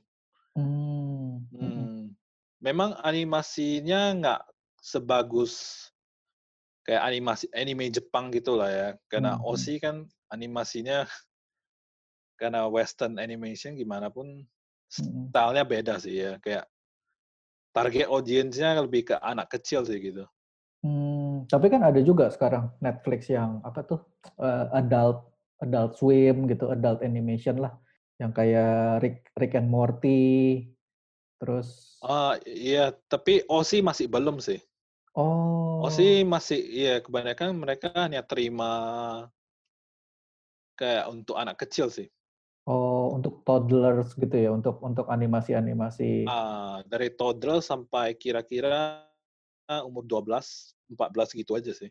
Hmm. 0.55 1.43
mm-mm. 1.55 1.59
Hmm. 1.59 2.03
Memang 2.59 2.99
animasinya 2.99 4.11
nggak 4.19 4.41
sebagus 4.83 5.87
kayak 6.89 7.05
animasi 7.05 7.45
anime 7.53 7.93
Jepang 7.93 8.33
gitu 8.33 8.57
lah 8.57 8.69
ya. 8.73 8.87
Karena 9.05 9.37
Hmm, 9.37 9.45
hmm. 9.45 9.45
OC 9.45 9.65
kan 9.77 9.95
animasinya 10.33 11.05
karena 12.41 12.65
Western 12.65 13.21
animation 13.21 13.77
gimana 13.77 14.09
pun 14.09 14.41
Mm-mm. 14.97 15.29
stylenya 15.29 15.63
beda 15.69 16.01
sih 16.01 16.17
ya. 16.17 16.41
Kayak 16.41 16.65
target 17.77 18.09
audiensnya 18.09 18.81
lebih 18.81 19.13
ke 19.13 19.15
anak 19.21 19.53
kecil 19.53 19.85
sih 19.85 20.01
gitu. 20.01 20.25
Hmm, 20.81 21.45
tapi 21.51 21.67
kan 21.69 21.83
ada 21.85 21.99
juga 22.01 22.31
sekarang 22.33 22.73
Netflix 22.79 23.27
yang 23.29 23.59
apa 23.67 23.85
tuh 23.85 23.99
eh, 24.41 24.65
adult 24.73 25.29
adult 25.61 25.99
swim 25.99 26.47
gitu, 26.49 26.71
adult 26.73 27.03
animation 27.05 27.59
lah, 27.59 27.75
yang 28.17 28.31
kayak 28.33 29.03
Rick 29.03 29.29
Rick 29.37 29.53
and 29.59 29.67
Morty, 29.69 30.63
terus 31.37 31.99
Ah 31.99 32.39
iya, 32.47 32.95
tapi 33.11 33.43
OC 33.45 33.83
masih 33.83 34.07
belum 34.07 34.39
sih. 34.39 34.57
oh 35.19 35.68
OC 35.79 36.27
masih 36.27 36.59
iya 36.59 36.99
kebanyakan 36.99 37.55
mereka 37.55 37.89
hanya 37.95 38.19
terima 38.19 38.71
kayak 40.75 41.11
untuk 41.11 41.35
anak 41.35 41.59
kecil 41.59 41.91
sih. 41.91 42.07
oh 42.69 43.17
untuk 43.17 43.41
toddlers 43.43 44.13
gitu 44.13 44.35
ya, 44.35 44.53
untuk 44.53 44.77
untuk 44.85 45.09
animasi-animasi. 45.09 46.29
Ah, 46.29 46.85
dari 46.85 47.09
toddler 47.11 47.59
sampai 47.59 48.13
kira-kira 48.13 49.03
umur 49.89 50.05
12, 50.05 50.77
14 50.89 51.33
gitu 51.33 51.57
aja 51.57 51.73
sih. 51.73 51.89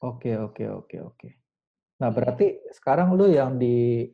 Oke 0.00 0.36
oke 0.36 0.64
oke 0.68 0.96
oke. 1.00 1.28
Nah 2.00 2.08
Hmm. 2.08 2.16
berarti 2.16 2.60
sekarang 2.72 3.16
lu 3.16 3.28
yang 3.28 3.60
di 3.60 4.08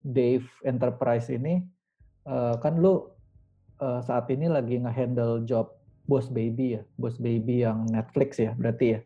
Dave 0.00 0.44
Enterprise 0.64 1.28
ini 1.32 1.60
eh, 2.28 2.54
kan 2.60 2.76
lu 2.80 3.08
eh, 3.80 4.00
saat 4.04 4.28
ini 4.32 4.48
lagi 4.48 4.76
nge-handle 4.80 5.44
job 5.48 5.79
Boss 6.10 6.26
Baby 6.26 6.74
ya, 6.74 6.82
Boss 6.98 7.14
Baby 7.16 7.62
yang 7.62 7.86
Netflix 7.86 8.36
ya, 8.36 8.50
berarti 8.58 8.98
ya. 8.98 9.00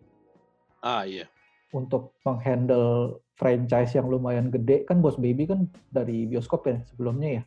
Ah 0.81 1.05
iya. 1.05 1.29
untuk 1.75 2.15
menghandle 2.23 3.19
franchise 3.35 3.93
yang 3.93 4.07
lumayan 4.07 4.47
gede 4.49 4.87
kan 4.87 5.03
Boss 5.03 5.19
Baby 5.19 5.45
kan 5.45 5.67
dari 5.91 6.23
bioskop 6.25 6.65
ya 6.65 6.79
sebelumnya 6.87 7.43
ya 7.43 7.45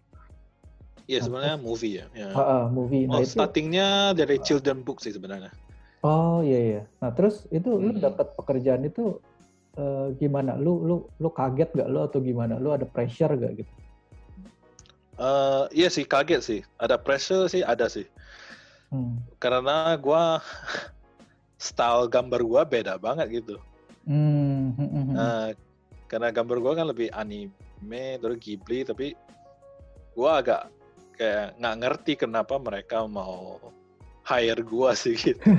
Iya 1.08 1.20
sebenarnya 1.24 1.56
movie 1.56 2.04
ya. 2.04 2.06
ya. 2.12 2.28
Ah, 2.36 2.43
ah, 2.43 2.63
movie 2.67 3.08
Oh, 3.08 3.15
nah 3.15 3.24
itu 3.24 3.32
startingnya 3.32 4.12
dari 4.12 4.36
children 4.43 4.84
book 4.84 5.00
sih 5.00 5.15
sebenarnya. 5.15 5.48
oh 6.04 6.43
iya 6.43 6.60
iya 6.60 6.82
nah 7.00 7.15
terus 7.15 7.48
itu 7.50 7.72
lu 7.72 7.96
Hmm. 7.96 8.04
dapat 8.04 8.36
pekerjaan 8.36 8.84
itu 8.84 9.15
eh, 9.80 10.12
gimana 10.20 10.60
lu 10.60 10.84
lu 10.84 10.96
lu 11.24 11.30
kaget 11.32 11.72
gak 11.72 11.88
lu 11.88 12.04
atau 12.04 12.20
gimana 12.20 12.60
lu 12.60 12.76
ada 12.76 12.84
pressure 12.84 13.32
gak 13.32 13.63
gitu 13.63 13.72
Eh 15.17 15.63
iya 15.74 15.89
sih 15.89 16.06
kaget 16.06 16.41
sih. 16.46 16.60
Ada 16.78 17.00
pressure 17.02 17.50
sih 17.50 17.65
ada 17.65 17.89
sih. 17.89 18.06
Hmm. 18.93 19.15
Karena 19.41 19.95
gua 20.00 20.39
style 21.67 22.08
gambar 22.08 22.41
gua 22.43 22.62
beda 22.63 23.00
banget 23.02 23.43
gitu. 23.43 23.58
Hmm, 24.08 24.71
hmm, 24.76 24.89
hmm. 24.89 25.13
Nah, 25.15 25.52
karena 26.08 26.32
gambar 26.32 26.58
gua 26.63 26.73
kan 26.78 26.88
lebih 26.88 27.12
anime 27.12 28.21
terus 28.21 28.38
Ghibli 28.39 28.88
tapi 28.88 29.13
gua 30.15 30.39
agak 30.39 30.71
kayak 31.17 31.58
nggak 31.58 31.78
ngerti 31.82 32.13
kenapa 32.15 32.56
mereka 32.62 33.04
mau 33.10 33.60
hire 34.28 34.63
gua 34.63 34.95
sih 34.95 35.15
gitu. 35.15 35.41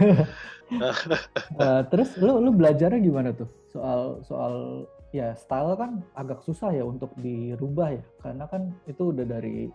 Eh, 1.59 1.83
terus 1.89 2.13
lu 2.21 2.39
lu 2.45 2.53
belajarnya 2.53 3.01
gimana 3.01 3.33
tuh 3.33 3.49
soal 3.73 4.21
soal 4.25 4.85
ya 5.17 5.33
style 5.33 5.73
kan 5.81 6.05
agak 6.13 6.45
susah 6.45 6.69
ya 6.77 6.85
untuk 6.85 7.09
dirubah 7.17 7.97
ya 7.97 8.05
karena 8.21 8.45
kan 8.47 8.69
itu 8.85 9.09
udah 9.09 9.25
dari 9.25 9.73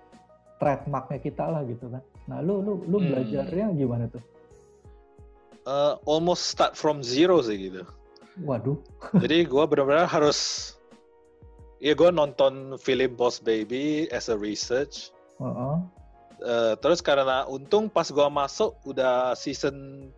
trademarknya 0.61 1.19
kita 1.21 1.45
lah 1.49 1.61
gitu 1.65 1.89
kan 1.89 2.03
nah 2.29 2.39
lu 2.39 2.63
lu 2.63 2.83
lu 2.87 2.97
Hmm. 2.99 3.09
belajarnya 3.11 3.75
gimana 3.75 4.07
tuh 4.07 4.23
uh, 5.67 5.95
almost 6.07 6.51
start 6.51 6.75
from 6.75 6.99
zero 7.03 7.39
sih 7.43 7.71
gitu. 7.71 7.83
Waduh. 8.43 8.75
Jadi 9.23 9.45
gue 9.45 9.63
benar-benar 9.63 10.09
harus, 10.09 10.73
ya 11.79 11.93
gue 11.93 12.09
nonton 12.11 12.75
film 12.81 13.15
Boss 13.15 13.39
Baby 13.39 14.09
as 14.11 14.27
a 14.27 14.35
research. 14.35 15.13
Heeh. 15.39 15.75
Uh, 16.43 16.73
terus 16.83 16.99
karena 16.99 17.47
untung 17.47 17.87
pas 17.87 18.09
gue 18.11 18.27
masuk 18.27 18.75
udah 18.83 19.31
season 19.39 20.09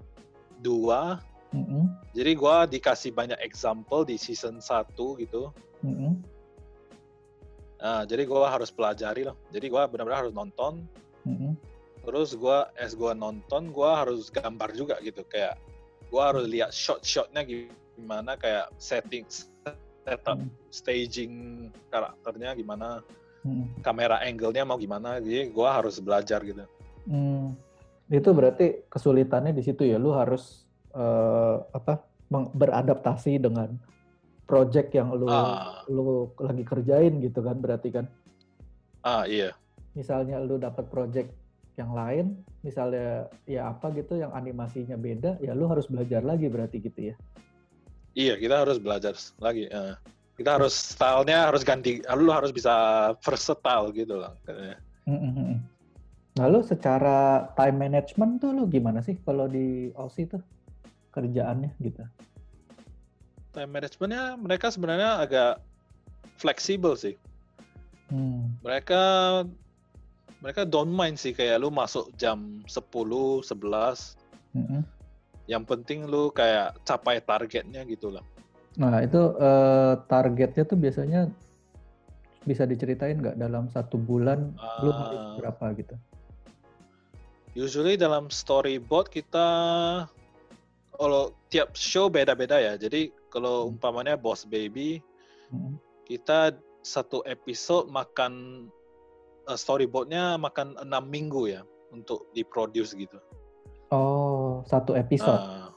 2, 0.66 1.22
Mm-mm. 1.54 1.86
jadi 2.18 2.32
gue 2.34 2.56
dikasih 2.80 3.14
banyak 3.14 3.38
example 3.46 4.02
di 4.02 4.18
season 4.18 4.58
1 4.58 4.90
gitu. 4.98 5.54
Mm-mm. 5.86 6.18
Nah, 7.82 8.08
jadi 8.08 8.24
gue 8.24 8.40
harus 8.46 8.72
pelajari 8.72 9.28
lah. 9.28 9.36
Jadi 9.52 9.68
gue 9.68 9.82
benar-benar 9.92 10.28
harus 10.28 10.34
nonton. 10.36 10.88
Mm-mm. 11.28 11.54
Terus 12.06 12.38
gue, 12.38 12.58
as 12.78 12.94
gue 12.94 13.12
nonton, 13.18 13.74
gue 13.74 13.90
harus 13.90 14.30
gambar 14.30 14.70
juga 14.78 14.96
gitu. 15.02 15.26
Kayak 15.28 15.60
gue 16.08 16.22
harus 16.22 16.46
lihat 16.46 16.72
shot-shotnya 16.72 17.44
gimana, 17.44 18.38
kayak 18.38 18.72
settings, 18.78 19.50
setup, 20.06 20.38
Mm. 20.38 20.50
staging 20.70 21.34
karakternya 21.90 22.54
gimana, 22.54 23.02
Mm-mm. 23.42 23.82
kamera 23.82 24.22
angle-nya 24.22 24.64
mau 24.64 24.78
gimana. 24.78 25.18
Jadi 25.18 25.50
gue 25.50 25.70
harus 25.70 25.98
belajar 26.00 26.40
gitu. 26.46 26.64
Hmm. 27.10 27.58
Itu 28.10 28.34
berarti 28.38 28.86
kesulitannya 28.86 29.54
di 29.54 29.66
situ 29.66 29.82
ya. 29.86 29.98
Lu 29.98 30.14
harus 30.14 30.66
eh, 30.96 31.58
apa? 31.76 32.06
beradaptasi 32.32 33.38
dengan 33.38 33.78
project 34.46 34.94
yang 34.94 35.10
lu 35.14 35.26
Ah, 35.28 35.82
lu 35.90 36.30
lagi 36.38 36.64
kerjain 36.66 37.22
gitu 37.22 37.42
kan 37.42 37.58
berarti 37.60 37.90
kan. 37.94 38.06
ah 39.06 39.26
iya. 39.30 39.54
Misalnya 39.94 40.42
lu 40.42 40.58
dapat 40.58 40.90
project 40.90 41.30
yang 41.76 41.92
lain, 41.92 42.40
misalnya 42.64 43.28
ya 43.46 43.70
apa 43.70 43.92
gitu 43.94 44.16
yang 44.18 44.32
animasinya 44.32 44.96
beda, 44.96 45.38
ya 45.44 45.52
lu 45.54 45.68
harus 45.68 45.86
belajar 45.92 46.24
lagi 46.24 46.48
berarti 46.48 46.80
gitu 46.82 47.12
ya. 47.12 47.16
Iya, 48.16 48.40
kita 48.40 48.64
harus 48.64 48.78
belajar 48.80 49.14
lagi. 49.44 49.68
eh. 49.68 49.96
kita 50.36 50.60
harus 50.60 50.76
stylenya 50.76 51.48
harus 51.48 51.64
ganti. 51.64 52.04
Lu 52.12 52.28
harus 52.28 52.52
bisa 52.52 52.76
versatile 53.24 53.92
gitu 53.96 54.20
lah. 54.20 54.36
Lalu 56.36 56.60
secara 56.68 57.48
time 57.56 57.88
management 57.88 58.44
tuh 58.44 58.52
lu 58.52 58.68
gimana 58.68 59.00
sih 59.00 59.16
kalau 59.24 59.48
di 59.48 59.96
Aussie 59.96 60.28
tuh 60.28 60.44
kerjaannya 61.16 61.72
gitu? 61.80 62.04
Time 63.56 63.72
managementnya 63.72 64.36
mereka 64.36 64.68
sebenarnya 64.68 65.24
agak 65.24 65.64
fleksibel 66.36 66.94
sih. 66.94 67.16
Hmm. 68.06 68.54
mereka 68.62 69.02
mereka 70.38 70.62
don't 70.62 70.94
mind 70.94 71.18
sih 71.18 71.34
kayak 71.34 71.58
lu 71.58 71.74
masuk 71.74 72.14
jam 72.14 72.62
10, 72.70 72.86
11 73.42 74.14
Mm-mm. 74.54 74.86
yang 75.50 75.66
penting 75.66 76.06
lu 76.06 76.30
kayak 76.30 76.78
capai 76.86 77.18
targetnya 77.18 77.82
gitu 77.90 78.14
lah 78.14 78.22
Nah 78.78 79.02
itu 79.02 79.18
eh, 79.42 79.94
targetnya 80.06 80.70
tuh 80.70 80.78
biasanya 80.78 81.34
bisa 82.46 82.70
diceritain 82.70 83.18
nggak 83.18 83.42
dalam 83.42 83.74
satu 83.74 83.98
bulan 83.98 84.54
lu 84.86 84.94
harus 84.94 85.18
Ah. 85.18 85.34
berapa 85.42 85.66
gitu? 85.74 85.96
usually 87.58 87.98
dalam 87.98 88.30
storyboard 88.30 89.10
kita 89.10 89.48
kalau 90.94 91.34
tiap 91.50 91.74
show 91.74 92.06
beda-beda 92.06 92.62
ya 92.62 92.78
jadi 92.78 93.10
kalau 93.36 93.68
Hmm. 93.68 93.76
umpamanya 93.76 94.16
Boss 94.16 94.48
Baby 94.48 95.04
Mm-mm. 95.52 95.76
kita 96.08 96.56
satu 96.80 97.20
episode 97.28 97.92
makan 97.92 98.66
eh, 99.46 99.58
storyboardnya 99.60 100.40
makan 100.40 100.80
enam 100.80 101.04
minggu 101.06 101.52
ya 101.52 101.62
untuk 101.92 102.32
diproduce 102.32 102.96
gitu 102.96 103.20
Oh 103.92 104.66
satu 104.66 104.98
episode, 104.98 105.38
Ah, 105.38 105.70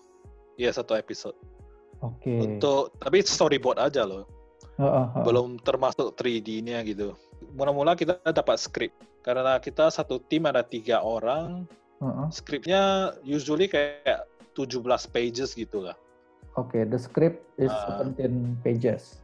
iya 0.57 0.71
satu 0.71 0.95
episode 0.95 1.37
oke. 2.01 2.33
untuk 2.41 2.97
tapi 2.97 3.21
storyboard 3.21 3.77
aja 3.77 4.07
loh 4.07 4.25
Heeh, 4.79 4.89
heeh. 5.13 5.25
belum 5.27 5.59
termasuk 5.61 6.15
3D-nya 6.15 6.87
gitu. 6.87 7.19
Mula-mula 7.53 7.99
kita 7.99 8.23
dapat 8.25 8.57
skrip 8.57 8.95
karena 9.21 9.59
kita 9.59 9.91
satu 9.91 10.23
tim 10.23 10.47
ada 10.47 10.63
tiga 10.63 11.03
orang. 11.03 11.67
Heeh. 11.99 12.27
Skripnya 12.31 12.83
usually 13.27 13.67
kayak 13.67 14.23
17 14.55 14.79
pages 15.11 15.53
gitu 15.53 15.83
lah. 15.83 15.99
Oke, 16.59 16.83
the 16.83 16.99
script 16.99 17.47
is 17.55 17.71
Ah. 17.71 18.03
17 18.03 18.59
pages. 18.61 19.23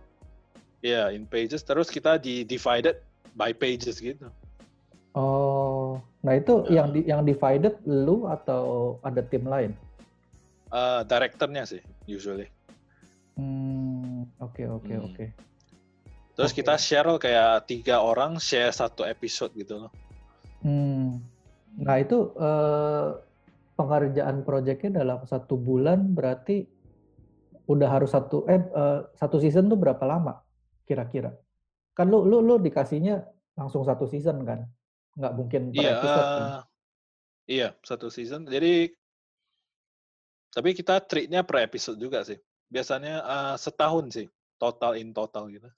Ya, 0.79 1.11
in 1.11 1.27
pages. 1.27 1.67
Terus 1.67 1.91
kita 1.91 2.15
di 2.15 2.47
divided 2.47 3.03
by 3.35 3.51
pages 3.51 3.99
gitu. 3.99 4.31
Oh, 5.15 5.99
nah 6.23 6.39
itu 6.39 6.63
Ah. 6.67 6.71
yang 6.71 6.89
di, 6.95 7.01
yang 7.03 7.23
divided 7.27 7.75
lu 7.83 8.31
atau 8.31 8.97
ada 9.03 9.19
tim 9.23 9.43
lain? 9.47 9.75
Eh, 10.71 11.01
directornya 11.07 11.67
sih 11.67 11.83
usually. 12.07 12.51
Hmm, 13.35 14.27
oke 14.39 14.63
oke 14.67 14.95
Hmm. 14.95 15.07
oke. 15.11 15.27
Terus 16.35 16.51
Oke. 16.51 16.63
kita 16.63 16.75
share 16.75 17.11
kayak 17.19 17.71
tiga 17.71 18.03
orang 18.03 18.43
share 18.43 18.75
satu 18.75 19.07
episode 19.07 19.55
gitu 19.55 19.87
loh. 19.87 19.93
Hmm. 20.63 21.23
Nah 21.79 21.97
itu 21.99 22.35
eh, 22.35 23.09
pengerjaan 23.75 24.43
proyeknya 24.43 25.03
dalam 25.03 25.23
satu 25.27 25.55
bulan 25.55 26.11
berarti 26.11 26.67
udah 27.65 27.89
harus 27.89 28.13
satu 28.13 28.45
eh, 28.51 28.61
eh, 28.61 29.01
satu 29.17 29.41
season 29.41 29.69
tuh 29.73 29.79
berapa 29.79 30.03
lama 30.05 30.45
kira-kira? 30.85 31.33
Kan 31.97 32.13
lu 32.13 32.27
lu 32.27 32.45
lu 32.45 32.61
dikasihnya 32.61 33.25
langsung 33.57 33.87
satu 33.87 34.05
season 34.05 34.45
kan? 34.45 34.69
Nggak 35.17 35.33
mungkin 35.39 35.63
per 35.73 35.81
Iya, 35.81 35.95
episode 35.97 36.29
kan? 36.29 36.43
eh, 36.45 36.61
iya 37.49 37.69
satu 37.81 38.07
season. 38.13 38.45
Jadi 38.45 38.93
tapi 40.55 40.71
kita 40.77 41.03
treatnya 41.03 41.43
per 41.43 41.67
episode 41.67 41.99
juga 41.99 42.23
sih. 42.23 42.39
Biasanya 42.69 43.15
eh, 43.23 43.55
setahun 43.57 44.05
sih 44.13 44.27
total 44.61 45.01
in 45.01 45.11
total 45.17 45.49
gitu. 45.51 45.69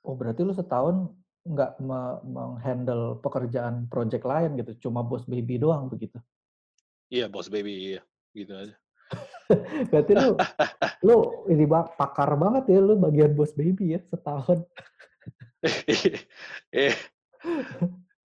Oh 0.00 0.16
berarti 0.16 0.40
lu 0.40 0.56
setahun 0.56 1.12
nggak 1.44 1.80
me- 1.80 2.20
menghandle 2.24 3.16
pekerjaan 3.20 3.88
project 3.88 4.24
lain 4.28 4.60
gitu, 4.60 4.88
cuma 4.88 5.00
bos 5.00 5.24
baby 5.24 5.56
doang 5.56 5.88
begitu? 5.88 6.20
Iya, 7.10 7.26
Boss 7.26 7.50
Baby, 7.50 7.74
iya. 7.96 8.00
Gitu 8.30 8.54
aja. 8.54 8.76
Berarti 9.90 10.12
lu 10.14 10.30
lu 11.06 11.16
ini 11.50 11.64
bak 11.64 11.96
pakar 11.96 12.34
banget 12.36 12.70
ya 12.72 12.80
lu 12.80 12.94
bagian 13.00 13.32
bos 13.34 13.52
baby 13.54 13.96
ya 13.96 14.00
setahun. 14.06 14.64
eh, 16.72 16.94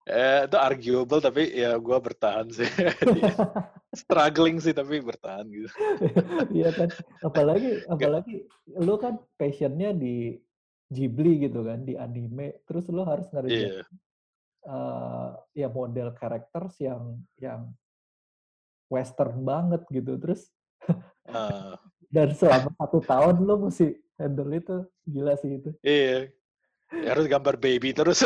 eh, 0.10 0.39
itu 0.45 0.58
arguable 0.58 1.21
tapi 1.21 1.53
ya 1.53 1.77
gua 1.77 2.01
bertahan 2.01 2.49
sih. 2.49 2.65
Struggling 4.01 4.58
sih 4.62 4.73
tapi 4.73 5.01
bertahan 5.01 5.45
gitu. 5.49 5.69
Iya 6.53 6.69
kan, 6.73 6.89
apalagi 7.25 7.86
apalagi 7.89 8.45
lu 8.77 8.97
kan 8.97 9.17
passionnya 9.38 9.93
di 9.93 10.38
Ghibli 10.89 11.45
gitu 11.45 11.62
kan, 11.62 11.86
di 11.86 11.93
anime, 11.93 12.65
terus 12.65 12.89
lu 12.89 13.05
harus 13.05 13.29
ngerjain 13.29 13.69
Iya. 13.69 13.86
eh, 14.65 15.29
ya 15.53 15.67
model 15.69 16.17
characters 16.17 16.82
yang 16.82 17.21
yang 17.38 17.69
western 18.89 19.45
banget 19.45 19.86
gitu, 19.93 20.17
terus 20.17 20.49
Ah, 21.30 21.78
dan 22.10 22.34
selama 22.34 22.73
satu 22.73 23.06
tahun 23.06 23.45
lu 23.45 23.69
mesti 23.69 23.93
handle 24.17 24.49
itu, 24.58 24.78
gila 25.06 25.38
sih 25.38 25.62
itu. 25.62 25.69
iya. 25.86 26.34
Ya, 26.89 27.13
harus 27.13 27.30
gambar 27.30 27.62
baby 27.62 27.93
terus. 27.93 28.25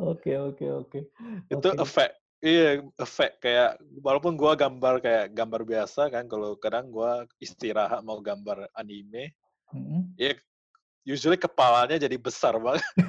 Oke 0.00 0.32
oke 0.40 0.66
oke. 0.72 1.00
itu 1.46 1.68
Oke. 1.70 1.82
efek 1.84 2.10
iya 2.42 2.82
efek 2.98 3.38
kayak 3.38 3.78
walaupun 4.02 4.34
gua 4.34 4.58
gambar 4.58 4.98
kayak 4.98 5.36
gambar 5.36 5.62
biasa 5.62 6.10
kan 6.10 6.26
kalau 6.26 6.58
kadang 6.58 6.90
gua 6.90 7.28
istirahat 7.38 8.02
mau 8.02 8.18
gambar 8.18 8.66
anime 8.74 9.36
Mm-mm. 9.70 10.12
ya 10.18 10.34
usually 11.02 11.38
kepalanya 11.38 11.98
jadi 11.98 12.14
besar 12.14 12.54
banget 12.62 12.82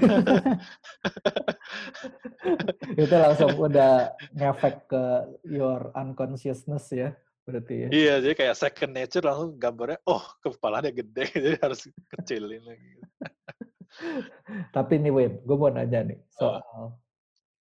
itu 3.01 3.15
langsung 3.15 3.53
udah 3.58 4.13
ngefek 4.34 4.89
ke 4.89 5.03
your 5.45 5.93
unconsciousness 5.93 6.89
ya, 6.89 7.13
berarti 7.45 7.86
ya. 7.86 7.88
iya 7.93 8.15
jadi 8.21 8.34
kayak 8.34 8.58
second 8.58 8.97
nature 8.97 9.25
langsung 9.25 9.53
gambarnya 9.62 10.01
oh 10.10 10.25
kepalanya 10.41 10.89
gede 10.89 11.29
jadi 11.45 11.58
harus 11.62 11.86
kecilin 12.10 12.65
lagi 12.65 12.97
Tapi 14.73 14.97
nih 14.97 15.13
Win, 15.13 15.45
gue 15.45 15.53
mau 15.53 15.69
nanya 15.69 16.01
nih 16.01 16.17
soal 16.34 16.97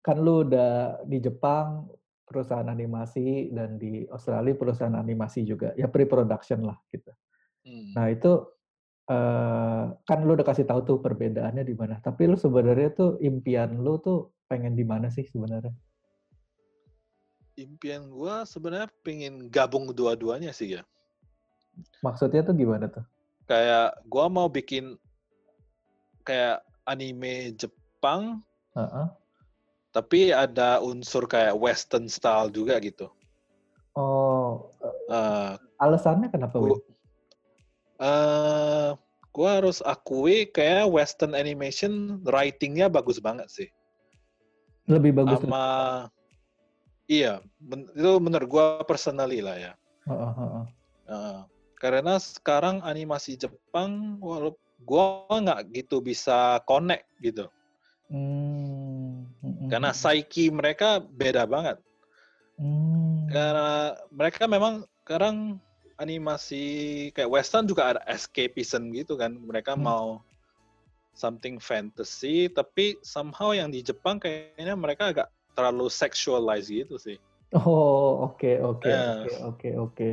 kan 0.05 0.25
lu 0.25 0.45
udah 0.45 1.05
di 1.05 1.21
Jepang 1.21 1.89
perusahaan 2.29 2.69
animasi 2.69 3.49
dan 3.53 3.81
di 3.81 4.05
Australia 4.09 4.57
perusahaan 4.57 4.97
animasi 4.97 5.49
juga 5.49 5.73
ya 5.77 5.89
pre-production 5.89 6.65
lah 6.65 6.77
gitu. 6.93 7.13
Hmm. 7.65 7.93
Nah 7.97 8.13
itu 8.13 8.45
eh, 9.09 9.85
kan 10.05 10.19
lu 10.21 10.37
udah 10.37 10.45
kasih 10.45 10.65
tahu 10.65 10.81
tuh 10.85 10.97
perbedaannya 11.01 11.65
di 11.65 11.73
mana. 11.73 11.97
Tapi 11.99 12.29
lu 12.29 12.37
sebenarnya 12.37 12.93
tuh 12.93 13.11
impian 13.19 13.81
lu 13.81 13.97
tuh 13.99 14.31
pengen 14.47 14.73
di 14.73 14.85
mana 14.85 15.09
sih 15.09 15.25
sebenarnya? 15.25 15.73
impian 17.59 18.07
gua 18.07 18.47
sebenarnya 18.47 18.87
pengen 19.03 19.51
gabung 19.51 19.91
dua-duanya 19.91 20.55
sih 20.55 20.79
ya 20.79 20.87
Maksudnya 22.07 22.47
tuh 22.47 22.55
gimana 22.55 22.87
tuh? 22.87 23.03
kayak 23.51 23.99
gua 24.07 24.31
mau 24.31 24.47
bikin 24.47 24.95
kayak 26.23 26.63
anime 26.87 27.51
Jepang 27.59 28.47
Heeh. 28.79 29.07
tapi 29.91 30.31
ada 30.31 30.79
unsur 30.79 31.27
kayak 31.27 31.59
western 31.59 32.07
style 32.07 32.47
juga 32.47 32.79
gitu. 32.79 33.11
Oh, 33.99 34.71
Eh, 35.11 35.53
alasannya 35.83 36.31
kenapa, 36.31 36.63
Gua- 36.63 36.79
Win? 37.99 38.07
eh, 38.07 38.91
gua 39.35 39.51
harus 39.63 39.83
akui 39.83 40.51
kayak 40.51 40.91
western 40.91 41.35
animation 41.35 42.23
writingnya 42.27 42.91
bagus 42.91 43.19
banget 43.23 43.47
sih. 43.51 43.69
Lebih 44.89 45.13
bagus. 45.21 45.45
Sama 45.45 45.67
iya, 47.11 47.43
men- 47.61 47.91
itu 47.93 48.13
menurut 48.19 48.49
gua 48.49 48.65
personally 48.87 49.43
lah 49.43 49.57
ya. 49.59 49.73
Heeh, 50.09 50.33
heeh. 50.39 50.65
Eh, 51.09 51.41
karena 51.79 52.19
sekarang 52.19 52.83
animasi 52.83 53.39
Jepang, 53.39 54.19
walaupun 54.19 54.61
gua 54.83 55.27
nggak 55.31 55.75
gitu 55.75 55.99
bisa 56.01 56.63
connect 56.65 57.07
gitu. 57.21 57.51
Hmm, 58.09 59.29
mm, 59.45 59.69
Karena 59.69 59.93
psyche 59.93 60.49
mereka 60.49 60.99
beda 61.03 61.45
banget. 61.45 61.77
hmm. 62.57 63.29
Karena 63.29 63.93
mereka 64.09 64.49
memang 64.49 64.89
sekarang 65.05 65.61
animasi 65.99 66.65
kayak 67.13 67.29
western 67.29 67.67
juga 67.67 67.95
ada 67.95 68.01
escapism 68.07 68.95
gitu 68.95 69.19
kan. 69.19 69.35
Mereka 69.35 69.75
Hmm. 69.75 69.85
mau 69.85 70.07
something 71.13 71.59
fantasy, 71.59 72.47
tapi 72.47 72.95
somehow 73.03 73.51
yang 73.51 73.75
di 73.75 73.83
Jepang 73.83 74.23
kayaknya 74.23 74.79
mereka 74.79 75.11
agak 75.11 75.29
terlalu 75.59 75.91
sexualize 75.91 76.71
gitu 76.71 76.95
sih. 76.95 77.19
Oh, 77.51 78.31
oke, 78.31 78.63
oke, 78.63 78.87
Eh. 78.87 79.03
oke, 79.27 79.33
oke, 79.43 79.69
oke. 79.75 80.11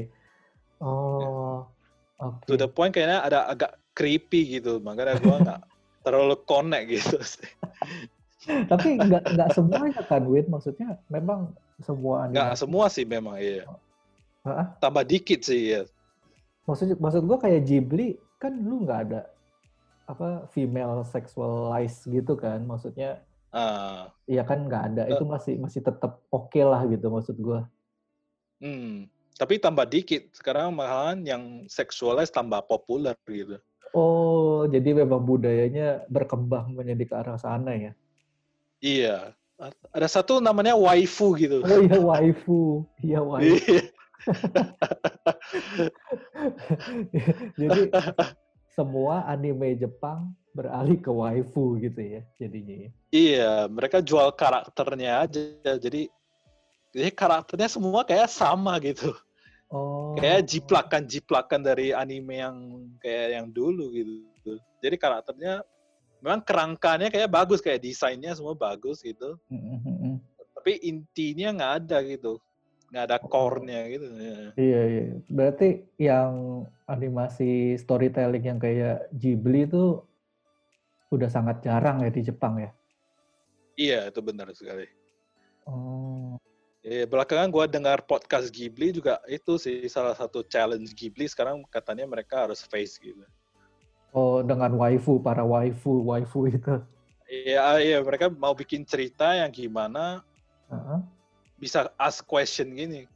Oh, 0.81 1.69
oke. 2.17 2.45
To 2.49 2.57
the 2.57 2.65
point 2.65 2.89
kayaknya 2.89 3.21
ada 3.21 3.45
agak 3.45 3.77
creepy 3.93 4.57
gitu. 4.57 4.81
Makanya 4.81 5.21
gua 5.21 5.35
nggak 5.45 5.61
terlalu 6.01 6.35
connect 6.49 6.85
gitu 6.89 7.17
sih. 7.21 7.49
Tapi 8.65 8.97
nggak 8.97 9.23
nggak 9.37 9.49
semuanya 9.53 10.01
kan, 10.09 10.25
Win? 10.25 10.49
Maksudnya 10.49 10.97
memang 11.13 11.53
semua 11.85 12.25
Nggak 12.31 12.49
animasi. 12.57 12.61
semua 12.65 12.85
sih 12.89 13.05
memang 13.05 13.35
iya. 13.37 13.69
Hah? 14.45 14.77
Tambah 14.77 15.01
dikit 15.03 15.41
sih 15.41 15.73
ya. 15.73 15.81
Maksud 16.69 17.01
maksud 17.01 17.25
gua 17.25 17.41
kayak 17.41 17.65
Ghibli 17.65 18.21
kan 18.37 18.53
lu 18.53 18.85
nggak 18.85 18.99
ada 19.09 19.21
apa 20.05 20.45
female 20.53 21.01
sexualized 21.01 22.05
gitu 22.13 22.37
kan? 22.37 22.61
Maksudnya 22.61 23.25
Ah, 23.55 24.11
Iya 24.27 24.43
kan 24.43 24.67
nggak 24.67 24.83
ada, 24.91 25.03
itu 25.07 25.23
masih 25.23 25.55
masih 25.55 25.79
tetap 25.79 26.19
oke 26.27 26.59
lah 26.59 26.83
gitu 26.91 27.07
maksud 27.07 27.39
gua. 27.39 27.63
hmm. 28.59 29.07
Tapi 29.35 29.59
tambah 29.59 29.87
dikit. 29.87 30.31
Sekarang 30.35 30.75
malahan 30.75 31.23
yang 31.23 31.43
seksualis 31.67 32.31
tambah 32.31 32.59
populer 32.67 33.15
gitu. 33.27 33.59
Oh, 33.95 34.67
jadi 34.67 34.91
memang 34.91 35.23
budayanya 35.23 36.03
berkembang 36.11 36.75
menjadi 36.75 37.03
ke 37.03 37.13
arah 37.15 37.39
sana 37.39 37.75
ya. 37.75 37.91
Iya. 38.83 39.35
Ada 39.95 40.07
satu 40.19 40.43
namanya 40.43 40.75
waifu 40.75 41.35
gitu. 41.39 41.63
Oh 41.63 41.79
iya 41.79 41.99
waifu, 41.99 42.83
iya 42.99 43.19
waifu. 43.23 43.87
Jadi 47.59 47.91
semua 48.75 49.23
anime 49.27 49.75
Jepang 49.79 50.35
beralih 50.55 50.99
ke 50.99 51.11
waifu 51.11 51.75
gitu 51.83 51.99
ya 51.99 52.21
jadinya. 52.39 52.87
ya. 52.87 52.89
Iya, 53.11 53.67
mereka 53.67 53.99
jual 53.99 54.31
karakternya 54.35 55.27
aja. 55.27 55.75
Jadi 55.79 56.07
jadi 56.95 57.11
karakternya 57.11 57.67
semua 57.67 58.07
kayak 58.07 58.31
sama 58.31 58.79
gitu. 58.79 59.11
Oh. 59.67 60.15
Kayak 60.15 60.47
jiplakan-jiplakan 60.47 61.59
dari 61.59 61.91
anime 61.91 62.39
yang 62.39 62.55
kayak 63.03 63.27
yang 63.35 63.47
dulu 63.51 63.91
gitu. 63.91 64.55
Jadi 64.79 64.95
karakternya 64.95 65.59
memang 66.23 66.39
kerangkanya 66.47 67.11
kayak 67.11 67.27
bagus, 67.27 67.59
kayak 67.59 67.83
desainnya 67.83 68.31
semua 68.31 68.55
bagus 68.55 69.03
gitu. 69.03 69.35
Mm, 69.51 69.59
mm, 69.59 69.79
mm, 69.83 69.97
mm. 69.99 70.15
Tapi 70.55 70.71
intinya 70.87 71.47
nggak 71.59 71.73
ada 71.83 71.97
gitu. 72.07 72.39
Nggak 72.89 73.03
ada 73.09 73.17
core-nya 73.21 73.81
gitu. 73.89 74.07
Ya. 74.15 74.39
Iya 74.55 74.81
iya. 74.87 75.03
Berarti 75.27 75.69
yang 75.97 76.63
animasi 76.85 77.75
storytelling 77.81 78.45
yang 78.45 78.59
kayak 78.61 79.09
Ghibli 79.13 79.65
itu 79.65 80.01
udah 81.09 81.29
sangat 81.29 81.61
jarang 81.65 82.01
ya 82.05 82.11
di 82.13 82.21
Jepang 82.21 82.61
ya. 82.61 82.71
Iya, 83.75 83.99
itu 84.09 84.19
benar 84.23 84.49
sekali. 84.55 84.87
Oh. 85.67 86.39
Eh, 86.85 87.09
belakangan 87.09 87.49
gua 87.49 87.65
dengar 87.65 88.05
podcast 88.05 88.53
Ghibli 88.53 88.93
juga 88.93 89.17
itu 89.25 89.57
sih 89.57 89.89
salah 89.89 90.13
satu 90.13 90.45
challenge 90.45 90.93
Ghibli 90.93 91.25
sekarang 91.25 91.65
katanya 91.67 92.05
mereka 92.05 92.45
harus 92.45 92.61
face 92.61 93.01
gitu. 93.01 93.25
Oh, 94.15 94.39
dengan 94.45 94.71
waifu, 94.79 95.19
para 95.19 95.43
waifu, 95.43 96.05
waifu 96.07 96.47
itu. 96.47 96.79
Iya, 97.25 97.81
iya 97.81 97.97
mereka 98.05 98.29
mau 98.29 98.53
bikin 98.53 98.85
cerita 98.85 99.33
yang 99.33 99.49
gimana 99.49 100.21
Heeh. 100.69 100.99
Bisa 101.55 101.91
ask 101.95 102.23
question 102.23 102.75
gini. 102.75 103.07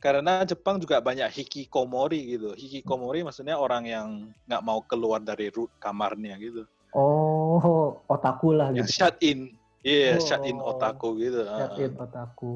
Karena 0.00 0.48
Jepang 0.48 0.80
juga 0.80 0.96
banyak 0.96 1.28
hikikomori 1.28 2.36
gitu. 2.36 2.56
Hikikomori 2.56 3.20
maksudnya 3.20 3.60
orang 3.60 3.84
yang 3.84 4.08
nggak 4.48 4.62
mau 4.64 4.80
keluar 4.80 5.20
dari 5.20 5.52
root 5.52 5.68
kamarnya 5.76 6.40
gitu. 6.40 6.64
Oh, 6.96 8.00
otaku 8.08 8.56
lah 8.56 8.72
Yang 8.72 8.88
gitu. 8.88 8.96
shut 8.96 9.16
in. 9.20 9.40
Iya, 9.84 10.16
shut 10.20 10.42
in 10.48 10.56
Oh. 10.56 10.72
otaku 10.72 11.20
gitu. 11.20 11.44
Shut 11.44 11.72
Ah. 11.76 11.84
in 11.84 11.92
otaku. 12.00 12.52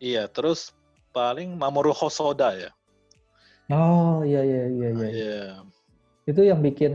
Iya, 0.00 0.24
terus 0.32 0.72
paling 1.12 1.52
Mamoru 1.52 1.92
Hosoda 1.92 2.56
ya. 2.56 2.72
Oh, 3.70 4.24
iya 4.24 4.40
iya 4.42 4.62
iya 4.66 4.88
iya. 4.90 5.08
Iya. 5.12 5.42
Itu 6.26 6.40
yang 6.42 6.64
bikin 6.64 6.92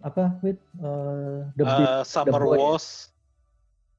apa, 0.00 0.38
Wit? 0.40 0.56
Eh, 0.78 1.38
The 1.58 1.64
Beast. 1.66 1.90
Uh, 1.90 2.02
Summer 2.06 2.42
Boy 2.46 2.54
ya? 2.54 2.58
Wars. 2.62 2.86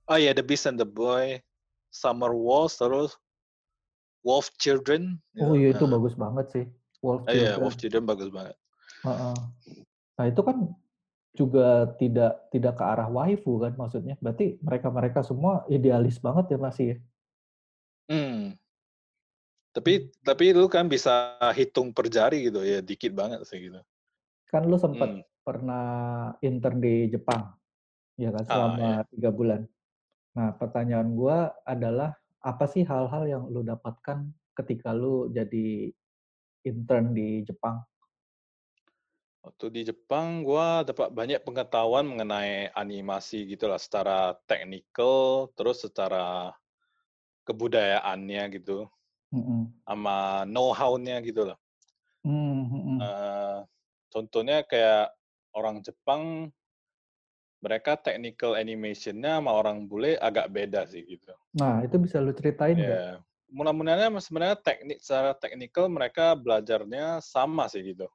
Oh 0.10 0.18
iya, 0.18 0.32
The 0.34 0.42
Beast 0.42 0.66
and 0.66 0.80
the 0.80 0.88
Boy. 0.88 1.44
Summer 1.90 2.32
Wars 2.32 2.78
terus 2.78 3.18
Wolf 4.22 4.52
Children. 4.60 5.18
oh 5.40 5.56
iya 5.56 5.74
itu 5.74 5.86
Nah, 5.88 5.96
bagus 5.98 6.14
banget 6.14 6.46
sih. 6.52 6.66
Wolf 7.00 7.24
ah, 7.26 7.32
Iya, 7.32 7.56
Children. 7.56 7.62
Wolf 7.64 7.76
Children 7.80 8.04
bagus 8.06 8.30
banget. 8.30 8.56
Heeh. 9.04 9.36
Nah, 10.20 10.26
itu 10.28 10.42
kan 10.44 10.58
juga 11.32 11.68
tidak 11.96 12.52
tidak 12.52 12.74
ke 12.76 12.84
arah 12.84 13.08
waifu 13.08 13.64
kan 13.64 13.74
maksudnya. 13.80 14.20
Berarti 14.20 14.60
mereka-mereka 14.60 15.24
semua 15.24 15.64
idealis 15.72 16.20
banget 16.20 16.52
ya 16.52 16.58
masih 16.60 16.86
ya. 16.92 16.98
Hmm. 18.10 18.58
Tapi 19.72 20.12
tapi 20.26 20.52
lu 20.52 20.66
kan 20.68 20.90
bisa 20.90 21.38
hitung 21.54 21.94
per 21.94 22.10
jari 22.12 22.50
gitu 22.50 22.60
ya, 22.66 22.82
dikit 22.84 23.14
banget 23.16 23.46
sih 23.48 23.70
gitu. 23.70 23.80
Kan 24.50 24.66
lu 24.68 24.76
sempat 24.76 25.08
Hmm. 25.14 25.24
pernah 25.46 25.86
intern 26.42 26.82
di 26.82 27.08
Jepang, 27.08 27.54
ya 28.18 28.34
kan 28.34 28.44
Ah, 28.44 28.50
selama 28.50 28.88
iya. 29.00 29.08
tiga 29.14 29.30
bulan. 29.32 29.64
Nah, 30.40 30.56
pertanyaan 30.56 31.20
gua 31.20 31.52
adalah 31.68 32.16
apa 32.40 32.64
sih 32.64 32.88
hal-hal 32.88 33.28
yang 33.28 33.44
lu 33.52 33.60
dapatkan 33.60 34.24
ketika 34.56 34.96
lu 34.96 35.28
jadi 35.36 35.92
intern 36.64 37.12
di 37.12 37.44
Jepang? 37.44 37.84
Waktu 39.44 39.68
di 39.68 39.82
Jepang 39.92 40.48
gua 40.48 40.88
dapat 40.88 41.12
banyak 41.12 41.44
pengetahuan 41.44 42.08
mengenai 42.08 42.72
animasi 42.72 43.52
gitu 43.52 43.68
lah 43.68 43.76
secara 43.76 44.32
technical 44.48 45.52
terus 45.60 45.84
secara 45.84 46.56
kebudayaannya 47.44 48.64
gitu 48.64 48.88
Mm-mm. 49.36 49.76
sama 49.84 50.48
know-how-nya 50.48 51.20
gitu 51.20 51.52
lah. 51.52 51.60
Hmm, 52.24 52.64
mm-mm. 52.64 52.98
Eh, 53.04 53.60
contohnya 54.08 54.64
kayak 54.64 55.12
orang 55.52 55.84
Jepang 55.84 56.56
mereka 57.60 58.00
technical 58.00 58.56
animation-nya 58.56 59.40
sama 59.40 59.52
orang 59.52 59.84
bule 59.88 60.16
agak 60.20 60.48
beda 60.52 60.88
sih 60.88 61.04
gitu. 61.04 61.36
Nah, 61.60 61.84
itu 61.84 62.00
bisa 62.00 62.24
lu 62.24 62.32
ceritain 62.32 62.80
nggak? 62.80 62.88
Ya, 62.88 63.08
mudah-mudahan 63.52 64.16
sebenarnya 64.24 64.58
teknik 64.64 65.00
secara 65.04 65.36
technical 65.36 65.92
mereka 65.92 66.36
belajarnya 66.40 67.20
sama 67.20 67.68
sih 67.68 67.84
gitu. 67.84 68.08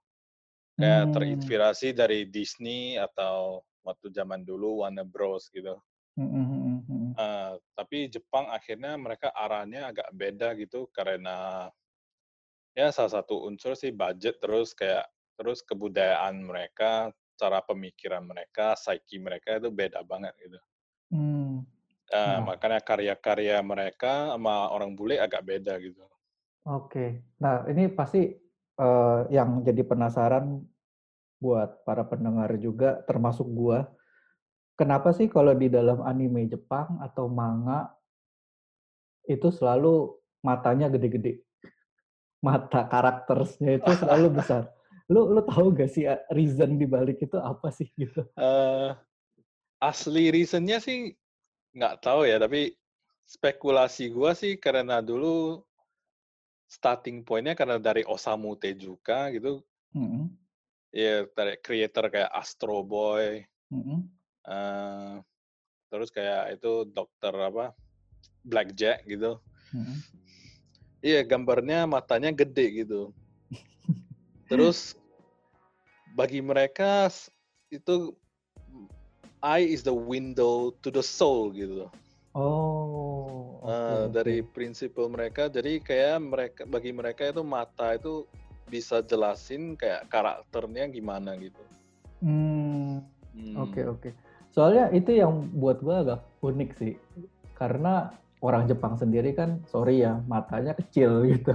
Kayak 0.81 1.03
Hmm. 1.07 1.13
terinspirasi 1.15 1.89
dari 1.95 2.27
Disney 2.27 2.97
atau 2.99 3.63
waktu 3.85 4.11
zaman 4.11 4.43
dulu 4.43 4.83
Warner 4.83 5.05
Bros 5.05 5.53
gitu. 5.53 5.77
Mm-mm, 6.17 6.47
mm-mm. 6.47 7.13
Eh, 7.15 7.53
tapi 7.77 8.09
Jepang 8.11 8.49
akhirnya 8.51 8.97
mereka 8.97 9.31
arahnya 9.35 9.93
agak 9.93 10.09
beda 10.15 10.55
gitu 10.59 10.89
karena 10.91 11.69
ya 12.75 12.91
salah 12.91 13.23
satu 13.23 13.47
unsur 13.47 13.79
sih 13.79 13.95
budget 13.95 14.43
terus 14.43 14.75
kayak 14.75 15.07
terus 15.35 15.63
kebudayaan 15.67 16.43
mereka, 16.43 17.11
cara 17.35 17.59
pemikiran 17.63 18.23
mereka, 18.23 18.75
psyche 18.79 19.19
mereka 19.19 19.59
itu 19.59 19.69
beda 19.71 20.01
banget 20.07 20.35
gitu. 20.41 20.59
Hmm. 21.13 21.63
Eh, 22.11 22.21
Nah. 22.21 22.55
makanya 22.55 22.81
karya-karya 22.85 23.59
mereka 23.65 24.35
sama 24.37 24.71
orang 24.71 24.93
bule 24.93 25.17
agak 25.17 25.43
beda 25.43 25.77
gitu. 25.81 26.05
Oke. 26.65 27.23
Nah, 27.41 27.65
ini 27.69 27.89
pasti 27.93 28.23
eh, 28.75 29.21
yang 29.31 29.63
jadi 29.63 29.87
penasaran 29.87 30.59
buat 31.39 31.87
para 31.87 32.03
pendengar 32.11 32.51
juga, 32.59 32.99
termasuk 33.07 33.47
gua. 33.47 33.87
Kenapa 34.75 35.15
sih 35.15 35.31
kalau 35.31 35.55
di 35.55 35.71
dalam 35.71 36.03
anime 36.03 36.51
Jepang 36.51 36.99
atau 36.99 37.31
manga 37.31 37.95
itu 39.31 39.47
selalu 39.55 40.19
matanya 40.43 40.91
gede-gede? 40.91 41.47
Mata 42.43 42.83
karakternya 42.91 43.79
itu 43.79 43.91
selalu 43.95 44.27
besar. 44.43 44.74
Lu 45.13 45.29
lu 45.29 45.43
tahu 45.45 45.77
gak 45.77 45.91
sih 45.93 46.09
eh, 46.09 46.21
reason 46.33 46.81
di 46.81 46.89
balik 46.89 47.21
itu 47.21 47.37
apa 47.37 47.69
sih 47.69 47.89
gitu? 48.01 48.25
eh 48.41 48.91
asli 49.85 50.33
reasonnya 50.33 50.81
sih 50.81 51.13
nggak 51.77 52.01
tahu 52.01 52.25
ya, 52.25 52.41
tapi 52.41 52.73
spekulasi 53.29 54.09
gua 54.09 54.33
sih 54.33 54.57
karena 54.57 55.05
dulu 55.05 55.61
starting 56.71 57.21
point-nya 57.21 57.53
karena 57.53 57.77
dari 57.77 58.01
Osamu 58.09 58.57
Tezuka 58.57 59.29
gitu. 59.37 59.61
Mhm. 59.93 60.33
Iya, 60.95 61.27
dari 61.35 61.59
creator 61.59 62.07
kayak 62.09 62.31
Astro 62.33 62.81
Boy, 62.87 63.43
Mhm. 63.69 64.09
eee, 64.47 65.15
terus 65.91 66.09
kayak 66.15 66.57
itu 66.57 66.87
dokter 66.89 67.35
apa, 67.35 67.75
Blackjack 68.47 69.05
gitu. 69.05 69.43
Mhm. 69.75 69.97
Iya, 71.05 71.21
gambarnya 71.27 71.85
matanya 71.85 72.31
gede 72.33 72.87
gitu. 72.87 73.13
Terus 74.55 74.95
bagi 76.15 76.39
mereka 76.39 77.11
itu 77.75 78.15
eye 79.43 79.67
is 79.67 79.83
the 79.83 79.91
window 79.91 80.71
to 80.79 80.95
the 80.95 81.03
soul 81.03 81.51
gitu. 81.51 81.91
Oh, 82.39 83.59
Eee, 83.67 84.07
oke. 84.07 84.15
dari 84.15 84.37
prinsipal 84.47 85.11
mereka, 85.11 85.51
jadi 85.51 85.83
kayak 85.83 86.19
mereka 86.23 86.63
bagi 86.71 86.95
mereka 86.95 87.31
itu 87.31 87.43
mata 87.43 87.99
itu 87.99 88.27
bisa 88.71 89.03
jelasin 89.03 89.75
kayak 89.75 90.07
karakternya 90.11 90.87
gimana 90.87 91.35
gitu. 91.39 91.63
Mmm, 92.23 93.03
oke 93.59 93.81
Mmm. 93.83 93.93
oke. 93.99 94.11
Soalnya 94.55 94.87
itu 94.95 95.19
yang 95.19 95.51
buat 95.51 95.83
gua 95.83 96.07
agak 96.07 96.21
unik 96.47 96.71
sih, 96.79 96.95
karena 97.59 98.15
orang 98.39 98.71
Jepang 98.71 98.95
sendiri 98.95 99.35
kan 99.35 99.63
sorry 99.67 100.03
ya, 100.07 100.23
matanya 100.31 100.79
kecil 100.79 101.23
gitu. 101.35 101.55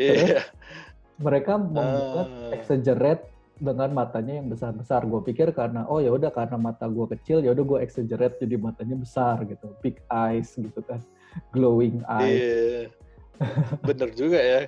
Iya. 0.00 0.44
Mereka 1.18 1.54
membuat 1.58 2.26
Ah. 2.26 2.50
exaggerate 2.54 3.22
dengan 3.54 3.94
matanya 3.94 4.42
yang 4.42 4.50
besar-besar. 4.50 5.06
Gua 5.06 5.22
pikir 5.22 5.54
karena, 5.54 5.86
oh 5.86 6.02
ya 6.02 6.10
udah 6.10 6.34
karena 6.34 6.58
mata 6.58 6.90
gua 6.90 7.06
kecil, 7.06 7.38
ya 7.38 7.54
udah 7.54 7.64
gua 7.64 7.78
exaggerate 7.86 8.42
jadi 8.42 8.58
matanya 8.58 8.98
besar 8.98 9.46
gitu, 9.46 9.70
big 9.78 10.02
eyes 10.10 10.50
gitu 10.58 10.82
kan, 10.82 10.98
glowing 11.54 12.02
eyes. 12.10 12.42
Iya. 12.42 12.82
Bener 13.86 14.10
juga 14.14 14.38
ya. 14.38 14.60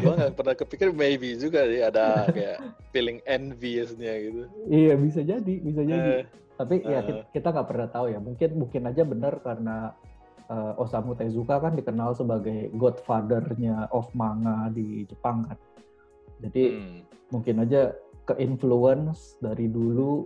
Gua 0.00 0.12
nggak 0.16 0.34
pernah 0.40 0.54
kepikir 0.56 0.88
maybe 0.92 1.36
juga 1.40 1.64
sih 1.68 1.80
ada 1.80 2.28
kayak 2.28 2.60
feeling 2.92 3.20
envious-nya 3.24 4.12
gitu. 4.28 4.42
Iya 4.68 4.94
bisa 5.00 5.20
jadi 5.24 5.54
bisa 5.60 5.80
jadi. 5.84 6.12
Eh, 6.20 6.24
Tapi 6.54 6.74
ya 6.86 7.00
heeh. 7.00 7.06
kit 7.08 7.18
kita 7.40 7.48
nggak 7.50 7.68
pernah 7.68 7.88
tahu 7.90 8.06
ya, 8.12 8.20
mungkin 8.20 8.50
mungkin 8.60 8.82
aja 8.86 9.02
bener 9.02 9.34
karena, 9.42 9.90
eee, 10.46 10.72
Osamu 10.78 11.16
Tezuka 11.18 11.58
kan 11.58 11.74
dikenal 11.74 12.12
sebagai 12.14 12.70
godfather-nya 12.76 13.88
of 13.90 14.06
manga 14.14 14.68
di 14.70 15.02
Jepang 15.08 15.48
kan. 15.48 15.58
Jadi 16.42 16.64
Mmm. 16.74 17.00
mungkin 17.30 17.62
aja 17.62 17.94
ke-influence 18.24 19.36
dari 19.38 19.68
dulu, 19.68 20.24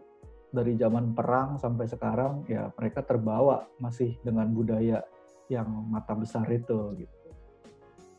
dari 0.49 0.79
zaman 0.79 1.13
perang 1.13 1.61
sampai 1.61 1.85
sekarang, 1.91 2.47
ya 2.49 2.71
mereka 2.79 3.05
terbawa 3.05 3.69
masih 3.83 4.17
dengan 4.25 4.49
budaya 4.55 5.05
yang 5.53 5.69
mata 5.89 6.15
besar 6.15 6.47
itu 6.49 6.95
gitu. 6.97 7.29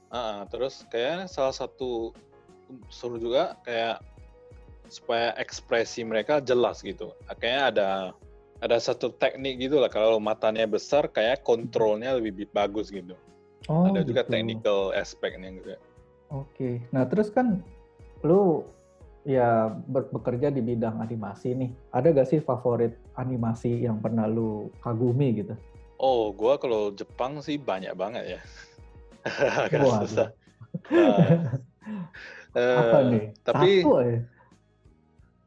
Heeh, 0.09 0.39
terus 0.49 0.81
kayaknya 0.89 1.29
salah 1.29 1.53
satu 1.53 2.13
unsur 2.69 3.17
juga 3.17 3.57
kayak 3.65 4.01
supaya 4.89 5.37
ekspresi 5.37 6.01
mereka 6.01 6.41
jelas 6.41 6.81
gitu. 6.81 7.13
Kayaknya 7.37 7.63
ada 7.69 7.89
ada 8.59 8.77
satu 8.81 9.13
teknik 9.15 9.61
gitu 9.69 9.79
lah 9.79 9.87
kalau 9.87 10.19
matanya 10.19 10.67
besar 10.67 11.07
kayak 11.07 11.45
kontrolnya 11.45 12.17
lebih 12.17 12.43
bi 12.43 12.45
bagus 12.49 12.89
gitu. 12.91 13.15
Oh 13.69 13.85
Ada 13.85 14.01
juga 14.01 14.25
gitu. 14.25 14.33
technical 14.33 14.79
aspect-nya 14.97 15.49
gitu. 15.61 15.77
Oke. 16.33 16.83
Nah 16.89 17.05
terus 17.05 17.29
kan 17.29 17.61
lu 18.23 18.67
ya 19.27 19.69
bekerja 19.87 20.49
di 20.49 20.63
bidang 20.63 20.99
animasi 21.03 21.53
nih. 21.55 21.69
Ada 21.91 22.11
gak 22.15 22.29
sih 22.31 22.39
favorit 22.41 22.95
animasi 23.19 23.83
yang 23.83 23.99
pernah 23.99 24.25
lu 24.25 24.71
kagumi 24.81 25.43
gitu? 25.43 25.53
Oh, 25.99 26.31
gua 26.31 26.55
kalau 26.55 26.95
Jepang 26.95 27.43
sih 27.43 27.59
banyak 27.59 27.91
banget 27.93 28.39
ya. 28.39 28.41
Agak 29.67 29.83
susah. 30.07 30.29
Apa 32.79 32.97
nih? 33.05 33.35
tapi 33.43 33.83
Satu 33.83 33.91
aja? 33.99 34.17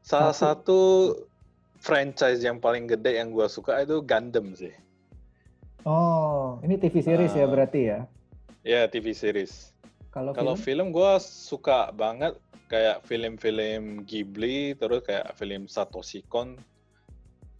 salah 0.03 0.35
Satu? 0.35 0.45
satu 0.45 0.79
franchise 1.81 2.39
yang 2.45 2.61
paling 2.61 2.85
gede 2.87 3.17
yang 3.17 3.33
gua 3.33 3.49
suka 3.49 3.81
itu 3.81 3.99
Gundam 4.05 4.53
sih. 4.53 4.71
Oh, 5.83 6.63
ini 6.63 6.79
TV 6.79 7.03
series 7.03 7.35
ya 7.35 7.43
Eee, 7.43 7.51
berarti 7.51 7.81
ya? 7.91 7.99
ya 8.63 8.81
TV 8.87 9.11
series. 9.11 9.72
Kalau 10.13 10.31
Kalau 10.37 10.53
film? 10.53 10.61
film 10.61 10.87
gua 10.93 11.17
suka 11.17 11.89
banget 11.89 12.37
kayak 12.69 13.01
film-film 13.09 14.05
Ghibli, 14.05 14.77
terus 14.77 15.01
kayak 15.01 15.33
film 15.33 15.65
Satoshi 15.65 16.21
Kon. 16.29 16.53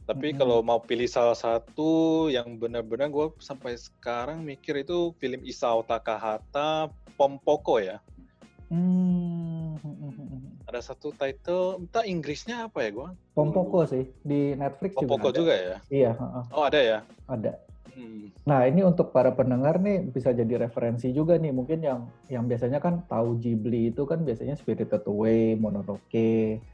Tapi 0.06 0.36
Mhm. 0.36 0.38
kalau 0.38 0.60
mau 0.62 0.78
pilih 0.78 1.10
salah 1.10 1.34
satu 1.34 2.28
yang 2.30 2.62
benar-benar 2.62 3.10
gua 3.10 3.34
sampai 3.42 3.74
sekarang 3.74 4.46
mikir 4.46 4.86
itu 4.86 5.18
film 5.18 5.42
Isao 5.42 5.82
Takahata, 5.82 6.94
Pompoko 7.18 7.82
ya. 7.82 7.98
Mmm, 8.70 9.82
mhm 9.82 10.10
mhm. 10.14 10.40
Ada 10.70 10.94
satu 10.94 11.10
title, 11.14 11.82
entah 11.84 12.06
Inggrisnya 12.06 12.70
apa 12.70 12.86
ya? 12.86 12.90
Gua 12.94 13.10
Pompoko 13.34 13.90
sih, 13.90 14.06
di 14.22 14.54
Netflix 14.54 14.94
juga 14.94 15.02
Pompoko 15.10 15.28
ada. 15.34 15.38
juga 15.42 15.54
ya? 15.58 15.78
Iya, 15.90 16.12
heeh, 16.14 16.44
Oh 16.54 16.64
ada 16.70 16.80
ya? 16.80 17.00
ada. 17.26 17.52
Hmm. 17.94 18.34
Nah 18.50 18.66
ini 18.68 18.82
untuk 18.84 19.14
para 19.16 19.32
pendengar 19.38 19.78
nih 19.80 20.10
bisa 20.12 20.34
jadi 20.36 20.68
referensi 20.68 21.14
juga 21.16 21.38
nih, 21.40 21.54
mungkin 21.54 21.80
yang 21.86 22.00
yang 22.28 22.44
biasanya 22.50 22.80
kan 22.84 23.06
tahu 23.08 23.38
Ghibli 23.40 23.94
itu 23.94 24.04
kan 24.10 24.26
biasanya 24.28 24.58
Spirited 24.58 25.06
Away, 25.08 25.56
Mononoke, 25.56 26.66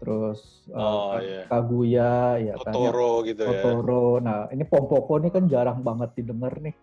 terus, 0.00 0.66
eee, 0.68 0.74
Oh 0.76 1.10
Ka 1.10 1.18
iya. 1.22 1.42
Kaguya 1.50 2.12
ya 2.42 2.54
kan, 2.60 2.74
Totoro 2.74 3.10
gitu 3.28 3.42
ya? 3.44 3.48
Totoro. 3.52 4.04
Nah 4.20 4.38
ini 4.54 4.64
Pompoko 4.68 5.14
nih 5.22 5.30
kan 5.36 5.44
jarang 5.48 5.80
banget 5.86 6.10
didengar 6.18 6.54
nih 6.60 6.74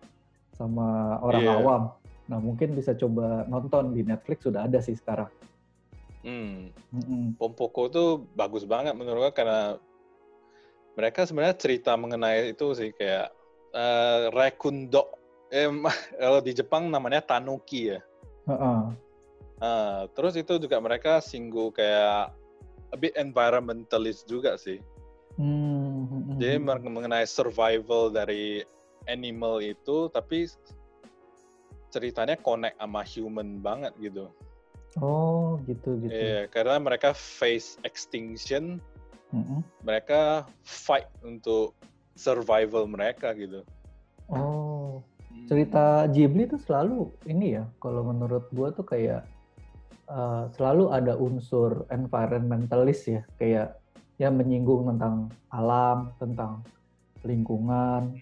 sama 0.54 1.18
orang 1.22 1.42
Iya. 1.44 1.52
awam. 1.58 1.82
Nah 2.30 2.38
mungkin 2.42 2.74
bisa 2.78 2.92
coba 2.98 3.44
nonton 3.50 3.92
di 3.96 4.02
Netflix 4.06 4.46
sudah 4.48 4.66
ada 4.68 4.80
sih 4.82 4.96
sekarang. 4.98 5.30
Hmm. 6.24 6.70
Mhm. 6.94 7.34
Pompoko 7.34 7.90
tuh 7.90 8.30
bagus 8.38 8.62
banget 8.62 8.94
menurut 8.94 9.26
gua 9.26 9.32
karena 9.34 9.82
mereka 10.98 11.24
sebenarnya 11.24 11.56
cerita 11.56 11.96
mengenai 11.96 12.52
itu 12.52 12.66
sih 12.76 12.92
kayak, 12.92 13.32
raccoon 14.32 14.88
dog, 14.92 15.08
eh, 15.48 15.68
mah 15.68 15.92
kalau 16.20 16.40
di 16.44 16.52
Jepang 16.52 16.88
namanya 16.92 17.24
tanuki 17.24 17.92
ya. 17.96 18.00
Heeh. 18.48 18.82
Eee, 19.62 20.00
terus 20.18 20.34
itu 20.34 20.58
juga 20.58 20.82
mereka 20.82 21.22
singgung 21.22 21.70
kayak 21.70 22.34
a 22.92 22.96
bit 22.98 23.14
environmentalist 23.16 24.28
juga 24.28 24.58
sih. 24.58 24.82
Mmm, 25.40 25.88
mhm 26.04 26.36
Jadi 26.36 26.56
mhm. 26.60 26.64
mer 26.66 26.78
mengenai 26.82 27.24
survival 27.24 28.12
dari 28.12 28.60
animal 29.08 29.64
itu, 29.64 30.12
tapi 30.12 30.50
ceritanya 31.92 32.36
connect 32.40 32.76
sama 32.80 33.04
human 33.04 33.60
banget 33.60 33.92
gitu. 34.00 34.28
Oh 35.00 35.56
gitu 35.64 35.96
gitu. 36.04 36.12
Iya, 36.12 36.48
karena 36.52 36.76
mereka 36.76 37.16
face 37.16 37.80
extinction, 37.86 38.76
Mhm. 39.32 39.64
mereka 39.84 40.44
fight 40.64 41.08
untuk 41.24 41.72
survival 42.16 42.84
mereka 42.88 43.32
gitu. 43.36 43.64
Oh, 44.30 45.02
Hmm. 45.32 45.46
cerita 45.48 46.06
Ghibli 46.08 46.44
tuh 46.48 46.60
selalu 46.60 47.08
ini 47.28 47.56
ya, 47.56 47.64
kalau 47.80 48.04
menurut 48.04 48.48
gua 48.52 48.72
tuh 48.72 48.84
kayak, 48.84 49.24
eee, 50.08 50.44
selalu 50.56 50.92
ada 50.92 51.16
unsur 51.16 51.88
environmentalist 51.88 53.08
ya, 53.08 53.22
kayak 53.40 53.76
ya 54.20 54.28
menyinggung 54.28 54.86
tentang 54.92 55.32
alam, 55.50 56.12
tentang 56.20 56.62
lingkungan, 57.24 58.20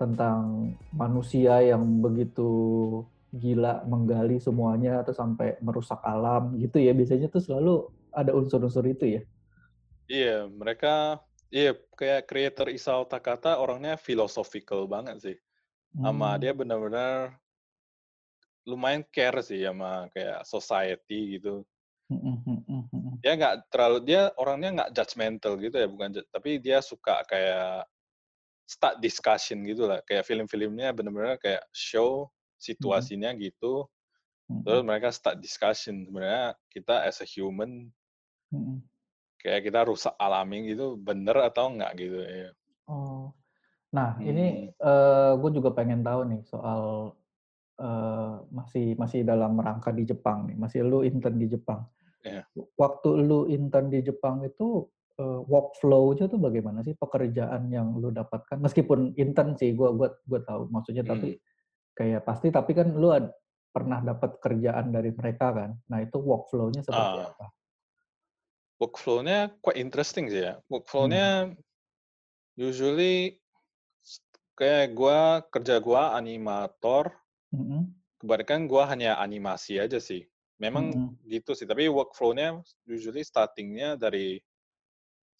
tentang 0.00 0.72
manusia 0.96 1.60
yang 1.60 2.00
begitu 2.00 2.48
gila 3.30 3.86
menggali 3.86 4.42
semuanya 4.42 5.04
atau 5.04 5.14
sampai 5.14 5.54
merusak 5.62 6.00
alam 6.02 6.56
gitu 6.58 6.82
ya, 6.82 6.90
biasanya 6.90 7.30
tuh 7.30 7.42
selalu 7.44 7.74
ada 8.10 8.34
unsur-unsur 8.34 8.82
itu 8.90 9.20
ya? 9.20 9.22
Iya, 10.10 10.50
mereka 10.50 11.22
iya 11.54 11.70
kayak 11.98 12.26
creator 12.30 12.66
Isao 12.70 13.02
Takahata 13.10 13.58
orangnya 13.62 13.94
philosophical 13.98 14.86
banget 14.90 15.16
sih. 15.24 15.36
Sama 16.04 16.36
dia 16.42 16.52
benar-benar 16.56 17.40
lumayan 18.68 19.02
care 19.14 19.40
sih 19.48 19.60
sama 19.64 20.08
kayak 20.14 20.44
society 20.52 21.36
gitu. 21.40 21.64
Mhm 22.10 22.36
mhm 22.46 22.80
mhm. 22.92 23.14
Dia 23.20 23.32
nggak 23.36 23.56
terlalu 23.72 23.98
dia 24.08 24.22
orangnya 24.40 24.68
nggak 24.76 24.90
judgemental 24.96 25.52
gitu 25.60 25.76
ya, 25.76 25.88
bukan 25.88 26.10
tapi 26.32 26.56
dia 26.56 26.80
suka 26.80 27.20
kayak 27.28 27.84
start 28.68 28.96
discussion 29.04 29.62
gitu 29.66 29.84
lah, 29.90 30.00
kayak 30.08 30.24
film-filmnya 30.28 30.94
benar-benar 30.96 31.36
kayak 31.42 31.64
show 31.74 32.30
situasinya 32.60 33.32
gitu, 33.38 33.86
terus 34.64 34.82
mereka 34.86 35.10
start 35.14 35.38
discussion, 35.42 36.04
sebenarnya 36.08 36.54
kita 36.72 37.04
as 37.08 37.20
a 37.24 37.28
human. 37.28 37.92
Kayak 39.40 39.66
kita 39.66 39.80
rusak 39.88 40.14
alami 40.16 40.70
gitu, 40.70 40.94
bener 41.00 41.36
atau 41.48 41.72
enggak 41.72 41.92
gitu, 41.96 42.20
iya. 42.20 42.50
Oh. 42.86 43.32
Nah 43.90 44.20
ini, 44.22 44.70
Hmm. 44.70 44.86
eee, 44.86 45.30
gue 45.40 45.50
juga 45.58 45.70
pengen 45.74 46.04
tahu 46.04 46.20
nih 46.30 46.40
soal, 46.46 47.14
eee, 47.80 48.32
masih 48.54 48.86
masih 49.00 49.20
dalam 49.26 49.56
rangka 49.58 49.90
di 49.90 50.04
Jepang 50.06 50.46
nih, 50.46 50.56
masih 50.60 50.80
lu 50.86 51.02
intern 51.02 51.40
di 51.40 51.48
Jepang. 51.50 51.88
Iya. 52.22 52.44
Waktu 52.76 53.08
lu 53.24 53.48
intern 53.48 53.88
di 53.88 54.00
Jepang 54.04 54.44
itu 54.44 54.86
eh, 55.20 55.40
workflow-nya 55.52 56.32
tuh 56.32 56.40
bagaimana 56.40 56.80
sih 56.80 56.96
pekerjaan 56.96 57.68
yang 57.68 57.92
lu 58.00 58.08
dapatkan? 58.08 58.56
Meskipun 58.56 59.12
intern 59.20 59.52
sih, 59.60 59.76
gua 59.76 59.92
gua 59.92 60.16
gua 60.24 60.40
tahu 60.40 60.72
maksudnya 60.72 61.04
Hmm. 61.04 61.12
tapi 61.12 61.36
kayak 61.92 62.24
pasti 62.24 62.48
tapi 62.48 62.72
kan 62.72 62.88
lu 62.96 63.12
ad- 63.12 63.36
pernah 63.68 64.00
dapat 64.00 64.40
kerjaan 64.40 64.88
dari 64.90 65.12
mereka 65.12 65.52
kan. 65.52 65.70
Nah, 65.92 66.00
itu 66.00 66.16
workflow-nya 66.18 66.80
seperti 66.82 67.20
Ah. 67.20 67.28
apa? 67.36 67.46
Workflow-nya 68.80 69.38
quite 69.62 69.78
interesting 69.84 70.26
sih 70.32 70.42
ya. 70.48 70.54
Hmm. 70.98 71.30
Workflow-nya 71.46 71.54
usually 72.66 73.42
s- 74.10 74.22
kayak 74.58 74.86
gua 74.98 75.18
kerja 75.54 75.76
gua 75.86 76.02
animator, 76.20 77.04
Mhm, 77.52 77.94
kebanyakan 78.20 78.60
gua 78.70 78.84
hanya 78.92 79.10
animasi 79.20 79.76
aja 79.84 79.98
sih. 80.00 80.22
Memang 80.60 80.84
mhm, 80.92 81.18
gitu 81.24 81.52
sih, 81.56 81.64
tapi 81.68 81.88
workflow-nya 81.88 82.60
usually 82.88 83.22
starting-nya 83.24 83.96
dari 83.96 84.40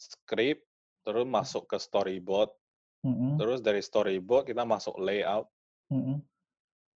script, 0.06 0.64
terus 1.06 1.26
masuk 1.36 1.64
ke 1.70 1.78
storyboard, 1.86 2.50
mhm, 3.02 3.40
terus 3.40 3.60
dari 3.66 3.80
storyboard 3.88 4.44
kita 4.50 4.64
masuk 4.74 4.96
layout, 5.06 5.46
mhm, 5.90 6.20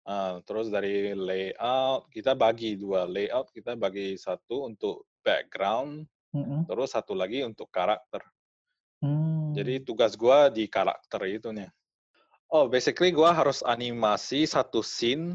ah, 0.07 0.39
terus 0.47 0.67
dari 0.71 1.11
layout 1.15 2.07
kita 2.11 2.33
bagi 2.35 2.75
dua 2.79 3.07
layout, 3.07 3.51
kita 3.55 3.75
bagi 3.79 4.15
satu 4.19 4.67
untuk 4.69 5.07
background, 5.23 6.07
mhm. 6.33 6.63
terus 6.67 6.89
satu 6.95 7.13
lagi 7.21 7.39
untuk 7.49 7.67
karakter. 7.77 8.21
Jadi 9.55 9.73
Hmm, 9.73 9.83
tugas 9.87 10.13
gua 10.21 10.39
di 10.57 10.63
karakter 10.75 11.21
itu 11.37 11.49
nih. 11.57 11.69
Oh, 12.55 12.65
basically 12.73 13.11
gua 13.11 13.31
harus 13.39 13.59
animasi 13.75 14.39
satu 14.55 14.79
scene 14.93 15.25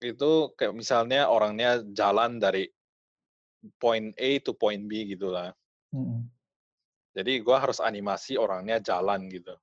itu 0.00 0.32
kayak 0.56 0.72
misalnya 0.80 1.20
orangnya 1.36 1.70
jalan 1.98 2.32
dari 2.44 2.64
point 3.82 4.14
A 4.18 4.30
to 4.44 4.52
point 4.54 4.82
B 4.88 5.04
gitu 5.10 5.28
lah. 5.34 5.50
mhm, 5.92 6.30
Jadi 7.16 7.32
gua 7.46 7.56
harus 7.62 7.78
animasi 7.88 8.32
orangnya 8.44 8.76
jalan 8.88 9.20
gitu. 9.34 9.54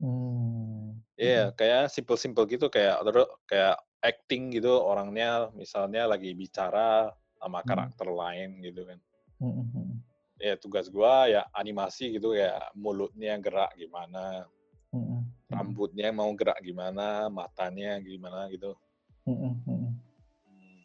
hmm, 0.00 1.02
Iya, 1.18 1.38
mhm, 1.38 1.52
kayak 1.58 1.82
simple-simple 1.94 2.44
gitu 2.52 2.66
kayak 2.74 2.96
terus 3.06 3.26
kayak 3.50 3.74
acting 4.10 4.42
gitu 4.54 4.70
orangnya 4.90 5.50
misalnya 5.60 6.00
lagi 6.12 6.30
bicara 6.42 7.10
sama 7.40 7.60
karakter 7.68 8.06
lain 8.20 8.48
gitu 8.66 8.80
kan. 8.88 8.98
Mhm, 9.42 10.02
Ya 10.38 10.54
tugas 10.54 10.86
gua 10.86 11.26
ya 11.26 11.42
animasi 11.50 12.14
gitu 12.14 12.34
ya 12.34 12.58
mulutnya 12.78 13.34
gerak 13.42 13.74
gimana, 13.74 14.46
mhm, 14.94 15.26
rambutnya 15.50 16.14
mau 16.14 16.30
gerak 16.38 16.62
gimana, 16.62 17.26
matanya 17.26 17.98
gimana 17.98 18.46
gitu. 18.52 18.78
Hmm. 19.26 19.98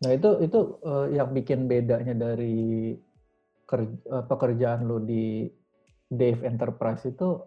Nah, 0.04 0.12
itu 0.12 0.30
itu 0.44 0.60
eh, 0.84 1.08
yang 1.16 1.32
bikin 1.32 1.70
bedanya 1.70 2.12
dari 2.12 2.98
ker- 3.70 4.04
eh, 4.04 4.26
pekerjaan 4.26 4.84
lu 4.84 5.00
di 5.00 5.48
Dave 6.10 6.44
Enterprise 6.44 7.08
itu 7.08 7.40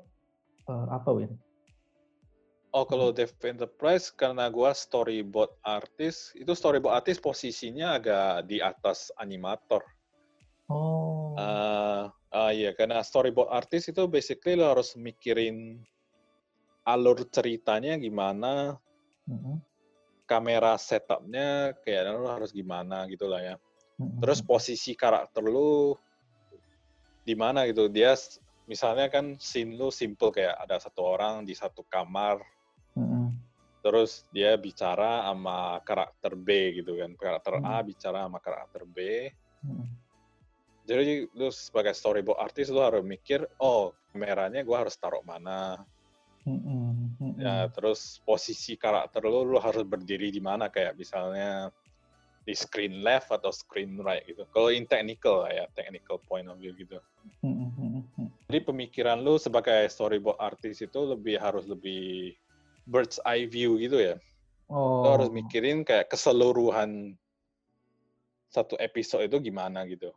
eh, 0.70 0.86
apa, 0.88 1.11
Win? 1.11 1.34
Oh, 2.76 2.84
kalau 2.84 3.09
Dev 3.09 3.32
Enterprise 3.40 4.12
karena 4.12 4.52
gua 4.52 4.76
storyboard 4.76 5.48
artist, 5.64 6.36
itu 6.36 6.52
storyboard 6.52 7.00
artist 7.00 7.24
posisinya 7.24 7.96
agak 7.96 8.44
di 8.52 8.61
atas 8.61 9.09
animator. 9.16 9.80
Oh, 10.68 11.36
Ah, 11.38 12.10
ah, 12.32 12.50
iya, 12.50 12.74
karena 12.74 12.98
storyboard 13.04 13.50
artist 13.52 13.92
itu 13.92 14.02
basically 14.10 14.56
lo 14.58 14.66
harus 14.72 14.96
mikirin 14.98 15.78
alur 16.86 17.18
ceritanya 17.30 17.94
gimana, 17.98 18.78
mhm, 19.26 19.60
kamera 20.26 20.74
setupnya 20.78 21.74
kayak 21.86 22.02
lo 22.18 22.26
harus 22.26 22.50
gimana 22.50 23.06
gitu 23.12 23.26
lah 23.30 23.40
ya. 23.42 23.54
mhm, 23.98 24.20
Terus 24.22 24.40
posisi 24.42 24.92
karakter 24.98 25.44
lu 25.46 25.94
di 27.26 27.34
mana 27.36 27.66
gitu. 27.70 27.86
Dia 27.90 28.14
misalnya 28.66 29.06
kan 29.12 29.38
scene 29.38 29.76
lu 29.78 29.88
simple 29.94 30.30
kayak 30.34 30.56
ada 30.62 30.76
satu 30.82 31.00
orang 31.14 31.44
di 31.46 31.54
satu 31.54 31.82
kamar, 31.86 32.42
mhm, 32.96 33.26
terus 33.84 34.26
dia 34.34 34.58
bicara 34.58 35.30
sama 35.30 35.78
karakter 35.86 36.32
B 36.34 36.48
gitu 36.82 36.98
kan. 36.98 37.10
Karakter 37.14 37.54
A 37.62 37.80
mhm, 37.80 37.86
bicara 37.86 38.26
sama 38.26 38.38
karakter 38.42 38.82
B. 38.88 38.96
mhm, 39.62 40.05
Jadi 40.87 41.26
lu 41.34 41.51
sebagai 41.51 41.93
storyboard 41.99 42.39
artist 42.39 42.70
lu 42.70 42.78
harus 42.78 43.03
mikir, 43.03 43.43
oh 43.59 43.91
kameranya 44.14 44.62
gua 44.62 44.87
harus 44.87 44.95
taruh 44.95 45.20
mana. 45.26 45.82
mhm, 46.47 47.11
mhm, 47.18 47.34
Ya, 47.37 47.66
terus 47.74 48.22
posisi 48.22 48.78
karakter 48.78 49.20
lu 49.26 49.43
lu 49.45 49.59
harus 49.59 49.82
berdiri 49.82 50.30
di 50.30 50.39
mana 50.39 50.70
kayak 50.70 50.95
misalnya 50.95 51.68
di 52.47 52.55
screen 52.55 53.03
left 53.03 53.34
atau 53.34 53.51
screen 53.51 53.99
right 53.99 54.22
gitu. 54.30 54.47
Kalau 54.55 54.70
in 54.70 54.87
technical 54.87 55.43
lah 55.43 55.51
ya, 55.51 55.64
technical 55.74 56.22
point 56.30 56.47
of 56.47 56.57
view 56.62 56.70
gitu. 56.78 57.03
mhm, 57.43 58.07
mhm. 58.16 58.26
Jadi 58.47 58.62
pemikiran 58.62 59.18
lu 59.18 59.43
sebagai 59.43 59.91
storyboard 59.91 60.39
artist 60.39 60.87
itu 60.87 61.01
lebih 61.03 61.34
harus 61.43 61.66
lebih 61.66 62.39
bird's 62.87 63.18
eye 63.26 63.51
view 63.51 63.74
gitu 63.82 63.99
ya. 63.99 64.16
Lu 65.03 65.09
harus 65.11 65.26
Oh, 65.26 65.34
mikirin 65.34 65.82
kayak 65.82 66.07
keseluruhan 66.14 67.18
satu 68.55 68.78
episode 68.78 69.26
itu 69.26 69.51
gimana 69.51 69.82
gitu. 69.91 70.14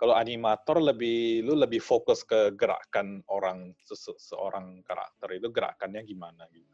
Kalau 0.00 0.16
animator 0.16 0.80
lebih 0.80 1.44
lu 1.44 1.52
lebih 1.52 1.80
fokus 1.84 2.24
ke 2.24 2.56
gerakan 2.56 3.20
orang 3.28 3.76
sese- 3.84 4.16
seorang 4.16 4.80
karakter 4.80 5.36
itu 5.36 5.52
gerakannya 5.52 6.00
gimana 6.08 6.48
gitu. 6.56 6.72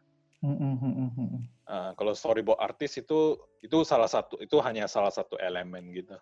Uh, 1.66 1.90
kalau 1.98 2.14
storyboard 2.14 2.62
artist 2.62 3.02
itu 3.02 3.34
itu 3.58 3.82
salah 3.82 4.06
satu 4.06 4.38
itu 4.38 4.54
hanya 4.62 4.86
salah 4.86 5.10
satu 5.10 5.34
elemen 5.42 5.90
gitu. 5.90 6.14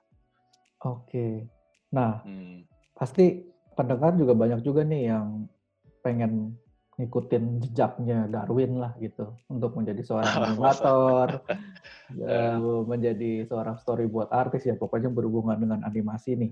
Oke. 0.81 1.45
Nah, 1.93 2.25
Hmm. 2.25 2.65
pasti 2.97 3.45
pendengar 3.77 4.17
juga 4.17 4.33
banyak 4.33 4.65
juga 4.65 4.81
nih 4.81 5.13
yang 5.13 5.45
pengen 6.01 6.57
ngikutin 6.95 7.59
jejaknya 7.67 8.31
Darwin 8.31 8.79
lah 8.79 8.95
gitu 9.03 9.35
untuk 9.51 9.75
menjadi 9.75 10.03
seorang 10.07 10.35
animator, 10.47 11.43
eh, 12.15 12.59
menjadi 12.91 13.47
seorang 13.51 13.77
storyboard 13.83 14.31
artis 14.31 14.67
ya 14.67 14.79
pokoknya 14.79 15.11
berhubungan 15.11 15.59
dengan 15.59 15.81
animasi 15.83 16.39
nih. 16.39 16.51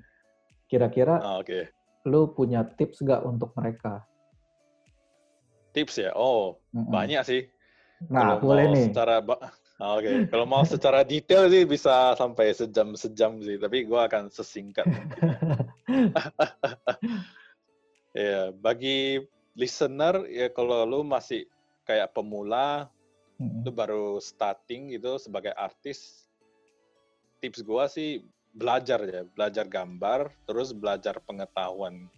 Kira-kira 0.66 1.20
Ah, 1.20 1.38
Oke. 1.38 1.70
lu 2.08 2.34
punya 2.34 2.66
tips 2.66 3.04
nggak 3.04 3.22
untuk 3.22 3.54
mereka? 3.54 4.02
Tips 5.72 6.02
ya. 6.02 6.10
Oh, 6.16 6.58
Mm-mm. 6.74 6.90
banyak 6.90 7.22
sih. 7.24 7.42
Nah, 8.10 8.36
Kalau 8.36 8.42
boleh 8.42 8.64
nih. 8.74 8.84
secara 8.90 9.22
Ah, 9.82 9.98
Oke, 9.98 10.30
kalau 10.30 10.46
mau 10.46 10.62
secara 10.62 11.02
detail 11.02 11.50
sih 11.50 11.66
bisa 11.66 12.14
sampai 12.14 12.54
sejam-sejam 12.54 13.42
sih, 13.42 13.58
tapi 13.58 13.82
gua 13.82 14.06
akan 14.06 14.30
sesingkat. 14.30 14.86
ya, 18.14 18.54
bagi 18.54 19.18
listener 19.52 20.24
ya 20.28 20.48
kalau 20.48 20.84
lu 20.88 21.00
masih 21.04 21.44
kayak 21.84 22.14
pemula, 22.16 22.88
Mm-mm. 23.36 23.66
lu 23.66 23.70
baru 23.72 24.16
starting 24.22 24.96
gitu 24.96 25.20
sebagai 25.20 25.52
artis, 25.52 26.28
tips 27.42 27.60
gua 27.60 27.90
sih 27.90 28.24
belajar 28.52 29.00
ya, 29.04 29.22
belajar 29.32 29.64
gambar, 29.68 30.32
terus 30.48 30.72
belajar 30.72 31.20
pengetahuan. 31.24 32.08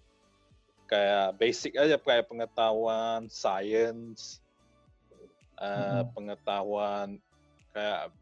Kayak 0.85 1.41
basic 1.41 1.72
aja 1.80 1.97
kayak 1.97 2.28
pengetahuan 2.28 3.26
science, 3.32 4.45
Mm-mm. 5.59 6.11
pengetahuan 6.12 7.18
kayak 7.74 8.14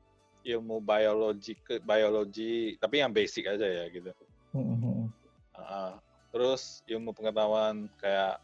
ilmu 0.43 0.83
biologi 0.83 1.55
biologi 1.87 2.75
tapi 2.83 2.99
yang 2.99 3.15
basic 3.15 3.47
aja 3.47 3.67
ya 3.67 3.85
gitu. 3.93 4.11
Mm-mm. 4.57 5.11
Ah, 5.53 6.01
terus 6.33 6.81
ilmu 6.89 7.13
pengetahuan 7.13 7.87
kayak 8.01 8.41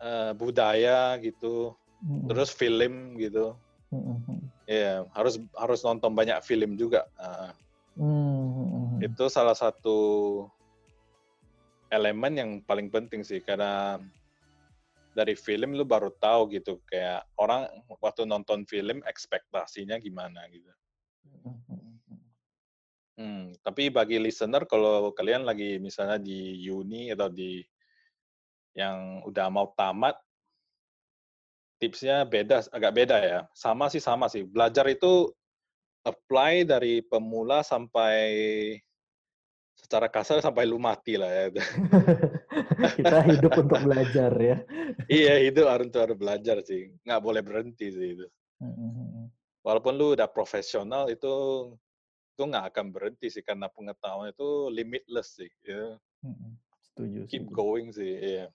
eh, 0.00 0.32
budaya 0.34 1.14
gitu, 1.20 1.76
Mm-mm. 2.02 2.26
terus 2.26 2.50
film 2.50 3.20
gitu. 3.20 3.54
Mm-mm. 3.92 4.40
Ya 4.66 5.04
harus 5.14 5.38
harus 5.54 5.80
nonton 5.84 6.14
banyak 6.16 6.40
film 6.42 6.74
juga. 6.74 7.06
Ah, 7.20 7.52
Mm-mm. 8.00 9.04
itu 9.04 9.24
salah 9.28 9.54
satu 9.54 9.98
elemen 11.90 12.32
yang 12.38 12.50
paling 12.62 12.88
penting 12.88 13.26
sih 13.26 13.42
karena 13.42 13.98
dari 15.10 15.34
film 15.34 15.74
lu 15.74 15.82
baru 15.82 16.14
tahu 16.22 16.54
gitu 16.54 16.78
kayak 16.86 17.26
orang 17.34 17.66
waktu 17.98 18.22
nonton 18.24 18.62
film 18.62 19.02
ekspektasinya 19.02 19.98
gimana 19.98 20.46
gitu. 20.54 20.70
Hmm, 23.20 23.52
tapi 23.60 23.92
bagi 23.92 24.16
listener 24.16 24.64
kalau 24.64 25.12
kalian 25.12 25.44
lagi 25.44 25.76
misalnya 25.76 26.16
di 26.16 26.56
uni 26.72 27.12
atau 27.12 27.28
di 27.28 27.60
yang 28.74 29.24
udah 29.26 29.46
mau 29.50 29.72
tamat, 29.74 30.14
tipsnya 31.80 32.22
beda, 32.28 32.66
agak 32.70 32.92
beda 32.92 33.16
ya. 33.20 33.40
Sama 33.56 33.88
sih 33.88 34.02
sama 34.02 34.28
sih. 34.28 34.44
Belajar 34.44 34.86
itu 34.86 35.32
apply 36.04 36.64
dari 36.64 37.04
pemula 37.04 37.60
sampai 37.60 38.20
secara 39.80 40.12
kasar 40.12 40.44
sampai 40.44 40.68
lu 40.68 40.76
mati 40.76 41.16
lah 41.16 41.28
ya. 41.28 41.44
Kita 43.00 43.24
hidup 43.24 43.52
untuk 43.56 43.80
belajar 43.80 44.32
ya. 44.36 44.56
iya 45.08 45.40
itu 45.40 45.64
harus 45.64 45.88
harus 45.96 46.16
belajar 46.16 46.60
sih, 46.64 46.92
nggak 47.04 47.22
boleh 47.24 47.40
berhenti 47.40 47.88
sih 47.88 48.08
itu. 48.20 48.26
Mm-mm. 48.60 49.32
Walaupun 49.64 49.96
lu 49.96 50.12
udah 50.16 50.28
profesional 50.28 51.08
itu 51.08 51.32
itu 52.36 52.42
nggak 52.48 52.72
akan 52.72 52.86
berhenti 52.92 53.28
sih 53.28 53.44
karena 53.44 53.68
pengetahuan 53.72 54.32
itu 54.32 54.68
limitless 54.72 55.40
sih. 55.40 55.50
Ya. 55.64 55.96
Setuju. 56.92 57.28
Keep 57.28 57.48
setuju. 57.48 57.56
going 57.56 57.88
sih. 57.92 58.12
Iya. 58.16 58.46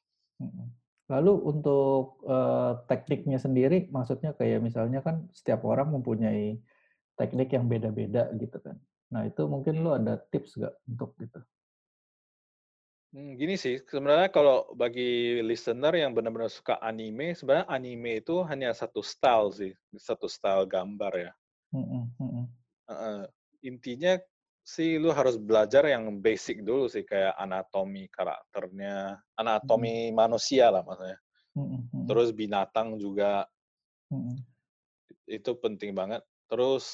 Lalu 1.13 1.33
untuk 1.51 2.25
eh, 2.25 2.71
tekniknya 2.89 3.38
sendiri, 3.38 3.77
maksudnya 3.93 4.33
kayak 4.33 4.59
misalnya 4.65 4.99
kan 5.05 5.29
setiap 5.38 5.61
orang 5.69 5.93
mempunyai 5.93 6.57
teknik 7.19 7.49
yang 7.55 7.65
beda-beda 7.71 8.33
gitu 8.41 8.57
kan. 8.65 8.77
Nah 9.13 9.21
itu 9.29 9.41
mungkin 9.53 9.86
lu 9.86 9.91
Hmm. 9.93 9.99
ada 9.99 10.17
tips 10.31 10.57
nggak 10.59 10.75
untuk 10.89 11.13
gitu? 11.21 11.39
Hmm, 13.15 13.31
gini 13.39 13.55
sih, 13.63 13.75
sebenarnya 13.91 14.29
kalau 14.38 14.57
bagi 14.81 15.39
listener 15.49 15.93
yang 16.01 16.11
benar-benar 16.17 16.51
suka 16.57 16.75
anime, 16.89 17.27
sebenarnya 17.38 17.67
anime 17.77 18.11
itu 18.21 18.36
hanya 18.49 18.69
satu 18.81 18.99
style 19.11 19.49
sih, 19.59 19.71
satu 20.07 20.27
style 20.36 20.65
gambar 20.73 21.13
ya. 21.25 21.31
Mm-mm, 21.73 22.03
mm-mm, 22.19 22.45
Heeh. 22.89 23.21
Intinya 23.69 24.13
sih 24.66 24.97
lu 24.97 25.13
harus 25.13 25.38
belajar 25.38 25.86
yang 25.86 26.09
basic 26.18 26.66
dulu 26.66 26.89
sih 26.89 27.05
kayak 27.05 27.38
anatomi 27.38 28.09
karakternya, 28.09 29.22
anatomi 29.38 30.09
manusia 30.09 30.74
lah 30.74 30.82
maksudnya. 30.82 31.22
mm-mm, 31.53 31.80
mm-mm, 31.86 32.03
Terus 32.09 32.34
binatang 32.34 32.97
juga 32.97 33.45
mm-mm, 34.09 34.41
itu 35.30 35.51
penting 35.61 35.93
banget. 35.93 36.26
Terus 36.49 36.86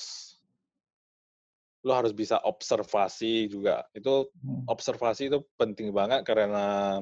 lu 1.88 1.96
harus 1.96 2.12
bisa 2.12 2.44
observasi 2.44 3.48
juga. 3.48 3.88
Itu 3.96 4.28
mm-mm. 4.44 4.68
observasi 4.68 5.32
itu 5.32 5.40
penting 5.56 5.96
banget 5.96 6.28
karena 6.28 7.00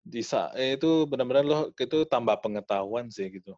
di 0.00 0.24
saat 0.24 0.56
itu 0.56 1.04
benar-benar 1.04 1.44
lo 1.44 1.60
itu 1.76 2.08
tambah 2.08 2.40
pengetahuan 2.40 3.12
sih 3.12 3.28
gitu. 3.28 3.52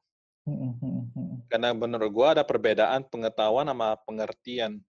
Karena 1.46 1.70
menurut 1.70 2.10
gua 2.10 2.34
ada 2.34 2.42
perbedaan 2.42 3.06
pengetahuan 3.06 3.70
sama 3.70 3.94
pengertian. 4.02 4.82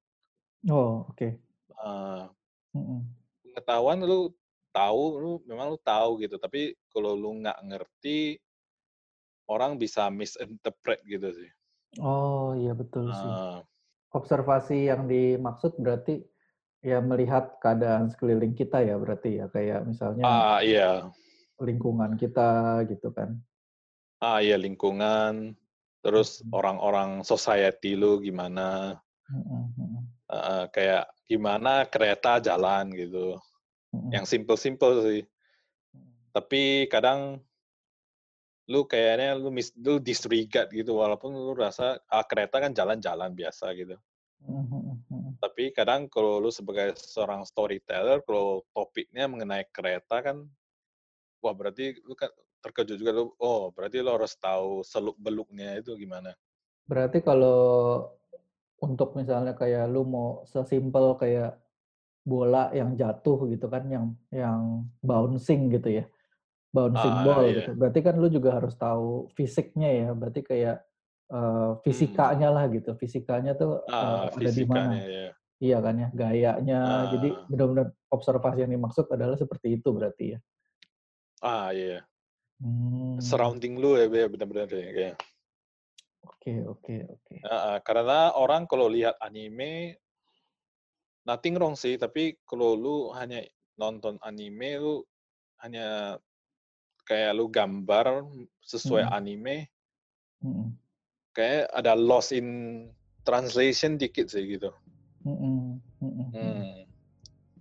Oh 0.70 1.09
oke. 1.09 1.30
Eh, 1.82 2.24
Mm-mm. 2.78 3.01
pengetahuan 3.41 4.03
lu 4.05 4.30
tahu, 4.70 5.03
lu 5.18 5.32
memang 5.49 5.74
lu 5.74 5.80
tahu 5.82 6.22
gitu. 6.22 6.38
Tapi 6.38 6.78
kalau 6.93 7.18
lu 7.18 7.41
nggak 7.41 7.57
ngerti, 7.66 8.38
orang 9.49 9.76
bisa 9.82 10.07
misinterpret 10.14 11.01
gitu 11.03 11.34
sih. 11.34 11.49
Oh 11.99 12.53
iya 12.55 12.72
betul 12.72 13.09
sih. 13.12 13.32
Eh, 13.32 13.57
Observasi 14.12 14.91
yang 14.91 15.07
dimaksud 15.07 15.80
berarti 15.80 16.20
ya 16.84 16.99
melihat 16.99 17.59
keadaan 17.64 18.12
sekeliling 18.12 18.57
kita 18.57 18.84
ya 18.84 18.99
berarti 18.99 19.39
ya 19.39 19.47
kayak 19.47 19.88
misalnya 19.88 20.26
ah 20.28 20.59
iya, 20.59 21.07
lingkungan 21.62 22.18
kita 22.18 22.82
gitu 22.89 23.14
kan. 23.14 23.38
ah 24.22 24.38
iya 24.43 24.57
lingkungan, 24.57 25.57
terus 26.05 26.45
orang-orang 26.53 27.26
society 27.26 27.97
lu 27.97 28.22
gimana, 28.22 28.99
Eh, 30.32 30.66
kayak 30.72 31.12
gimana 31.28 31.84
kereta 31.92 32.40
jalan 32.40 32.88
gitu. 32.96 33.36
Yang 34.16 34.26
simple-simple 34.32 34.96
sih. 35.04 35.24
tapi 36.32 36.88
kadang 36.88 37.44
lu 38.72 38.88
kayaknya 38.88 39.36
lu 39.36 39.52
mis, 39.52 39.76
lu 39.76 40.00
disregard 40.00 40.72
gitu 40.72 40.96
walaupun 40.96 41.36
lu 41.36 41.52
rasa 41.52 42.00
ah, 42.08 42.24
kereta 42.24 42.64
kan 42.64 42.72
jalan-jalan 42.72 43.36
biasa 43.36 43.76
gitu. 43.76 44.00
Tapi 45.44 45.76
kadang 45.76 46.08
kalau 46.08 46.40
lu 46.40 46.48
sebagai 46.48 46.96
seorang 46.96 47.44
storyteller 47.44 48.24
kalau 48.24 48.64
topiknya 48.72 49.28
mengenai 49.28 49.68
kereta 49.76 50.24
kan 50.24 50.48
wah 51.44 51.52
berarti 51.52 52.00
lu 52.08 52.16
kan 52.16 52.32
terkejut 52.64 52.96
juga 52.96 53.12
lu 53.12 53.36
oh 53.44 53.76
berarti 53.76 54.00
lu 54.00 54.16
harus 54.16 54.40
tahu 54.40 54.88
seluk 54.88 55.20
beluknya 55.20 55.84
itu 55.84 56.00
gimana? 56.00 56.32
Berarti 56.88 57.20
kalau 57.20 58.08
untuk 58.82 59.14
misalnya 59.14 59.54
kayak 59.54 59.86
lu 59.94 60.02
mau 60.04 60.42
sesimpel 60.50 61.16
kayak 61.22 61.62
bola 62.26 62.74
yang 62.74 62.98
jatuh 62.98 63.46
gitu 63.50 63.70
kan, 63.70 63.86
yang 63.88 64.06
yang 64.34 64.90
bouncing 65.06 65.70
gitu 65.70 66.02
ya, 66.02 66.06
bouncing 66.74 67.14
ah 67.14 67.24
ball 67.26 67.46
iya 67.46 67.62
gitu. 67.62 67.72
Berarti 67.78 68.00
kan 68.02 68.16
lu 68.18 68.28
juga 68.30 68.58
harus 68.58 68.74
tahu 68.74 69.30
fisiknya 69.38 69.90
ya. 69.90 70.10
Berarti 70.18 70.42
kayak 70.42 70.78
hmm. 71.30 71.86
fisikanya 71.86 72.50
lah 72.50 72.66
gitu. 72.74 72.94
Fisikanya 72.98 73.54
tuh 73.54 73.86
ah 73.90 74.30
ada 74.34 74.50
di 74.50 74.66
mana? 74.66 74.98
fisikanya 74.98 75.02
ya 75.06 75.28
Iya 75.62 75.78
kan 75.78 75.94
ya, 75.94 76.10
gayanya. 76.10 76.82
Jadi 77.14 77.30
ah 77.38 77.46
benar-benar 77.46 77.88
observasi 78.10 78.66
yang 78.66 78.74
dimaksud 78.74 79.06
adalah 79.14 79.38
seperti 79.38 79.78
itu 79.78 79.90
berarti 79.94 80.26
ya. 80.34 80.40
ah 81.42 81.74
iya 81.74 82.06
Hmm, 82.62 83.18
surrounding 83.18 83.82
lu 83.82 83.98
ya 83.98 84.06
ya, 84.06 84.30
benar-benar 84.30 84.70
ya 84.70 84.90
kayak 84.94 85.16
oke 86.26 86.53
oke 86.67 86.95
oke. 87.07 87.36
Karena 87.86 88.36
orang 88.38 88.65
kalau 88.69 88.89
lihat 88.91 89.17
anime 89.22 89.97
nothing 91.26 91.55
wrong 91.57 91.78
sih, 91.78 91.97
tapi 91.97 92.38
kalau 92.45 92.74
lu 92.74 92.97
hanya 93.13 93.45
nonton 93.78 94.17
anime, 94.26 94.78
lu 94.82 94.95
hanya 95.61 96.17
kayak 97.05 97.38
lu 97.38 97.49
gambar 97.49 98.26
sesuai 98.65 99.05
Mm-mm, 99.05 99.17
anime, 99.17 99.57
mm-mm, 100.41 100.67
kayak 101.34 101.69
ada 101.74 101.93
loss 101.93 102.34
in 102.34 102.89
translation 103.22 103.97
dikit 104.01 104.30
sih 104.34 104.57
gitu. 104.57 104.74
mm-mm, 105.26 105.78
mm-mm. 106.01 106.28
Hmm. 106.34 106.78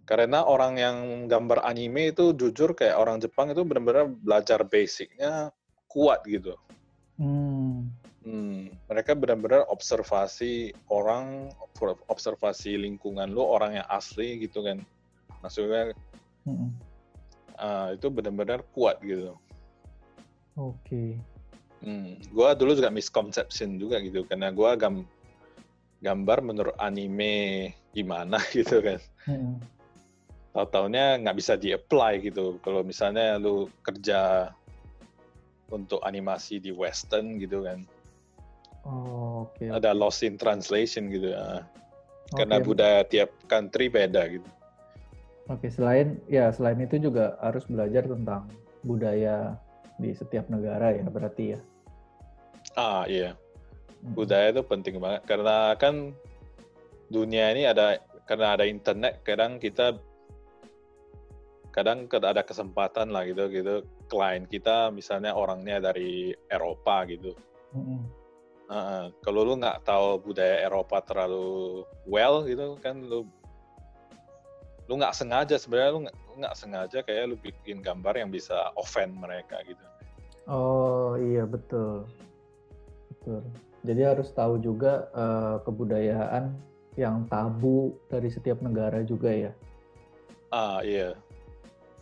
Karena 0.08 0.42
orang 0.42 0.74
yang 0.74 0.96
gambar 1.30 1.62
anime 1.62 2.10
itu 2.10 2.34
jujur 2.34 2.74
kayak 2.74 2.98
orang 2.98 3.22
Jepang 3.22 3.54
itu 3.54 3.62
benar-benar 3.62 4.10
belajar 4.10 4.66
basicnya 4.66 5.54
kuat 5.86 6.24
gitu. 6.26 6.58
Hmm, 7.20 7.92
Hmm, 8.20 8.68
mereka 8.84 9.16
benar-benar 9.16 9.64
observasi 9.72 10.76
orang, 10.92 11.48
observasi 12.12 12.76
lingkungan 12.76 13.32
lu, 13.32 13.40
orang 13.40 13.80
yang 13.80 13.88
asli 13.88 14.44
gitu 14.44 14.60
kan. 14.60 14.84
Maksudnya 15.40 15.96
mm-mm. 16.44 16.68
ah, 17.56 17.96
itu 17.96 18.12
benar-benar 18.12 18.60
kuat 18.76 19.00
gitu. 19.00 19.32
Oke. 20.60 21.16
Hmm, 21.80 22.20
gua 22.36 22.52
dulu 22.52 22.76
juga 22.76 22.92
misconception 22.92 23.80
juga 23.80 23.96
gitu 24.04 24.28
karena 24.28 24.52
gua 24.52 24.76
gam 24.76 25.00
gambar 26.04 26.44
menurut 26.44 26.76
anime 26.76 27.72
gimana 27.96 28.36
gitu 28.56 28.84
kan. 28.84 29.00
Mm-mm. 29.32 29.56
Tahu-taunya 30.52 31.24
nggak 31.24 31.36
bisa 31.40 31.56
di-apply 31.56 32.20
gitu. 32.20 32.60
Kalau 32.60 32.84
misalnya 32.84 33.40
lu 33.40 33.72
kerja 33.80 34.52
untuk 35.72 36.04
animasi 36.04 36.60
di 36.60 36.68
western 36.74 37.40
gitu 37.40 37.64
kan. 37.64 37.80
Oh, 38.84 39.48
oke. 39.48 39.64
Ada 39.68 39.92
loss 39.92 40.24
in 40.24 40.40
translation 40.40 41.12
gitu 41.12 41.36
ya. 41.36 41.64
Karena 42.32 42.62
budaya 42.62 43.02
tiap 43.04 43.34
country 43.50 43.90
beda 43.90 44.30
gitu. 44.30 44.46
Oke, 45.50 45.66
selain 45.66 46.22
ya 46.30 46.54
selain 46.54 46.78
itu 46.78 47.10
juga 47.10 47.34
harus 47.42 47.66
belajar 47.66 48.06
tentang 48.06 48.46
budaya 48.86 49.58
di 49.98 50.14
setiap 50.14 50.46
negara 50.46 50.94
ya 50.94 51.04
berarti 51.10 51.58
ya. 51.58 51.60
Ah 52.78 53.02
iya, 53.10 53.34
Mm-mm. 54.00 54.14
budaya 54.14 54.54
itu 54.54 54.62
penting 54.62 55.02
banget 55.02 55.26
karena 55.26 55.74
kan 55.74 56.14
dunia 57.10 57.50
ini 57.50 57.66
ada 57.66 57.98
karena 58.30 58.54
ada 58.54 58.62
internet 58.62 59.18
kadang 59.26 59.58
kita 59.58 59.98
kadang 61.74 62.06
ada 62.06 62.46
kesempatan 62.46 63.10
lah 63.10 63.26
gitu 63.26 63.50
gitu 63.50 63.82
klien 64.06 64.46
kita 64.46 64.94
misalnya 64.94 65.34
orangnya 65.34 65.82
dari 65.82 66.30
Eropa 66.46 67.10
gitu. 67.10 67.34
Mm-mm. 67.74 68.19
Heeh, 68.70 69.10
kalau 69.26 69.42
lu 69.42 69.58
nggak 69.58 69.82
tahu 69.82 70.22
budaya 70.30 70.62
Eropa 70.62 71.02
terlalu 71.02 71.82
well 72.06 72.46
gitu 72.46 72.78
kan 72.78 73.02
lu 73.02 73.26
lu 74.86 74.94
nggak 74.94 75.14
sengaja 75.14 75.58
sebenarnya 75.58 75.90
lu 75.90 76.00
nggak 76.38 76.54
sengaja 76.54 77.02
kayak 77.02 77.34
lu 77.34 77.36
bikin 77.38 77.82
gambar 77.82 78.14
yang 78.22 78.30
bisa 78.30 78.70
offend 78.78 79.18
mereka 79.18 79.58
gitu. 79.66 79.82
Oh 80.46 81.18
iya 81.18 81.42
betul, 81.46 82.06
betul. 83.10 83.42
Jadi 83.82 84.02
harus 84.06 84.30
tahu 84.30 84.62
juga 84.62 85.10
eh, 85.18 85.56
kebudayaan 85.66 86.54
yang 86.94 87.26
tabu 87.26 87.94
dari 88.06 88.30
setiap 88.30 88.62
negara 88.62 89.02
juga 89.02 89.34
ya. 89.34 89.52
Ah 90.54 90.82
iya. 90.82 91.18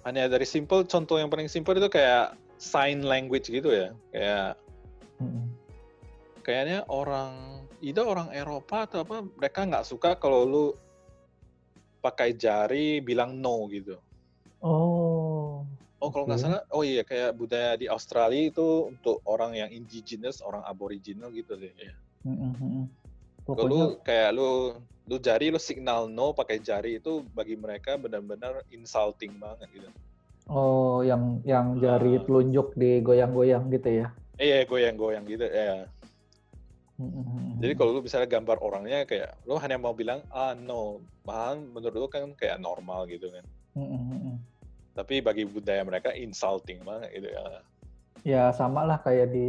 Hanya 0.04 0.28
dari 0.28 0.44
simple 0.44 0.84
contoh 0.84 1.20
yang 1.20 1.32
paling 1.32 1.48
simple 1.48 1.76
itu 1.76 1.88
kayak 1.88 2.36
sign 2.56 3.04
language 3.04 3.52
gitu 3.52 3.68
ya. 3.68 3.88
Kayak 4.12 4.60
Mm-mm. 5.20 5.57
Kayaknya 6.48 6.88
orang 6.88 7.60
either 7.84 8.08
orang 8.08 8.32
Eropa 8.32 8.88
atau 8.88 9.04
apa 9.04 9.20
mereka 9.20 9.68
nggak 9.68 9.84
suka 9.84 10.16
kalau 10.16 10.48
lu 10.48 10.64
pakai 12.00 12.32
jari 12.32 13.04
bilang 13.04 13.36
no 13.36 13.68
gitu. 13.68 14.00
Oh, 14.64 15.68
Oh 15.98 16.14
kalau 16.14 16.30
nggak 16.30 16.38
Oke. 16.38 16.46
salah, 16.46 16.62
oh 16.70 16.86
iya 16.86 17.02
kayak 17.02 17.34
budaya 17.34 17.74
di 17.74 17.90
Australia 17.90 18.54
itu 18.54 18.86
untuk 18.86 19.18
orang 19.26 19.58
yang 19.58 19.66
indigenous, 19.68 20.38
orang 20.40 20.62
aboriginal 20.62 21.28
gitu 21.34 21.58
deh. 21.58 21.74
Ya. 21.74 21.92
mm-mm. 22.22 22.86
Kalau 23.42 23.66
pokoknya 23.66 23.66
lu 23.66 23.82
kayak 24.06 24.30
lu 24.32 24.50
lu 25.10 25.16
jari 25.18 25.50
lu 25.50 25.58
signal 25.58 26.06
no 26.06 26.30
pakai 26.30 26.62
jari 26.62 27.02
itu 27.02 27.26
bagi 27.34 27.58
mereka 27.58 27.98
benar-benar 27.98 28.62
insulting 28.70 29.36
banget 29.36 29.68
gitu. 29.74 29.90
oh 30.48 31.04
yang 31.04 31.42
yang 31.44 31.76
jari 31.76 32.16
Ah. 32.16 32.22
telunjuk 32.24 32.72
digoyang-goyang 32.72 33.68
gitu 33.68 34.00
ya. 34.00 34.08
Iya, 34.38 34.64
goyang-goyang 34.64 35.26
gitu 35.26 35.44
ya. 35.44 35.84
Mm-mm. 36.98 37.62
Jadi 37.62 37.72
kalau 37.78 37.94
lu 37.94 38.02
misalnya 38.02 38.26
gambar 38.26 38.58
orangnya 38.58 39.06
kayak 39.06 39.38
lu 39.46 39.54
hanya 39.62 39.78
mau 39.78 39.94
bilang 39.94 40.18
ah 40.34 40.50
no, 40.58 40.98
malahan 41.22 41.62
menurut 41.70 41.94
lu 41.94 42.08
kan 42.10 42.34
kayak 42.34 42.58
normal 42.58 43.06
gitu 43.06 43.30
kan. 43.30 43.46
Mm-mm. 43.78 44.34
Tapi 44.98 45.22
bagi 45.22 45.46
budaya 45.46 45.86
mereka 45.86 46.10
insulting 46.10 46.82
banget 46.82 47.14
gitu 47.14 47.30
ya. 47.30 47.42
Ya 48.26 48.42
sama 48.50 48.82
lah 48.82 48.98
kayak 48.98 49.30
di 49.30 49.48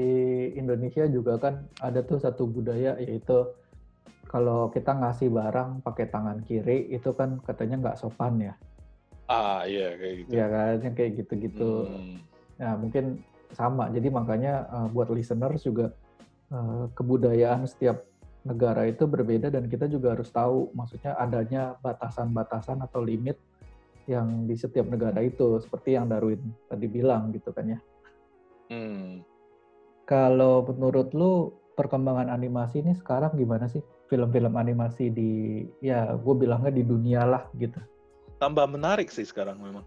Indonesia 0.53 1.09
juga 1.09 1.41
kan 1.41 1.65
ada 1.81 2.05
tuh 2.05 2.21
satu 2.21 2.45
budaya 2.45 3.01
yaitu 3.01 3.49
kalau 4.29 4.69
kita 4.69 4.93
ngasih 4.93 5.33
barang 5.33 5.81
pakai 5.81 6.05
tangan 6.13 6.45
kiri 6.45 6.85
itu 6.93 7.09
kan 7.17 7.41
katanya 7.49 7.81
nggak 7.81 7.97
sopan 7.97 8.37
ya. 8.37 8.53
Ah 9.25 9.65
iya 9.65 9.97
kayak 9.97 10.13
gitu. 10.21 10.29
Ya 10.37 10.45
kan 10.53 10.85
yang 10.85 10.93
kayak 10.93 11.11
gitu-gitu. 11.17 11.89
Hmm. 11.89 12.21
Ya 12.61 12.77
mungkin 12.77 13.25
sama. 13.57 13.89
Jadi 13.89 14.13
makanya 14.13 14.69
uh, 14.69 14.87
buat 14.93 15.09
listeners 15.09 15.65
juga 15.65 15.97
kebudayaan 16.97 17.69
setiap 17.69 18.09
negara 18.47 18.87
itu 18.87 19.05
berbeda 19.05 19.51
dan 19.51 19.67
kita 19.67 19.85
juga 19.85 20.15
harus 20.15 20.31
tahu 20.31 20.71
maksudnya 20.73 21.13
adanya 21.19 21.75
batasan-batasan 21.83 22.81
atau 22.81 23.03
limit 23.03 23.37
yang 24.09 24.49
di 24.49 24.57
setiap 24.57 24.89
negara 24.89 25.21
itu 25.21 25.61
seperti 25.61 25.93
yang 25.93 26.09
Darwin 26.09 26.41
tadi 26.65 26.89
bilang 26.89 27.29
gitu 27.29 27.53
kan 27.53 27.77
ya. 27.77 27.79
Hmm. 28.73 29.21
Kalau 30.09 30.65
menurut 30.65 31.13
lu 31.13 31.53
perkembangan 31.77 32.33
animasi 32.33 32.81
ini 32.81 32.97
sekarang 32.97 33.37
gimana 33.37 33.69
sih? 33.69 33.85
Film-film 34.09 34.57
animasi 34.57 35.13
di 35.13 35.61
ya 35.85 36.17
gue 36.17 36.33
bilangnya 36.33 36.73
di 36.73 36.81
dunia 36.81 37.21
lah 37.29 37.45
gitu. 37.61 37.77
Tambah 38.41 38.65
menarik 38.65 39.13
sih 39.13 39.27
sekarang 39.29 39.61
memang. 39.61 39.85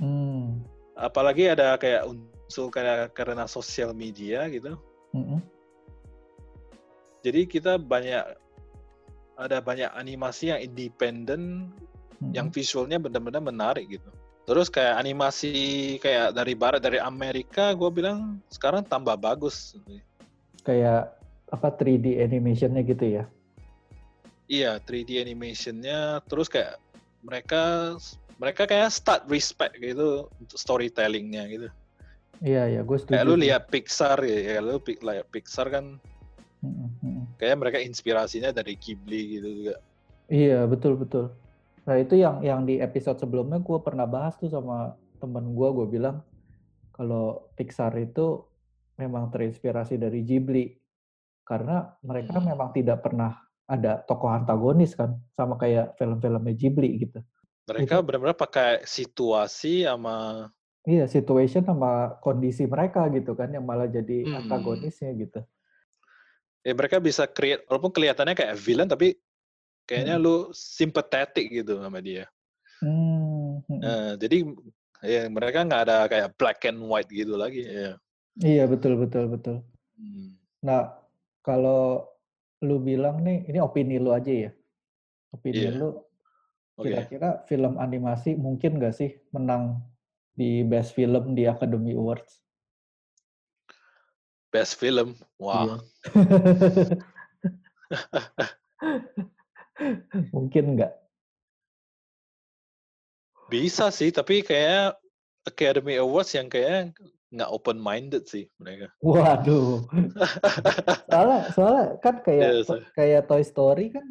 Hmm. 0.00 0.64
Apalagi 0.96 1.52
ada 1.52 1.76
kayak 1.76 2.08
unsur 2.08 2.72
kayak 2.72 3.12
karena 3.12 3.44
sosial 3.44 3.92
media 3.92 4.48
gitu. 4.48 4.80
Mm-mm. 5.12 5.59
Jadi 7.20 7.44
kita 7.44 7.76
banyak 7.76 8.24
ada 9.40 9.58
banyak 9.60 9.88
animasi 9.96 10.52
yang 10.52 10.60
independen 10.60 11.72
Mm-mm. 12.20 12.32
yang 12.36 12.52
visualnya 12.52 13.00
benar-benar 13.00 13.40
menarik 13.40 13.88
gitu. 13.88 14.10
Terus 14.44 14.68
kayak 14.68 15.00
animasi 15.00 15.52
kayak 16.02 16.36
dari 16.36 16.52
barat 16.52 16.82
dari 16.84 16.98
Amerika, 17.00 17.72
gue 17.72 17.88
bilang 17.92 18.40
sekarang 18.52 18.84
tambah 18.84 19.16
bagus. 19.16 19.76
kayak 20.60 21.16
apa 21.48 21.68
3D 21.72 22.20
animationnya 22.20 22.84
gitu 22.84 23.20
ya? 23.20 23.24
Iya, 24.50 24.76
3D 24.82 25.22
animationnya, 25.24 26.20
terus 26.28 26.50
kayak 26.52 26.76
mereka 27.24 27.94
mereka 28.40 28.64
kayak 28.64 28.90
start 28.92 29.22
respect 29.28 29.76
gitu 29.78 30.28
untuk 30.40 30.58
storytellingnya 30.58 31.44
gitu. 31.48 31.68
Iya 32.40 32.66
ya, 32.68 32.80
gue 32.80 32.96
setuju. 32.96 33.12
Kayak 33.12 33.26
lu 33.28 33.36
lihat 33.36 33.62
Pixar 33.68 34.18
ya, 34.24 34.38
kayak 34.50 34.62
lu 34.64 34.76
lihat 34.82 35.28
Pixar 35.28 35.66
kan. 35.68 36.00
Kayak 37.36 37.56
mereka 37.56 37.78
inspirasinya 37.80 38.52
dari 38.52 38.76
Ghibli 38.76 39.40
gitu 39.40 39.48
juga. 39.64 39.76
Iya 40.28 40.64
betul 40.64 40.94
betul. 40.94 41.32
Nah 41.88 41.96
itu 41.96 42.14
yang 42.14 42.44
yang 42.44 42.62
di 42.62 42.78
episode 42.78 43.18
sebelumnya 43.18 43.58
gue 43.58 43.78
pernah 43.80 44.04
bahas 44.04 44.36
tuh 44.36 44.52
sama 44.52 44.94
temen 45.18 45.52
gue, 45.52 45.68
gue 45.72 45.86
bilang 45.90 46.22
kalau 46.92 47.48
Pixar 47.56 47.96
itu 47.96 48.44
memang 48.96 49.32
terinspirasi 49.32 49.96
dari 49.96 50.20
Ghibli 50.20 50.76
karena 51.42 51.96
mereka 52.04 52.38
Hmm. 52.38 52.52
memang 52.52 52.70
tidak 52.70 53.00
pernah 53.02 53.40
ada 53.64 54.02
tokoh 54.02 54.28
antagonis 54.28 54.92
kan, 54.92 55.16
sama 55.32 55.56
kayak 55.56 55.96
film-filmnya 55.96 56.54
Ghibli 56.54 57.00
gitu. 57.00 57.22
Mereka 57.66 57.98
Itu- 57.98 58.04
benar-benar 58.06 58.36
pakai 58.36 58.82
situasi 58.84 59.86
sama 59.88 60.46
Iya, 60.80 61.04
situation 61.04 61.60
sama 61.60 62.16
kondisi 62.24 62.64
mereka 62.64 63.04
gitu 63.12 63.36
kan 63.36 63.52
yang 63.52 63.68
malah 63.68 63.84
jadi 63.84 64.24
Hmm. 64.24 64.36
antagonisnya 64.44 65.12
gitu. 65.12 65.44
Ya 66.60 66.72
mereka 66.76 67.00
bisa 67.00 67.24
create 67.24 67.64
walaupun 67.68 67.92
kelihatannya 67.92 68.36
kayak 68.36 68.56
villain 68.60 68.88
tapi 68.88 69.16
kayaknya 69.88 70.20
lu 70.20 70.52
sympathetic 70.54 71.50
gitu 71.50 71.80
sama 71.80 71.98
dia. 71.98 72.28
Hmm, 72.80 73.60
hmm. 73.68 73.80
Nah, 73.80 74.14
jadi 74.16 74.46
ya 75.04 75.28
mereka 75.28 75.64
nggak 75.64 75.82
ada 75.88 75.96
kayak 76.08 76.28
black 76.36 76.60
and 76.68 76.80
white 76.84 77.10
gitu 77.10 77.34
lagi 77.36 77.64
ya. 77.64 77.96
Iya 78.40 78.64
betul 78.70 78.96
betul 79.00 79.28
betul. 79.28 79.56
Hmm. 79.96 80.36
Nah 80.64 80.94
kalau 81.40 82.06
lu 82.60 82.76
bilang 82.80 83.24
nih, 83.24 83.48
ini 83.48 83.58
opini 83.60 83.96
lu 83.96 84.12
aja 84.12 84.48
ya. 84.48 84.50
Opini 85.32 85.64
Iya. 85.64 85.70
lu 85.80 85.88
kira-kira 86.80 87.44
film 87.44 87.76
animasi 87.76 88.36
mungkin 88.36 88.80
gak 88.80 88.96
sih 88.96 89.12
menang 89.36 89.84
di 90.32 90.64
Best 90.64 90.96
Film 90.96 91.36
di 91.36 91.44
Academy 91.44 91.92
Awards? 91.92 92.40
Best 94.50 94.78
film. 94.78 95.14
Wah. 95.38 95.64
Iya. 95.64 95.76
mungkin 100.34 100.76
nggak? 100.78 100.92
Bisa 103.50 103.90
sih, 103.90 104.14
tapi 104.14 104.46
kayak 104.46 104.94
Academy 105.42 105.98
Awards 105.98 106.34
yang 106.34 106.46
kayak 106.46 106.94
nggak 107.30 107.50
open 107.50 107.78
minded 107.78 108.26
sih 108.26 108.50
mereka. 108.58 108.90
Waduh. 109.02 109.86
soalnya 111.10 111.40
soalnya 111.54 111.86
kan 112.02 112.14
kayak 112.26 112.66
so- 112.66 112.82
kayak 112.94 113.30
Toy 113.30 113.42
Story 113.46 113.94
kan 113.94 114.06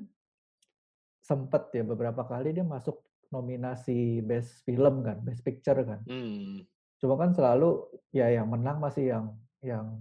sempet 1.23 1.69
ya 1.75 1.83
beberapa 1.85 2.25
kali 2.25 2.55
dia 2.55 2.65
masuk 2.65 3.03
nominasi 3.29 4.23
Best 4.25 4.63
Film 4.65 5.05
kan, 5.05 5.19
Best 5.21 5.43
Picture 5.43 5.83
kan. 5.83 5.99
Hmm. 6.07 6.63
Cuma 6.99 7.15
kan 7.19 7.31
selalu 7.35 7.87
ya 8.11 8.27
yang 8.31 8.49
menang 8.49 8.79
masih 8.81 9.13
yang 9.13 9.25
yang 9.61 9.99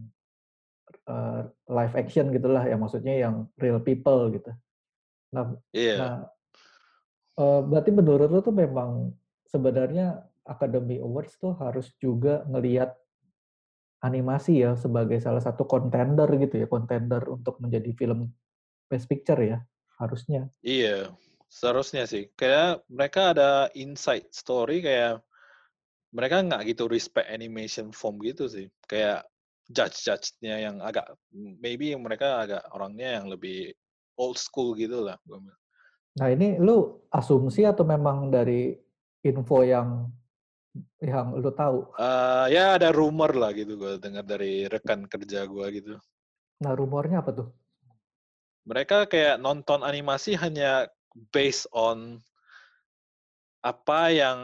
eh, 1.09 1.43
live 1.49 1.95
action 1.97 2.29
gitulah 2.31 2.65
ya 2.69 2.77
maksudnya 2.77 3.15
yang 3.17 3.49
real 3.57 3.81
people 3.81 4.29
gitu. 4.31 4.53
Nah, 5.33 5.57
Iya. 5.73 5.97
nah 5.97 6.15
eh, 7.41 7.61
berarti 7.65 7.91
menurut 7.91 8.29
lo 8.29 8.41
tuh 8.45 8.55
memang 8.55 9.17
sebenarnya 9.49 10.29
Academy 10.49 11.01
Awards 11.01 11.37
tuh 11.37 11.57
harus 11.61 11.93
juga 12.01 12.45
ngelihat 12.49 12.97
animasi 13.99 14.63
ya 14.63 14.79
sebagai 14.79 15.19
salah 15.19 15.43
satu 15.43 15.67
contender 15.67 16.29
gitu 16.39 16.63
ya, 16.63 16.67
contender 16.71 17.21
untuk 17.27 17.59
menjadi 17.59 17.91
film 17.99 18.31
Best 18.87 19.11
Picture 19.11 19.43
ya 19.43 19.59
harusnya. 19.99 20.47
Iya, 20.63 21.13
seharusnya 21.51 22.07
sih. 22.07 22.31
Kayak 22.39 22.87
mereka 22.87 23.35
ada 23.35 23.51
inside 23.75 24.31
story 24.31 24.81
kayak 24.81 25.21
mereka 26.15 26.41
nggak 26.41 26.73
gitu 26.73 26.89
respect 26.89 27.29
animation 27.29 27.93
form 27.93 28.23
gitu 28.25 28.49
sih. 28.49 28.71
Kayak 28.87 29.27
judge-judge-nya 29.69 30.57
yang 30.69 30.77
agak 30.81 31.05
maybe 31.61 31.93
mereka 31.95 32.49
agak 32.49 32.65
orangnya 32.73 33.21
yang 33.21 33.29
lebih 33.29 33.73
old 34.17 34.41
school 34.41 34.73
gitu 34.73 35.05
lah. 35.05 35.21
Nah 36.19 36.29
ini 36.33 36.57
lu 36.57 37.05
asumsi 37.13 37.69
atau 37.69 37.85
memang 37.85 38.33
dari 38.33 38.73
info 39.23 39.61
yang 39.63 40.09
yang 40.99 41.37
lu 41.39 41.53
tahu? 41.53 41.95
Eh, 42.01 42.47
ya 42.57 42.81
ada 42.81 42.91
rumor 42.91 43.37
lah 43.37 43.53
gitu 43.53 43.79
gue 43.79 44.01
dengar 44.01 44.25
dari 44.25 44.67
rekan 44.67 45.07
kerja 45.07 45.47
gue 45.47 45.67
gitu. 45.77 45.95
Nah 46.65 46.73
rumornya 46.75 47.23
apa 47.23 47.31
tuh? 47.31 47.49
Mereka 48.69 49.09
kayak 49.09 49.41
nonton 49.41 49.81
animasi 49.85 50.37
hanya 50.37 50.89
based 51.33 51.69
on 51.73 52.21
apa 53.65 54.13
yang 54.13 54.39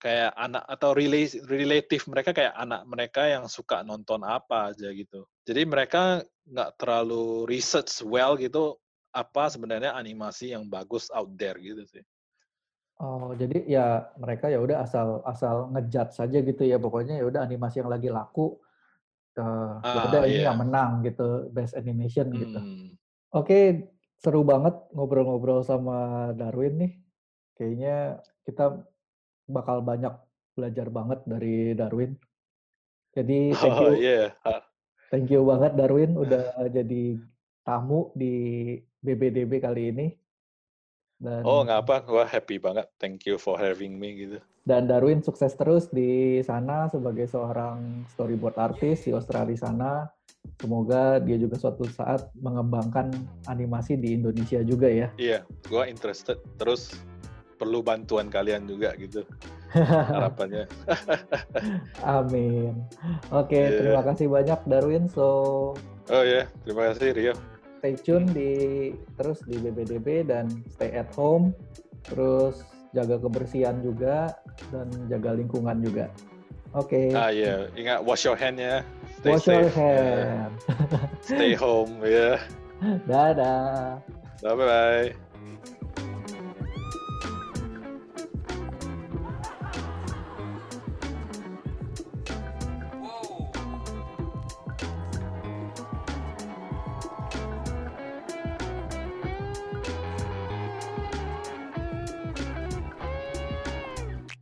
kayak 0.00 0.32
anak 0.32 0.64
atau 0.64 0.96
rela- 0.96 1.40
relatif 1.44 2.08
mereka 2.08 2.32
kayak 2.32 2.56
anak 2.56 2.88
mereka 2.88 3.28
yang 3.28 3.44
suka 3.46 3.84
nonton 3.84 4.24
apa 4.24 4.72
aja 4.72 4.88
gitu. 4.96 5.28
Jadi 5.44 5.62
mereka 5.68 6.24
nggak 6.48 6.80
terlalu 6.80 7.44
research 7.44 8.00
well 8.00 8.34
gitu 8.40 8.80
apa 9.12 9.52
sebenarnya 9.52 9.92
animasi 9.92 10.56
yang 10.56 10.64
bagus 10.66 11.12
out 11.12 11.28
there 11.36 11.60
gitu 11.60 11.84
sih. 11.84 12.02
Oh 13.00 13.32
jadi 13.36 13.64
ya 13.68 13.86
mereka 14.16 14.48
ya 14.48 14.60
udah 14.60 14.84
asal 14.84 15.20
asal 15.28 15.68
ngejudge 15.72 16.16
saja 16.16 16.38
gitu 16.40 16.62
ya 16.64 16.80
pokoknya 16.80 17.20
ya 17.20 17.24
udah 17.28 17.40
animasi 17.44 17.84
yang 17.84 17.92
lagi 17.92 18.08
laku 18.08 18.56
Ah, 19.40 20.10
udah 20.10 20.28
ini 20.28 20.42
iya. 20.44 20.52
yang 20.52 20.58
menang 20.60 21.00
gitu 21.06 21.48
best 21.54 21.72
animation 21.72 22.28
gitu. 22.34 22.58
Hmm. 22.60 22.88
Oke 23.32 23.88
seru 24.20 24.44
banget 24.44 24.76
ngobrol-ngobrol 24.92 25.64
sama 25.64 26.30
Darwin 26.36 26.76
nih. 26.76 26.92
Kayaknya 27.56 28.20
kita 28.44 28.84
bakal 29.50 29.82
banyak 29.82 30.14
belajar 30.54 30.86
banget 30.88 31.20
dari 31.26 31.74
Darwin. 31.74 32.14
Jadi 33.10 33.50
thank 33.58 33.74
Oh 33.74 33.90
you 33.90 33.92
iya. 33.98 34.32
Ah, 34.46 34.62
Thank 35.10 35.34
you 35.34 35.42
banget 35.42 35.74
Darwin 35.74 36.14
udah 36.14 36.54
jadi 36.78 37.18
tamu 37.66 38.14
di 38.14 38.34
BBDB 39.02 39.58
kali 39.58 39.90
ini. 39.90 40.06
Dan, 41.20 41.44
Oh 41.44 41.60
nggak 41.66 41.84
apa, 41.84 41.96
gua 42.06 42.24
happy 42.24 42.56
banget. 42.56 42.88
Thank 42.96 43.28
you 43.28 43.36
for 43.36 43.60
having 43.60 43.98
me 44.00 44.14
gitu. 44.16 44.38
dan 44.60 44.86
Darwin 44.86 45.24
sukses 45.24 45.56
terus 45.56 45.90
di 45.90 46.38
sana 46.46 46.86
sebagai 46.86 47.26
seorang 47.26 48.06
storyboard 48.12 48.54
artist 48.60 49.08
di 49.08 49.12
Australia 49.12 49.56
sana. 49.58 50.06
Semoga 50.60 51.18
dia 51.20 51.36
juga 51.40 51.56
suatu 51.58 51.88
saat 51.88 52.28
mengembangkan 52.38 53.10
animasi 53.48 53.96
di 53.96 54.14
Indonesia 54.14 54.60
juga 54.62 54.86
ya. 54.88 55.08
Iya, 55.16 55.42
gua 55.66 55.88
interested. 55.88 56.38
Terus 56.60 56.92
perlu 57.60 57.84
bantuan 57.84 58.32
kalian 58.32 58.64
juga 58.64 58.96
gitu 58.96 59.20
harapannya. 60.10 60.64
Amin. 62.02 62.72
Oke, 63.30 63.60
Iya. 63.60 63.76
terima 63.76 64.02
kasih 64.02 64.26
banyak 64.26 64.60
Darwin. 64.64 65.04
So, 65.06 65.26
Oh 66.08 66.24
ya, 66.26 66.48
terima 66.64 66.90
kasih 66.90 67.12
Rio. 67.14 67.34
Stay 67.78 67.94
tune 67.96 68.26
di 68.32 68.50
terus 69.14 69.40
di 69.44 69.56
BBDB 69.56 70.26
dan 70.26 70.48
stay 70.74 70.90
at 70.90 71.06
home. 71.14 71.52
Terus 72.02 72.64
jaga 72.90 73.20
kebersihan 73.20 73.78
juga 73.78 74.34
dan 74.74 74.90
jaga 75.06 75.36
lingkungan 75.36 75.78
juga. 75.78 76.10
Oke. 76.74 77.14
Ah 77.14 77.30
ya, 77.30 77.70
ingat 77.74 78.02
wash 78.02 78.26
your 78.26 78.34
hand 78.34 78.58
ya. 78.58 78.82
Stay 79.20 79.36
Wash 79.36 79.46
your 79.46 79.68
safe, 79.70 79.76
ya. 79.76 79.84
hand. 79.86 80.52
Stay 81.22 81.52
home 81.54 81.94
ya. 82.02 82.40
Dadah. 83.10 84.00
Bye 84.42 84.54
bye. 84.56 85.29